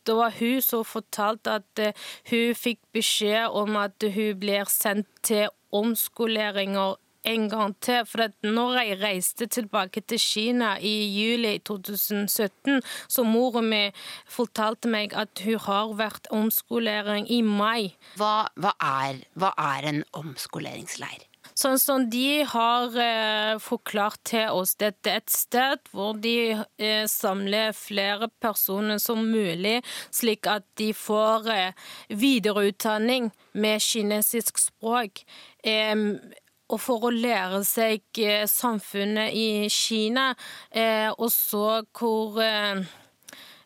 Det 0.06 0.16
var 0.16 0.34
hun 0.38 0.60
som 0.60 0.84
fortalte 0.84 1.50
at 1.60 1.78
eh, 1.78 1.94
hun 2.30 2.54
fikk 2.54 2.80
beskjed 2.92 3.54
om 3.54 3.76
at 3.76 4.04
hun 4.14 4.40
blir 4.40 4.66
sendt 4.68 5.08
til 5.22 5.48
omskoleringer 5.72 6.98
en 7.24 7.48
gang 7.52 7.74
til. 7.84 8.04
For 8.08 8.30
når 8.46 8.78
jeg 8.80 9.00
reiste 9.02 9.46
tilbake 9.46 10.04
til 10.04 10.20
Kina 10.20 10.74
i 10.78 10.94
juli 11.14 11.56
2017, 11.66 12.80
så 13.08 13.26
mora 13.26 13.62
mi 13.64 13.84
fortalte 14.30 14.90
meg 14.90 15.14
at 15.18 15.44
hun 15.44 15.60
har 15.66 15.94
vært 15.98 16.30
omskolering 16.34 17.30
i 17.30 17.42
mai. 17.42 17.94
Hva, 18.18 18.48
hva, 18.56 18.74
er, 18.80 19.22
hva 19.38 19.54
er 19.74 19.92
en 19.92 20.04
omskoleringsleir? 20.16 21.28
Sånn 21.54 21.78
som 21.78 22.08
de 22.10 22.42
har 22.50 22.96
eh, 22.98 23.56
forklart 23.62 24.18
til 24.26 24.48
oss, 24.56 24.74
dette 24.80 25.10
er 25.12 25.20
et 25.20 25.30
sted 25.30 25.90
hvor 25.94 26.16
de 26.18 26.56
eh, 26.82 27.04
samler 27.10 27.70
flere 27.78 28.26
personer 28.42 28.98
som 29.02 29.22
mulig, 29.22 29.76
slik 30.10 30.48
at 30.50 30.66
de 30.80 30.90
får 30.96 31.50
eh, 31.54 31.90
videreutdanning 32.10 33.30
med 33.54 33.84
kinesisk 33.86 34.58
språk 34.58 35.22
og 36.72 36.80
for 36.80 37.08
å 37.08 37.12
lære 37.12 37.62
seg 37.68 38.20
eh, 38.22 38.44
samfunnet 38.48 39.34
i 39.36 39.70
Kina, 39.72 40.32
eh, 40.70 41.10
og 41.12 41.30
så 41.32 41.82
hvor 41.96 42.40
eh, 42.42 42.84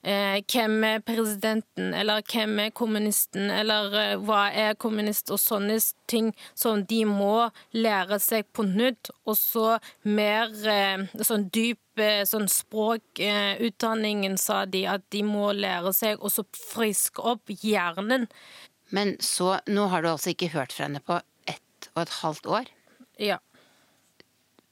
hvem 0.03 0.85
er 0.87 1.03
presidenten, 1.05 1.93
eller 1.95 2.23
hvem 2.27 2.59
er 2.63 2.71
kommunisten, 2.75 3.51
eller 3.53 4.17
hva 4.25 4.47
er 4.55 4.77
kommunist, 4.81 5.31
og 5.35 5.41
sånne 5.43 5.77
ting 6.09 6.31
som 6.55 6.85
de 6.89 7.03
må 7.05 7.51
lære 7.77 8.21
seg 8.23 8.47
på 8.55 8.63
nytt. 8.65 9.11
Og 9.27 9.37
så 9.37 9.67
mer 10.07 10.55
sånn 11.19 11.49
dyp 11.53 11.83
sånn 12.31 12.47
språkutdanningen, 12.47 14.39
sa 14.39 14.63
de, 14.71 14.87
at 14.87 15.03
de 15.13 15.25
må 15.27 15.51
lære 15.53 15.93
seg 15.93 16.23
og 16.23 16.31
så 16.31 16.47
friske 16.57 17.21
opp 17.35 17.51
hjernen. 17.59 18.31
Men 18.95 19.17
så, 19.21 19.59
nå 19.67 19.91
har 19.93 20.07
du 20.07 20.13
altså 20.15 20.31
ikke 20.33 20.55
hørt 20.55 20.73
fra 20.73 20.87
henne 20.87 21.03
på 21.05 21.19
ett 21.51 21.91
og 21.97 22.07
et 22.07 22.19
halvt 22.23 22.47
år? 22.55 22.75
Ja. 23.19 23.39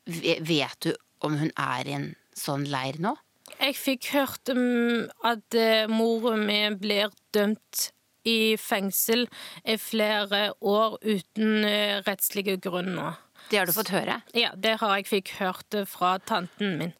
Vet 0.07 0.87
du 0.87 0.93
om 1.27 1.37
hun 1.41 1.51
er 1.59 1.89
i 1.89 1.97
en 1.97 2.11
sånn 2.37 2.67
leir 2.71 3.01
nå? 3.03 3.17
Jeg 3.57 3.77
fikk 3.79 4.11
hørt 4.13 4.51
at 4.51 5.57
uh, 5.57 5.87
moren 5.91 6.45
min 6.49 6.77
blir 6.81 7.13
dømt 7.35 7.89
i 8.27 8.57
fengsel 8.59 9.27
i 9.65 9.77
flere 9.79 10.49
år 10.61 10.99
uten 11.03 11.65
uh, 11.65 12.03
rettslige 12.07 12.59
grunner. 12.63 13.19
Det 13.51 13.61
har 13.61 13.69
du 13.69 13.75
fått 13.75 13.95
høre? 13.95 14.21
Ja, 14.35 14.53
det 14.59 14.79
har 14.83 14.97
jeg 14.99 15.09
fikk 15.11 15.37
hørt 15.41 15.79
fra 15.91 16.17
tanten 16.19 16.79
min. 16.81 16.95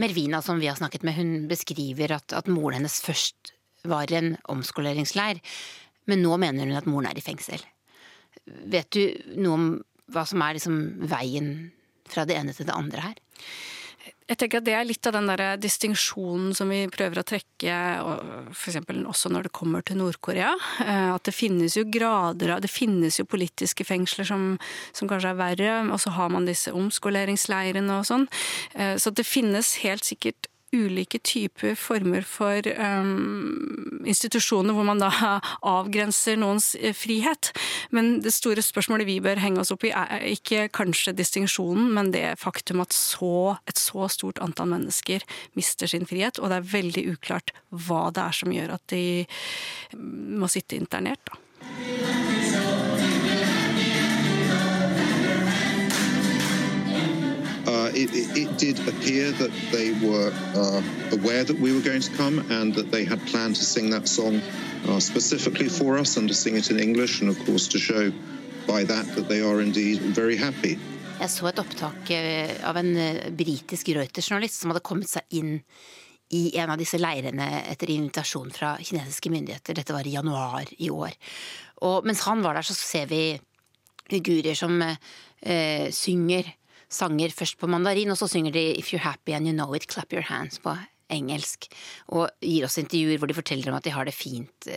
Mervina, 0.00 0.40
som 0.42 0.62
vi 0.62 0.70
har 0.70 0.78
snakket 0.78 1.04
med, 1.04 1.18
hun 1.18 1.48
beskriver 1.50 2.14
at, 2.16 2.32
at 2.32 2.48
moren 2.48 2.80
hennes 2.80 3.00
først 3.04 3.52
var 3.86 4.10
i 4.10 4.16
en 4.16 4.36
omskoleringsleir, 4.50 5.42
men 6.08 6.22
nå 6.22 6.38
mener 6.40 6.66
hun 6.66 6.78
at 6.78 6.88
moren 6.88 7.10
er 7.10 7.18
i 7.18 7.24
fengsel. 7.24 7.60
Vet 8.46 8.94
du 8.94 9.02
noe 9.42 9.58
om 9.58 9.66
hva 10.12 10.26
som 10.28 10.42
er 10.44 10.58
liksom 10.58 10.80
veien 11.10 11.52
fra 12.12 12.26
det 12.28 12.38
ene 12.38 12.54
til 12.56 12.68
det 12.68 12.76
andre 12.76 13.06
her? 13.10 13.22
Jeg 14.30 14.38
tenker 14.38 14.62
at 14.62 14.66
Det 14.66 14.74
er 14.76 14.86
litt 14.86 15.06
av 15.08 15.16
den 15.16 15.28
der 15.28 15.42
distinksjonen 15.60 16.54
som 16.56 16.70
vi 16.72 16.84
prøver 16.92 17.20
å 17.20 17.24
trekke, 17.26 17.74
f.eks. 18.54 18.78
også 19.10 19.32
når 19.32 19.48
det 19.48 19.52
kommer 19.56 19.84
til 19.84 19.98
Nord-Korea. 20.00 20.52
Eh, 20.84 21.10
at 21.12 21.26
det 21.26 21.34
finnes 21.36 21.76
jo 21.76 21.84
grader 21.84 22.54
av 22.54 22.62
Det 22.64 22.70
finnes 22.70 23.18
jo 23.18 23.28
politiske 23.28 23.84
fengsler 23.84 24.28
som, 24.28 24.46
som 24.96 25.10
kanskje 25.10 25.34
er 25.34 25.40
verre, 25.40 25.74
og 25.90 26.00
så 26.00 26.14
har 26.16 26.32
man 26.32 26.48
disse 26.48 26.72
omskoleringsleirene 26.72 27.98
og 27.98 28.08
sånn. 28.08 28.28
Eh, 28.72 28.94
så 28.96 29.12
det 29.12 29.28
finnes 29.28 29.74
helt 29.82 30.06
sikkert 30.06 30.48
ulike 30.72 31.20
typer 31.24 31.76
former 31.78 32.24
for 32.26 32.64
um, 32.76 34.00
institusjoner 34.08 34.74
hvor 34.76 34.86
man 34.88 35.02
da 35.02 35.10
avgrenser 35.74 36.38
noens 36.40 36.72
eh, 36.80 36.94
frihet. 36.96 37.52
Men 37.94 38.20
det 38.24 38.34
store 38.34 38.64
spørsmålet 38.64 39.08
vi 39.08 39.18
bør 39.24 39.42
henge 39.42 39.62
oss 39.62 39.72
opp 39.74 39.86
i, 39.88 39.92
er 39.92 40.26
ikke 40.32 40.68
kanskje 40.74 41.14
distinksjonen, 41.18 41.92
men 41.96 42.12
det 42.14 42.24
faktum 42.40 42.82
at 42.84 42.96
så, 42.96 43.58
et 43.68 43.80
så 43.80 44.08
stort 44.12 44.40
antall 44.44 44.72
mennesker 44.72 45.24
mister 45.58 45.90
sin 45.90 46.08
frihet, 46.08 46.40
og 46.40 46.52
det 46.52 46.60
er 46.60 46.70
veldig 46.74 47.06
uklart 47.16 47.54
hva 47.70 48.08
det 48.14 48.26
er 48.26 48.42
som 48.42 48.52
gjør 48.52 48.76
at 48.78 48.86
de 48.92 49.06
mm, 49.94 50.38
må 50.40 50.50
sitte 50.52 50.78
internert. 50.80 51.24
da. 51.28 52.31
It, 58.10 58.36
it, 58.36 58.58
did 58.58 58.78
appear 58.88 59.30
that 59.32 59.52
they 59.70 59.92
were 60.06 60.32
uh, 60.54 60.82
aware 61.12 61.44
that 61.44 61.58
we 61.58 61.72
were 61.72 61.80
going 61.80 62.00
to 62.00 62.12
come 62.16 62.38
and 62.50 62.74
that 62.74 62.90
they 62.90 63.04
had 63.04 63.20
planned 63.26 63.56
to 63.56 63.64
sing 63.64 63.90
that 63.90 64.08
song 64.08 64.40
uh, 64.88 64.98
specifically 64.98 65.68
for 65.68 65.98
us 65.98 66.16
and 66.16 66.28
to 66.28 66.34
sing 66.34 66.56
it 66.56 66.70
in 66.70 66.78
English 66.80 67.20
and 67.20 67.30
of 67.30 67.38
course 67.46 67.68
to 67.68 67.78
show 67.78 68.10
by 68.66 68.84
that 68.84 69.06
that 69.14 69.28
they 69.28 69.40
are 69.40 69.60
indeed 69.60 70.00
very 70.00 70.36
happy. 70.36 70.78
Jeg 71.22 71.30
så 71.30 71.46
et 71.52 71.58
opptak 71.62 72.10
eh, 72.10 72.56
av 72.66 72.78
en 72.80 72.96
eh, 72.98 73.28
britisk 73.30 73.92
Reuters-journalist 73.94 74.58
som 74.58 74.72
hadde 74.72 74.82
kommet 74.82 75.10
seg 75.10 75.36
inn 75.38 75.60
i 76.34 76.56
en 76.58 76.72
av 76.72 76.80
disse 76.80 76.98
leirene 76.98 77.46
etter 77.70 77.92
invitasjon 77.94 78.50
fra 78.50 78.72
kinesiske 78.80 79.30
myndigheter. 79.30 79.76
Dette 79.76 79.94
var 79.94 80.08
i 80.08 80.16
januar 80.16 80.72
i 80.82 80.88
år. 80.90 81.14
Og 81.86 82.08
mens 82.08 82.24
han 82.26 82.42
var 82.42 82.58
der, 82.58 82.66
så 82.66 82.74
ser 82.74 83.06
vi 83.12 83.36
uigurer 84.10 84.56
som 84.58 84.80
eh, 84.82 85.92
synger 85.94 86.48
sanger 86.92 87.34
først 87.34 87.58
på 87.60 87.70
mandarin, 87.70 88.12
og 88.12 88.18
så 88.20 88.28
synger 88.28 88.52
de 88.52 88.64
'If 88.78 88.92
you're 88.92 89.04
happy 89.04 89.32
and 89.32 89.46
you 89.46 89.52
know 89.52 89.74
it, 89.74 89.88
clap 89.88 90.12
your 90.12 90.22
hands' 90.22 90.60
på 90.60 90.76
engelsk. 91.12 91.68
Og 92.08 92.30
gir 92.40 92.64
oss 92.64 92.78
intervjuer 92.80 93.18
hvor 93.18 93.30
de 93.30 93.36
forteller 93.36 93.70
om 93.70 93.78
at 93.78 93.84
de 93.84 93.94
har 93.94 94.04
det 94.08 94.14
fint. 94.14 94.68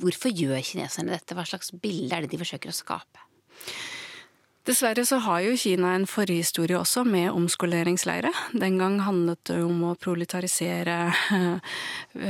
Hvorfor 0.00 0.32
gjør 0.32 0.62
kineserne 0.64 1.12
dette? 1.12 1.34
Hva 1.34 1.44
slags 1.44 1.72
bilde 1.82 2.14
er 2.16 2.24
det 2.24 2.32
de 2.32 2.40
forsøker 2.40 2.72
å 2.72 2.76
skape? 2.76 3.28
Dessverre 4.62 5.02
så 5.02 5.16
har 5.18 5.40
jo 5.42 5.56
Kina 5.58 5.88
en 5.96 6.04
forhistorie 6.06 6.76
også 6.78 7.02
med 7.02 7.32
omskoleringsleire. 7.34 8.30
Den 8.54 8.76
gang 8.78 9.00
handlet 9.02 9.40
det 9.50 9.56
om 9.58 9.80
å 9.88 9.96
proletarisere 9.98 10.98
eh, 11.34 11.80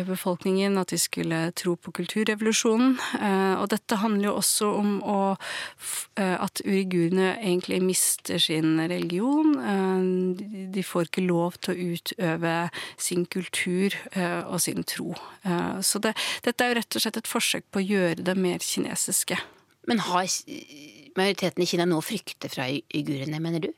befolkningen, 0.08 0.78
at 0.80 0.94
de 0.94 0.98
skulle 1.02 1.42
tro 1.60 1.74
på 1.76 1.92
kulturrevolusjonen. 1.98 2.94
Eh, 3.20 3.60
og 3.60 3.68
dette 3.74 3.98
handler 4.00 4.30
jo 4.30 4.34
også 4.40 4.70
om 4.78 4.94
å, 5.04 5.18
eh, 6.16 6.38
at 6.40 6.64
uigurene 6.64 7.34
egentlig 7.34 7.82
mister 7.84 8.40
sin 8.40 8.80
religion. 8.80 9.52
De 10.72 10.86
får 10.88 11.10
ikke 11.10 11.26
lov 11.28 11.60
til 11.60 11.74
å 11.74 11.92
utøve 11.92 12.56
sin 12.96 13.26
kultur 13.28 13.92
og 14.48 14.56
sin 14.64 14.86
tro. 14.88 15.12
Så 15.84 16.00
det, 16.00 16.14
dette 16.46 16.64
er 16.64 16.72
jo 16.72 16.78
rett 16.80 16.96
og 16.96 17.04
slett 17.04 17.20
et 17.20 17.28
forsøk 17.28 17.68
på 17.68 17.82
å 17.82 17.86
gjøre 17.86 18.24
det 18.24 18.36
mer 18.40 18.64
kinesiske. 18.64 19.36
Men 19.90 20.02
har 20.06 20.24
majoriteten 21.18 21.64
i 21.64 21.68
Kina 21.68 21.88
nå 21.88 22.00
frykter 22.04 22.52
fra 22.52 22.68
uigurene, 22.70 23.40
mener 23.42 23.68
du? 23.68 23.70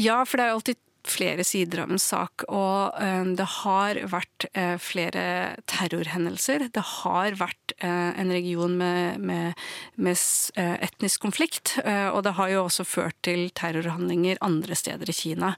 Ja, 0.00 0.22
for 0.24 0.40
det 0.40 0.46
er 0.46 0.56
alltid 0.56 0.80
flere 1.08 1.44
sider 1.44 1.82
av 1.84 1.92
en 1.92 2.00
sak. 2.00 2.44
Og 2.48 3.00
eh, 3.00 3.24
det 3.36 3.46
har 3.62 4.00
vært 4.10 4.46
eh, 4.52 4.76
flere 4.80 5.24
terrorhendelser. 5.70 6.68
Det 6.74 6.84
har 7.02 7.36
vært 7.40 7.74
eh, 7.78 8.12
en 8.20 8.32
region 8.32 8.76
med, 8.78 9.20
med, 9.20 9.58
med, 9.96 10.18
etnisk 10.56 11.22
konflikt. 11.22 11.76
Og 11.80 12.22
det 12.24 12.34
har 12.36 12.50
jo 12.52 12.64
også 12.64 12.84
ført 12.84 13.16
til 13.24 13.48
terrorhandlinger 13.56 14.40
andre 14.44 14.76
steder 14.76 15.10
i 15.10 15.14
Kina. 15.14 15.52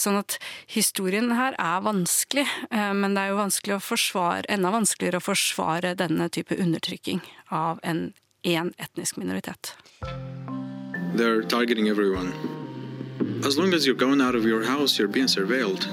Sånn 0.00 0.18
at 0.18 0.38
historien 0.70 1.30
her 1.36 1.56
er 1.60 1.84
vanskelig, 1.84 2.46
men 2.70 3.14
det 3.14 3.22
er 3.22 3.32
jo 3.32 3.40
vanskelig 3.40 3.76
å 3.76 3.84
forsvare, 3.84 4.48
enda 4.52 4.72
vanskeligere 4.74 5.20
å 5.20 5.26
forsvare 5.28 5.94
denne 5.98 6.30
type 6.32 6.56
undertrykking 6.58 7.22
av 7.54 7.82
en 7.86 8.08
én 8.42 8.72
etnisk 8.76 9.16
minoritet. 9.16 9.76
They're 11.16 11.42
targeting 11.46 11.88
everyone. 11.88 12.32
As 13.44 13.56
long 13.56 13.74
as 13.74 13.86
you're 13.86 13.98
going 13.98 14.20
out 14.20 14.34
of 14.34 14.44
your 14.44 14.64
house, 14.64 14.98
you're 14.98 15.12
being 15.12 15.28
surveilled. 15.28 15.88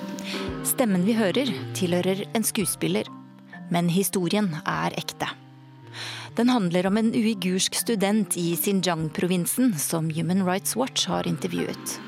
Stemmen 0.64 1.06
vi 1.06 1.14
hører, 1.14 1.50
tilhører 1.74 2.26
en 2.34 2.44
skuespiller, 2.44 3.10
men 3.72 3.90
historien 3.90 4.50
er 4.66 4.94
ekte. 4.98 5.30
Den 6.36 6.50
handler 6.50 6.88
om 6.88 6.98
en 6.98 7.14
uigursk 7.16 7.76
student 7.76 8.38
i 8.38 8.56
Xinjiang-provinsen 8.60 9.74
som 9.80 10.10
Human 10.10 10.44
Rights 10.46 10.76
Watch 10.76 11.08
har 11.08 11.28
intervjuet. 11.28 12.00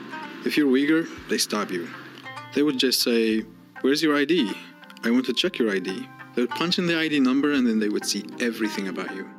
If 0.45 0.57
you're 0.57 0.69
Uyghur, 0.69 1.05
they 1.29 1.37
stop 1.37 1.71
you. 1.71 1.87
They 2.53 2.63
would 2.63 2.83
just 2.83 3.01
say, 3.01 3.43
"Where's 3.83 4.03
your 4.03 4.21
ID? 4.21 4.51
I 5.05 5.11
want 5.11 5.25
to 5.25 5.33
check 5.33 5.59
your 5.59 5.75
ID." 5.75 5.87
They 6.35 6.43
would 6.43 6.57
punch 6.59 6.79
in 6.79 6.87
the 6.87 7.05
ID 7.05 7.19
number 7.19 7.53
and 7.53 7.67
then 7.67 7.79
they 7.79 7.89
would 7.89 8.05
see 8.05 8.23
everything 8.39 8.87
about 8.87 9.15
you. 9.15 9.36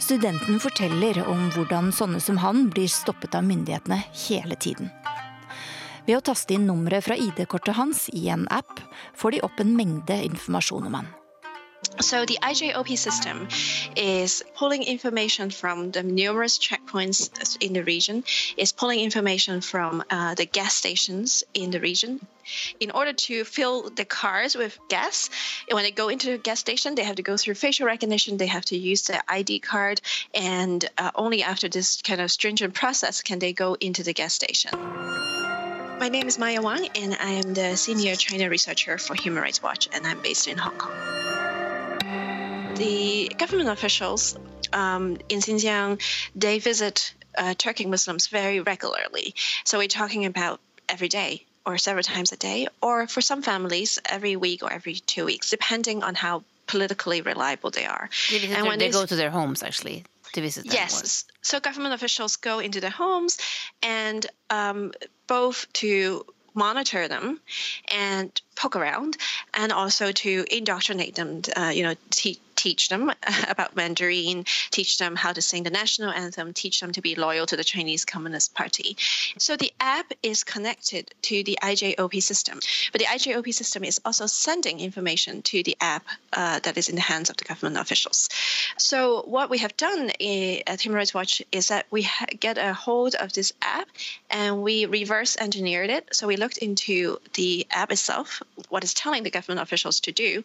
Studenten 0.00 0.56
forteller 0.60 1.20
om 1.28 1.50
hvordan 1.54 1.92
sånne 1.92 2.20
som 2.24 2.40
han 2.40 2.70
blir 2.72 2.88
stoppet 2.88 3.36
av 3.36 3.44
myndighetene 3.44 4.00
hele 4.26 4.56
tiden. 4.56 4.88
Ved 6.06 6.16
å 6.16 6.24
taste 6.24 6.56
inn 6.56 6.64
nummeret 6.66 7.04
fra 7.04 7.18
ID-kortet 7.20 7.76
hans 7.76 8.06
i 8.16 8.28
en 8.32 8.46
app, 8.50 8.80
får 9.14 9.36
de 9.36 9.42
opp 9.46 9.60
en 9.60 9.76
mengde 9.76 10.16
informasjon 10.24 10.88
om 10.88 10.96
han. 11.02 11.10
So 11.98 12.24
the 12.24 12.38
IJOP 12.42 12.96
system 12.96 13.48
is 13.96 14.42
pulling 14.54 14.84
information 14.84 15.50
from 15.50 15.90
the 15.90 16.02
numerous 16.02 16.58
checkpoints 16.58 17.56
in 17.60 17.72
the 17.72 17.82
region, 17.82 18.24
is 18.56 18.72
pulling 18.72 19.00
information 19.00 19.60
from 19.60 20.02
uh, 20.08 20.34
the 20.34 20.46
gas 20.46 20.74
stations 20.74 21.44
in 21.52 21.70
the 21.70 21.80
region. 21.80 22.24
In 22.78 22.90
order 22.90 23.12
to 23.12 23.44
fill 23.44 23.90
the 23.90 24.04
cars 24.04 24.56
with 24.56 24.78
gas, 24.88 25.28
when 25.70 25.84
they 25.84 25.90
go 25.90 26.08
into 26.08 26.30
the 26.30 26.38
gas 26.38 26.58
station, 26.58 26.94
they 26.94 27.04
have 27.04 27.16
to 27.16 27.22
go 27.22 27.36
through 27.36 27.54
facial 27.54 27.86
recognition, 27.86 28.38
they 28.38 28.46
have 28.46 28.64
to 28.66 28.78
use 28.78 29.02
the 29.02 29.20
ID 29.30 29.58
card, 29.60 30.00
and 30.34 30.88
uh, 30.96 31.10
only 31.14 31.42
after 31.42 31.68
this 31.68 32.00
kind 32.02 32.20
of 32.20 32.30
stringent 32.30 32.72
process 32.72 33.20
can 33.20 33.38
they 33.38 33.52
go 33.52 33.74
into 33.74 34.02
the 34.02 34.14
gas 34.14 34.32
station. 34.32 34.70
My 36.00 36.08
name 36.08 36.26
is 36.26 36.38
Maya 36.38 36.62
Wang, 36.62 36.88
and 36.94 37.14
I 37.20 37.30
am 37.32 37.52
the 37.52 37.76
senior 37.76 38.16
China 38.16 38.48
researcher 38.48 38.96
for 38.96 39.14
Human 39.14 39.42
Rights 39.42 39.62
Watch, 39.62 39.88
and 39.92 40.06
I'm 40.06 40.20
based 40.22 40.48
in 40.48 40.56
Hong 40.56 40.78
Kong 40.78 41.10
the 42.80 43.30
government 43.36 43.68
officials 43.68 44.36
um, 44.72 45.18
in 45.28 45.40
Xinjiang, 45.40 46.00
they 46.34 46.58
visit 46.58 47.14
uh, 47.36 47.54
Turkic 47.54 47.86
Muslims 47.86 48.28
very 48.28 48.60
regularly. 48.60 49.34
So 49.64 49.78
we're 49.78 49.88
talking 49.88 50.24
about 50.24 50.60
every 50.88 51.08
day 51.08 51.44
or 51.66 51.76
several 51.76 52.02
times 52.02 52.32
a 52.32 52.36
day, 52.36 52.66
or 52.80 53.06
for 53.06 53.20
some 53.20 53.42
families, 53.42 53.98
every 54.06 54.34
week 54.34 54.62
or 54.62 54.72
every 54.72 54.94
two 54.94 55.26
weeks, 55.26 55.50
depending 55.50 56.02
on 56.02 56.14
how 56.14 56.42
politically 56.66 57.20
reliable 57.20 57.70
they 57.70 57.84
are. 57.84 58.08
And 58.32 58.66
when 58.66 58.78
they 58.78 58.90
go 58.90 59.04
to 59.04 59.16
their 59.16 59.30
homes, 59.30 59.62
actually. 59.62 60.04
To 60.34 60.40
visit 60.40 60.64
them 60.64 60.72
yes, 60.72 61.24
so 61.42 61.58
government 61.58 61.92
officials 61.92 62.36
go 62.36 62.60
into 62.60 62.80
their 62.80 62.96
homes 63.04 63.36
and 63.82 64.24
um, 64.48 64.92
both 65.26 65.66
to 65.72 66.24
monitor 66.54 67.08
them 67.08 67.40
and 67.88 68.40
poke 68.54 68.76
around, 68.76 69.16
and 69.54 69.72
also 69.72 70.12
to 70.12 70.44
indoctrinate 70.50 71.16
them, 71.16 71.42
uh, 71.56 71.72
you 71.74 71.82
know, 71.82 71.94
teach 72.10 72.38
teach 72.60 72.90
them 72.90 73.10
about 73.48 73.74
Mandarin, 73.74 74.44
teach 74.70 74.98
them 74.98 75.16
how 75.16 75.32
to 75.32 75.40
sing 75.40 75.62
the 75.62 75.70
national 75.70 76.10
anthem, 76.10 76.52
teach 76.52 76.80
them 76.80 76.92
to 76.92 77.00
be 77.00 77.14
loyal 77.14 77.46
to 77.46 77.56
the 77.56 77.64
Chinese 77.64 78.04
Communist 78.04 78.54
Party. 78.54 78.96
So 79.38 79.56
the 79.56 79.72
app 79.80 80.12
is 80.22 80.44
connected 80.44 81.10
to 81.22 81.42
the 81.42 81.58
IJOP 81.62 82.22
system, 82.22 82.60
but 82.92 83.00
the 83.00 83.06
IJOP 83.06 83.54
system 83.54 83.82
is 83.82 84.00
also 84.04 84.26
sending 84.26 84.80
information 84.80 85.40
to 85.42 85.62
the 85.62 85.76
app 85.80 86.04
uh, 86.34 86.60
that 86.60 86.76
is 86.76 86.90
in 86.90 86.96
the 86.96 87.00
hands 87.00 87.30
of 87.30 87.36
the 87.38 87.44
government 87.44 87.78
officials. 87.78 88.28
So 88.76 89.22
what 89.22 89.48
we 89.48 89.58
have 89.58 89.76
done 89.76 90.10
at 90.70 90.80
Human 90.82 90.96
Rights 90.96 91.14
Watch 91.14 91.42
is 91.50 91.68
that 91.68 91.86
we 91.90 92.06
get 92.38 92.58
a 92.58 92.74
hold 92.74 93.14
of 93.14 93.32
this 93.32 93.52
app 93.62 93.88
and 94.28 94.62
we 94.62 94.84
reverse 94.84 95.36
engineered 95.38 95.88
it. 95.88 96.14
So 96.14 96.26
we 96.26 96.36
looked 96.36 96.58
into 96.58 97.18
the 97.34 97.66
app 97.70 97.90
itself, 97.90 98.42
what 98.68 98.84
it's 98.84 98.94
telling 98.94 99.22
the 99.22 99.30
government 99.30 99.62
officials 99.62 100.00
to 100.00 100.12
do, 100.12 100.44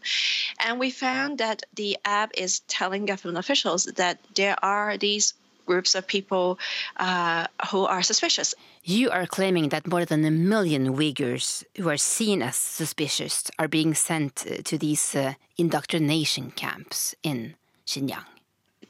and 0.60 0.80
we 0.80 0.92
found 0.92 1.40
that 1.40 1.64
the 1.76 1.98
app 2.06 2.32
is 2.38 2.60
telling 2.68 3.06
government 3.06 3.38
officials 3.38 3.86
that 3.86 4.20
there 4.36 4.56
are 4.64 4.98
these 4.98 5.34
groups 5.66 5.96
of 5.96 6.08
people 6.08 6.60
uh, 6.98 7.48
who 7.72 7.86
are 7.86 8.04
suspicious. 8.04 8.54
You 8.84 9.10
are 9.10 9.26
claiming 9.26 9.70
that 9.70 9.88
more 9.88 10.06
than 10.06 10.24
a 10.24 10.32
million 10.32 10.96
Uyghurs 10.96 11.64
who 11.76 11.90
are 11.90 11.98
seen 11.98 12.42
as 12.42 12.56
suspicious 12.56 13.50
are 13.58 13.68
being 13.68 13.96
sent 13.96 14.46
uh, 14.46 14.62
to 14.64 14.78
these 14.78 15.16
uh, 15.16 15.34
indoctrination 15.58 16.52
camps 16.52 17.16
in 17.24 17.56
Xinjiang. 17.88 18.26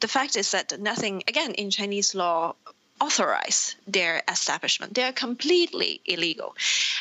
The 0.01 0.07
fact 0.09 0.35
is 0.35 0.51
that 0.51 0.79
nothing, 0.79 1.23
again, 1.27 1.53
in 1.53 1.69
Chinese 1.69 2.13
law 2.13 2.55
authorize 3.01 3.75
their 3.87 4.21
establishment. 4.27 4.93
They 4.93 5.03
are 5.03 5.11
completely 5.11 6.01
illegal. 6.05 6.55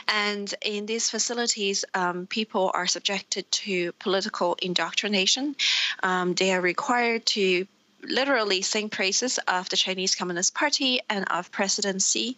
And 0.08 0.52
in 0.62 0.86
these 0.86 1.08
facilities, 1.10 1.84
um, 1.94 2.26
people 2.26 2.70
are 2.74 2.86
subjected 2.86 3.50
to 3.52 3.92
political 3.92 4.56
indoctrination. 4.60 5.56
Um, 6.02 6.34
they 6.34 6.52
are 6.52 6.60
required 6.60 7.26
to 7.26 7.66
literally 8.02 8.62
sing 8.62 8.88
praises 8.90 9.38
of 9.48 9.68
the 9.68 9.76
Chinese 9.76 10.14
Communist 10.14 10.54
Party 10.54 11.00
and 11.08 11.24
of 11.30 11.50
President 11.50 12.02
Xi. 12.02 12.36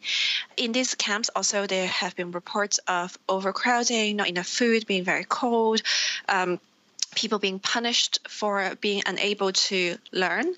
In 0.57 0.73
these 0.73 0.95
camps, 0.95 1.29
also, 1.35 1.67
there 1.67 1.89
have 1.89 2.15
been 2.15 2.31
reports 2.31 2.79
of 2.87 3.19
overcrowding, 3.29 4.17
not 4.17 4.29
enough 4.29 4.47
food, 4.47 4.87
being 4.87 5.05
very 5.05 5.25
cold. 5.25 5.83
Um, 6.29 6.61
people 7.17 7.41
being 7.41 7.59
punished 7.59 8.21
for 8.29 8.77
being 8.81 9.03
unable 9.07 9.51
to 9.51 9.97
learn. 10.13 10.55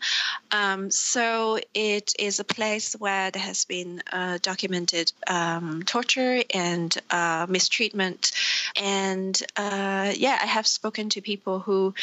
Um, 0.50 0.90
so 0.90 1.58
it 1.72 2.12
is 2.18 2.40
a 2.40 2.44
place 2.44 2.92
where 2.94 3.30
there 3.30 3.42
has 3.42 3.64
been 3.64 4.02
uh, 4.12 4.38
documented 4.42 5.12
um, 5.26 5.84
torture 5.84 6.42
and 6.52 6.94
uh, 7.10 7.46
mistreatment. 7.48 8.32
And 8.76 9.40
uh, 9.56 10.12
yeah, 10.14 10.38
I 10.42 10.46
have 10.46 10.66
spoken 10.66 11.08
to 11.10 11.20
people 11.22 11.60
who 11.60 11.94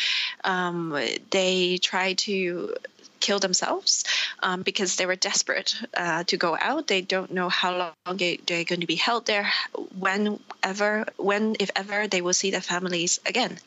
um, 0.43 0.97
they 1.29 1.77
try 1.77 2.13
to 2.13 2.75
kill 3.19 3.39
themselves 3.39 4.03
um, 4.43 4.61
because 4.61 4.95
they 4.95 5.05
were 5.05 5.15
desperate 5.15 5.75
uh, 5.97 6.23
to 6.25 6.37
go 6.37 6.57
out. 6.59 6.87
They 6.87 7.01
don't 7.01 7.31
know 7.31 7.49
how 7.49 7.93
long 8.07 8.17
they, 8.17 8.37
they're 8.45 8.63
going 8.63 8.81
to 8.81 8.87
be 8.87 8.95
held 8.95 9.25
there, 9.25 9.51
whenever, 9.97 11.05
when, 11.17 11.55
if 11.59 11.71
ever, 11.75 12.07
they 12.07 12.21
will 12.21 12.33
see 12.33 12.51
their 12.51 12.61
families 12.61 13.19
again. 13.25 13.57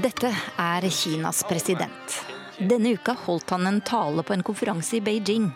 Dette 0.00 0.30
er 0.56 0.86
Kinas 0.88 1.42
president. 1.44 2.14
Denne 2.56 2.94
uka 2.96 3.12
holdt 3.26 3.52
han 3.52 3.66
en 3.68 3.80
tale 3.84 4.24
på 4.24 4.32
en 4.32 4.44
konferanse 4.46 4.96
i 4.96 5.02
Beijing. 5.04 5.50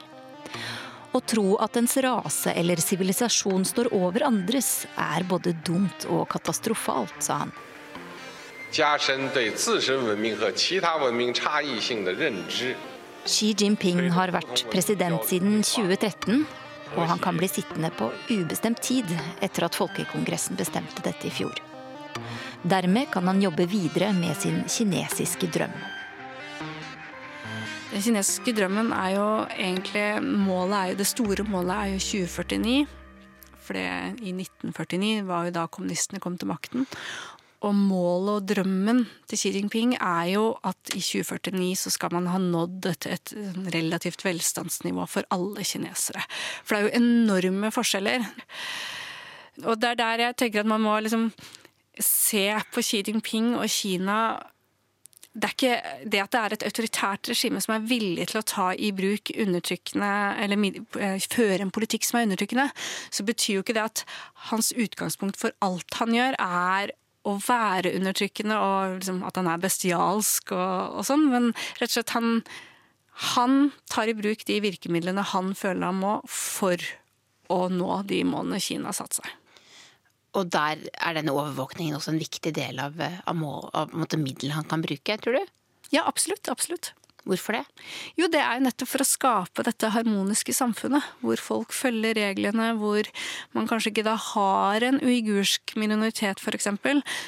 Å 1.16 1.20
tro 1.24 1.54
at 1.64 1.78
ens 1.80 1.96
rase 2.04 2.52
eller 2.52 2.82
sivilisasjon 2.82 3.64
står 3.64 3.88
over 3.96 4.26
andres, 4.26 4.84
er 5.00 5.24
både 5.24 5.54
dumt 5.64 6.04
og 6.12 6.26
katastrofalt, 6.34 7.16
sa 7.24 7.40
han. 7.44 7.54
Xi 13.26 13.54
Jinping 13.56 14.04
har 14.12 14.34
vært 14.34 14.66
president 14.70 15.24
siden 15.24 15.62
2013 15.64 16.44
og 16.94 17.08
han 17.10 17.18
kan 17.22 17.36
bli 17.38 17.48
sittende 17.50 17.90
på 17.90 18.10
ubestemt 18.30 18.82
tid 18.82 19.10
etter 19.42 19.66
at 19.66 19.76
Folkekongressen 19.76 20.58
bestemte 20.58 21.02
dette 21.04 21.28
i 21.28 21.34
fjor. 21.34 21.58
Dermed 22.66 23.10
kan 23.12 23.26
han 23.28 23.42
jobbe 23.42 23.66
videre 23.70 24.12
med 24.16 24.36
sin 24.40 24.62
kinesiske 24.70 25.50
drøm. 25.52 25.74
Den 27.92 28.02
kinesiske 28.02 28.52
drømmen 28.56 28.92
er 28.92 29.10
jo 29.14 29.26
egentlig 29.54 30.06
målet 30.22 30.76
er 30.76 30.88
jo, 30.92 30.96
Det 30.96 31.06
store 31.06 31.44
målet 31.48 31.74
er 31.76 31.86
jo 31.94 31.98
2049. 31.98 32.86
For 33.66 33.74
i 33.74 34.32
1949 34.32 35.26
var 35.26 35.46
jo 35.46 35.54
da 35.54 35.66
kommunistene 35.66 36.20
kom 36.20 36.36
til 36.38 36.50
makten. 36.50 36.86
Og 37.64 37.72
målet 37.74 38.32
og 38.34 38.48
drømmen 38.50 39.04
til 39.30 39.40
Xi 39.40 39.52
Jinping 39.54 39.94
er 39.96 40.32
jo 40.34 40.50
at 40.66 40.92
i 40.92 41.00
2049 41.00 41.70
så 41.80 41.92
skal 41.94 42.12
man 42.12 42.28
ha 42.28 42.40
nådd 42.42 42.90
et, 42.90 43.06
et 43.08 43.32
relativt 43.74 44.24
velstandsnivå 44.26 45.06
for 45.08 45.28
alle 45.32 45.64
kinesere. 45.64 46.24
For 46.62 46.76
det 46.76 46.80
er 46.80 46.88
jo 46.88 46.98
enorme 47.00 47.72
forskjeller. 47.72 48.26
Og 49.64 49.80
det 49.80 49.94
er 49.94 50.02
der 50.02 50.26
jeg 50.26 50.36
tenker 50.42 50.60
at 50.60 50.68
man 50.68 50.84
må 50.84 50.98
liksom 51.00 51.30
se 51.96 52.50
på 52.74 52.84
Xi 52.84 53.00
Jinping 53.06 53.54
og 53.56 53.70
Kina 53.72 54.18
det 55.36 55.44
er 55.44 55.52
ikke 55.52 56.08
det 56.08 56.20
at 56.22 56.32
det 56.32 56.40
er 56.40 56.54
et 56.54 56.64
autoritært 56.64 57.28
regime 57.28 57.60
som 57.60 57.74
er 57.74 57.88
villig 57.88 58.28
til 58.30 58.40
å 58.40 58.46
ta 58.48 58.70
i 58.72 58.88
bruk 58.96 59.32
undertrykkende 59.36 60.12
eller 60.42 60.78
eh, 60.96 61.18
føre 61.20 61.60
en 61.60 61.72
politikk 61.74 62.06
som 62.08 62.18
er 62.18 62.28
undertrykkende, 62.28 62.70
så 63.12 63.26
betyr 63.26 63.58
jo 63.58 63.64
ikke 63.64 63.76
det 63.76 63.84
at 63.84 64.04
hans 64.48 64.72
utgangspunkt 64.72 65.36
for 65.40 65.52
alt 65.64 65.98
han 66.00 66.16
gjør, 66.16 66.38
er 66.40 66.94
å 67.26 67.36
være 67.42 67.94
undertrykkende 67.98 68.58
og 68.62 68.98
liksom 69.00 69.22
at 69.26 69.38
han 69.40 69.50
er 69.50 69.62
bestialsk 69.62 70.54
og, 70.54 71.00
og, 71.00 71.02
sånn, 71.08 71.26
men 71.32 71.50
rett 71.80 71.90
og 71.90 71.96
slett 71.96 72.14
han, 72.16 72.30
han 73.34 73.56
tar 73.90 74.12
i 74.12 74.16
bruk 74.18 74.46
de 74.48 74.60
virkemidlene 74.64 75.24
han 75.32 75.52
føler 75.58 75.88
han 75.88 76.00
må 76.02 76.20
for 76.30 76.80
å 77.52 77.66
nå 77.72 78.00
de 78.10 78.22
målene 78.26 78.62
Kina 78.62 78.90
har 78.90 78.98
satt 78.98 79.18
seg. 79.18 79.28
Og 80.36 80.50
der 80.52 80.82
er 80.92 81.16
denne 81.16 81.32
overvåkningen 81.32 81.96
også 81.96 82.12
en 82.12 82.20
viktig 82.20 82.52
del 82.56 82.80
av, 82.82 82.98
av, 83.00 83.44
av, 83.72 83.94
av 83.94 84.16
middelet 84.20 84.56
han 84.58 84.68
kan 84.68 84.84
bruke, 84.84 85.16
tror 85.22 85.38
du? 85.38 85.52
Ja, 85.94 86.02
absolutt. 86.04 86.50
Absolutt. 86.52 86.92
Hvorfor 87.26 87.56
det? 87.58 87.64
Jo, 88.14 88.28
det 88.30 88.38
er 88.38 88.60
jo 88.60 88.66
nettopp 88.68 88.90
for 88.92 89.02
å 89.02 89.08
skape 89.08 89.64
dette 89.66 89.90
harmoniske 89.90 90.54
samfunnet, 90.54 91.02
hvor 91.24 91.40
folk 91.42 91.74
følger 91.74 92.14
reglene, 92.14 92.68
hvor 92.78 93.08
man 93.56 93.66
kanskje 93.66 93.90
ikke 93.90 94.06
da 94.06 94.14
har 94.28 94.86
en 94.86 95.00
uigursk 95.02 95.74
minoritet 95.80 96.38
f.eks., 96.38 96.70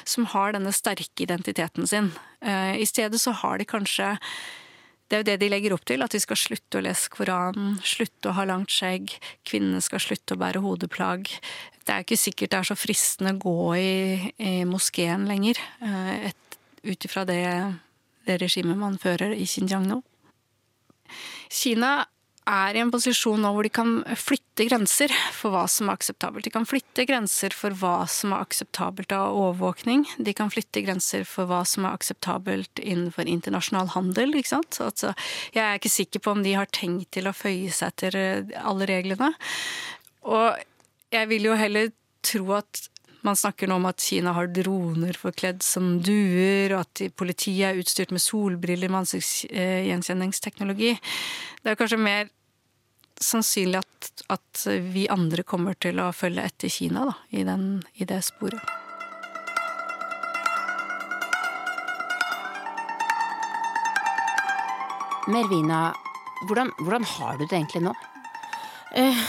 som 0.07 0.29
har 0.31 0.55
denne 0.55 0.71
sterke 0.75 1.25
identiteten 1.25 1.89
sin. 1.89 2.13
Eh, 2.39 2.79
I 2.79 2.87
stedet 2.87 3.19
så 3.19 3.35
har 3.41 3.59
de 3.59 3.67
kanskje 3.67 4.15
det 5.09 5.17
er 5.17 5.23
jo 5.23 5.27
det 5.31 5.37
de 5.41 5.49
legger 5.49 5.73
opp 5.73 5.83
til, 5.89 6.03
at 6.05 6.13
de 6.13 6.21
skal 6.21 6.37
slutte 6.37 6.77
å 6.77 6.83
lese 6.85 7.09
Koranen, 7.09 7.79
slutte 7.81 8.29
å 8.29 8.35
ha 8.37 8.45
langt 8.45 8.69
skjegg, 8.69 9.15
kvinnene 9.47 9.81
skal 9.81 10.03
slutte 10.05 10.37
å 10.37 10.39
bære 10.39 10.61
hodeplagg. 10.61 11.31
Det 11.81 11.91
er 11.91 12.03
jo 12.03 12.05
ikke 12.05 12.21
sikkert 12.21 12.53
det 12.53 12.59
er 12.59 12.69
så 12.69 12.77
fristende 12.77 13.33
å 13.33 13.41
gå 13.41 13.57
i, 13.81 13.93
i 14.37 14.53
moskeen 14.69 15.25
lenger, 15.27 15.59
eh, 15.81 16.29
ut 16.85 17.09
ifra 17.09 17.25
det 17.27 17.41
det 18.29 18.39
regimet 18.43 18.79
man 18.79 18.97
fører 19.01 19.33
i 19.35 19.47
Xinjiang 19.49 19.89
nå. 19.89 19.99
Kina 21.49 22.05
er 22.49 22.77
i 22.77 22.81
en 22.81 22.91
posisjon 22.91 23.41
nå 23.43 23.51
hvor 23.53 23.65
de 23.65 23.71
kan 23.73 23.99
flytte 24.17 24.65
grenser 24.69 25.11
for 25.35 25.53
hva 25.53 25.65
som 25.69 25.89
er 25.89 25.99
akseptabelt. 25.99 26.45
De 26.47 26.53
kan 26.53 26.65
flytte 26.67 27.05
grenser 27.09 27.53
for 27.55 27.75
hva 27.77 28.07
som 28.09 28.33
er 28.33 28.45
akseptabelt 28.45 29.13
av 29.15 29.37
overvåkning. 29.37 30.05
De 30.17 30.33
kan 30.37 30.51
flytte 30.53 30.83
grenser 30.85 31.25
for 31.29 31.49
hva 31.49 31.61
som 31.69 31.85
er 31.85 31.97
akseptabelt 31.97 32.81
innenfor 32.81 33.29
internasjonal 33.29 33.93
handel. 33.93 34.33
ikke 34.33 34.53
sant? 34.55 34.79
Altså, 34.83 35.13
jeg 35.53 35.63
er 35.65 35.79
ikke 35.79 35.93
sikker 35.93 36.25
på 36.25 36.35
om 36.37 36.43
de 36.45 36.55
har 36.57 36.71
tenkt 36.73 37.11
til 37.17 37.29
å 37.29 37.35
føye 37.35 37.73
seg 37.75 37.93
etter 37.93 38.19
eh, 38.19 38.55
alle 38.63 38.89
reglene. 38.89 39.33
Og 40.29 40.57
jeg 41.13 41.29
vil 41.29 41.51
jo 41.51 41.59
heller 41.59 41.93
tro 42.25 42.57
at 42.57 42.87
man 43.21 43.35
snakker 43.35 43.67
nå 43.67 43.75
om 43.79 43.87
at 43.89 44.01
Kina 44.01 44.33
har 44.35 44.49
droner 44.53 45.17
forkledd 45.19 45.63
som 45.65 45.97
duer, 46.03 46.73
og 46.75 46.85
at 46.85 47.03
politiet 47.19 47.69
er 47.69 47.79
utstyrt 47.81 48.13
med 48.15 48.23
solbriller 48.23 48.91
med 48.91 49.03
ansiktsgjenkjenningsteknologi. 49.03 50.95
Det 51.63 51.73
er 51.73 51.79
kanskje 51.79 51.99
mer 51.99 52.29
sannsynlig 53.19 53.81
at, 53.81 54.11
at, 54.31 54.65
vi 54.93 55.07
andre 55.11 55.43
kommer 55.43 55.75
til 55.75 55.99
å 55.99 56.11
følge 56.15 56.45
etter 56.47 56.71
Kina 56.71 57.09
da, 57.09 57.15
i, 57.35 57.43
den, 57.47 57.81
i 57.99 58.07
det 58.07 58.21
sporet. 58.27 58.63
Mervina, 65.29 65.91
hvordan, 66.47 66.71
hvordan 66.79 67.03
har 67.05 67.35
du 67.37 67.43
det 67.43 67.57
egentlig 67.59 67.83
nå? 67.85 67.91
Eh, 68.97 69.19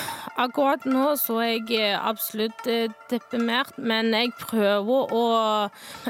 Akkurat 0.40 0.86
nå 0.88 1.04
så 1.20 1.34
er 1.44 1.68
jeg 1.68 1.96
absolutt 1.98 2.64
eh, 2.70 2.88
deprimert, 3.10 3.76
men 3.76 4.14
jeg 4.16 4.32
prøver 4.40 5.12
å 5.12 5.24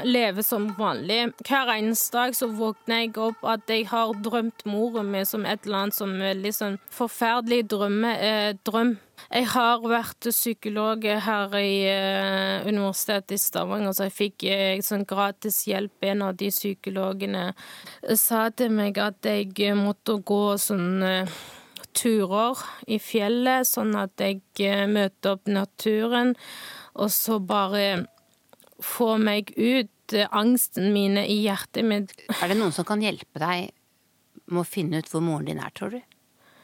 leve 0.07 0.45
som 0.45 0.69
vanlig. 0.77 1.33
Hver 1.43 1.73
eneste 1.73 2.15
dag 2.15 2.37
så 2.37 2.47
våkner 2.47 3.03
jeg 3.03 3.17
opp 3.19 3.43
at 3.51 3.67
jeg 3.67 3.89
har 3.91 4.15
drømt 4.23 4.63
moren 4.69 5.11
min 5.11 5.27
som 5.27 5.43
et 5.43 5.67
eller 5.67 5.81
annet 5.81 5.99
som 5.99 6.15
veldig 6.15 6.55
sånn 6.55 6.79
forferdelig 6.95 7.65
drømme, 7.75 8.15
eh, 8.23 8.53
drøm. 8.63 8.95
Jeg 9.27 9.51
har 9.51 9.83
vært 9.83 10.31
psykolog 10.31 11.03
her 11.27 11.59
i 11.59 11.75
eh, 11.91 12.63
Universitetet 12.71 13.35
i 13.35 13.43
Stavanger, 13.43 13.91
så 13.91 14.07
jeg 14.07 14.15
fikk 14.15 14.47
eh, 14.47 14.79
sånn 14.79 15.03
gratis 15.07 15.65
hjelp. 15.67 15.97
En 16.07 16.23
av 16.29 16.39
de 16.39 16.47
psykologene 16.55 17.49
sa 18.15 18.47
til 18.55 18.71
meg 18.79 18.95
at 19.03 19.27
jeg 19.27 19.75
måtte 19.75 20.21
gå 20.23 20.45
sånn 20.61 21.03
uh, 21.03 21.41
turer 21.97 22.61
i 22.87 22.99
fjellet, 23.01 23.67
sånn 23.67 23.95
at 23.99 24.21
jeg 24.21 24.41
eh, 24.63 24.85
møter 24.89 25.35
opp 25.35 25.49
naturen, 25.51 26.35
og 26.93 27.11
så 27.13 27.39
bare 27.39 28.05
få 28.81 29.15
meg 29.21 29.53
ut 29.57 30.15
eh, 30.15 30.29
angsten 30.31 30.91
mine 30.95 31.25
i 31.29 31.41
hjertet 31.45 31.87
mitt. 31.87 32.15
Er 32.39 32.51
det 32.51 32.59
noen 32.59 32.75
som 32.75 32.87
kan 32.87 33.03
hjelpe 33.03 33.41
deg 33.41 33.71
med 34.51 34.63
å 34.63 34.67
finne 34.67 35.01
ut 35.01 35.11
hvor 35.11 35.23
moren 35.23 35.47
din 35.51 35.61
er, 35.63 35.73
tror 35.75 35.95
du? 35.95 36.01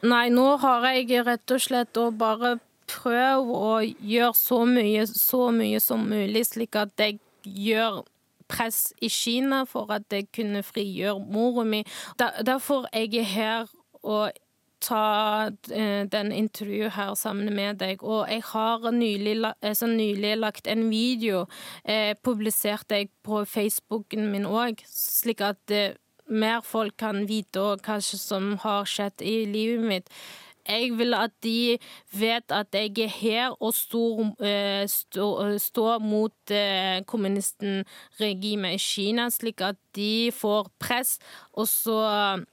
Nei, 0.08 0.28
nå 0.30 0.46
har 0.62 0.84
jeg 0.92 1.24
rett 1.26 1.54
og 1.54 1.62
slett 1.62 1.98
å 1.98 2.10
bare 2.14 2.58
prøve 2.88 3.56
å 3.56 3.72
gjøre 3.82 4.36
så 4.36 4.62
mye, 4.68 5.06
så 5.10 5.48
mye 5.54 5.80
som 5.82 6.06
mulig, 6.08 6.44
slik 6.48 6.78
at 6.78 6.94
jeg 7.00 7.18
gjør 7.42 8.04
press 8.48 8.92
i 9.04 9.10
Kina 9.12 9.64
for 9.68 9.90
at 9.92 10.08
jeg 10.12 10.30
kunne 10.34 10.62
frigjøre 10.64 11.20
mora 11.20 11.64
mi. 11.68 11.82
Derfor 12.18 12.88
jeg 12.94 13.12
er 13.20 13.28
her 13.28 13.72
og 14.02 14.38
ta 14.80 15.50
eh, 15.70 16.04
den 16.10 16.32
intervjuet 16.32 16.94
her 16.96 17.14
sammen 17.14 17.54
med 17.54 17.80
deg. 17.82 18.02
Og 18.02 18.28
jeg 18.30 18.42
har 18.52 18.90
nylig, 18.90 19.36
altså 19.62 19.86
nylig 19.86 20.36
lagt 20.38 20.66
en 20.66 20.88
video, 20.90 21.46
eh, 21.84 22.14
publisert 22.22 22.90
jeg 22.90 23.10
på 23.24 23.44
Facebooken 23.44 24.30
min 24.32 24.46
òg, 24.46 24.84
slik 24.88 25.40
at 25.40 25.70
eh, 25.70 25.96
mer 26.28 26.60
folk 26.64 26.96
kan 26.98 27.24
vite 27.28 27.60
hva 27.60 28.00
som 28.04 28.56
har 28.62 28.84
skjedd 28.88 29.24
i 29.24 29.44
livet 29.48 29.88
mitt. 29.88 30.12
Jeg 30.68 30.98
vil 30.98 31.14
at 31.16 31.32
de 31.42 31.78
vet 32.12 32.52
at 32.52 32.74
jeg 32.76 32.92
er 33.00 33.08
her 33.08 33.54
og 33.56 33.72
står, 33.74 34.20
eh, 34.44 34.84
stå, 34.88 35.56
står 35.58 35.98
mot 36.04 36.52
eh, 36.52 37.00
kommunisten-regimet 37.08 38.76
i 38.76 38.82
Kina, 38.82 39.30
slik 39.30 39.64
at 39.64 39.80
de 39.96 40.30
får 40.32 40.68
press. 40.78 41.16
Og 41.56 41.68
så 41.68 42.44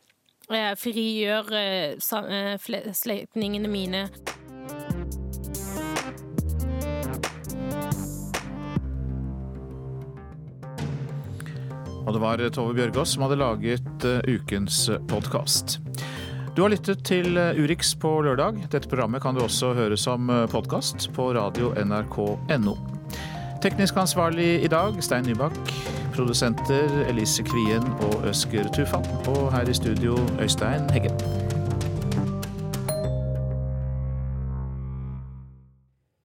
frigjør 0.78 1.52
eh, 1.58 1.96
eh, 2.30 3.70
mine. 3.70 4.08
Og 12.06 12.14
det 12.14 12.22
var 12.22 12.44
Tove 12.54 12.76
Bjørgaas 12.78 13.16
som 13.16 13.26
hadde 13.26 13.40
laget 13.42 14.06
ukens 14.30 14.90
podkast. 15.10 15.80
Du 16.56 16.62
har 16.62 16.70
lyttet 16.70 17.02
til 17.04 17.34
Urix 17.36 17.96
på 18.00 18.22
lørdag. 18.22 18.62
Dette 18.70 18.88
programmet 18.88 19.24
kan 19.26 19.36
du 19.36 19.42
også 19.44 19.74
høre 19.74 19.98
som 19.98 20.30
podkast 20.54 21.10
på 21.18 21.34
radio 21.34 21.74
nrk.no. 21.74 23.05
Teknisk 23.66 23.96
ansvarlig 23.98 24.64
i 24.64 24.68
dag, 24.68 24.94
Stein 25.02 25.26
Nybakk. 25.26 25.58
Produsenter 26.16 27.08
Elise 27.10 27.44
Kvien 27.44 27.84
og 28.02 28.28
Øsker 28.30 28.70
Tufan. 28.76 29.06
Og 29.28 29.54
her 29.58 29.70
i 29.70 29.74
studio 29.74 30.18
Øystein 30.40 30.90
Heggen. 30.90 31.55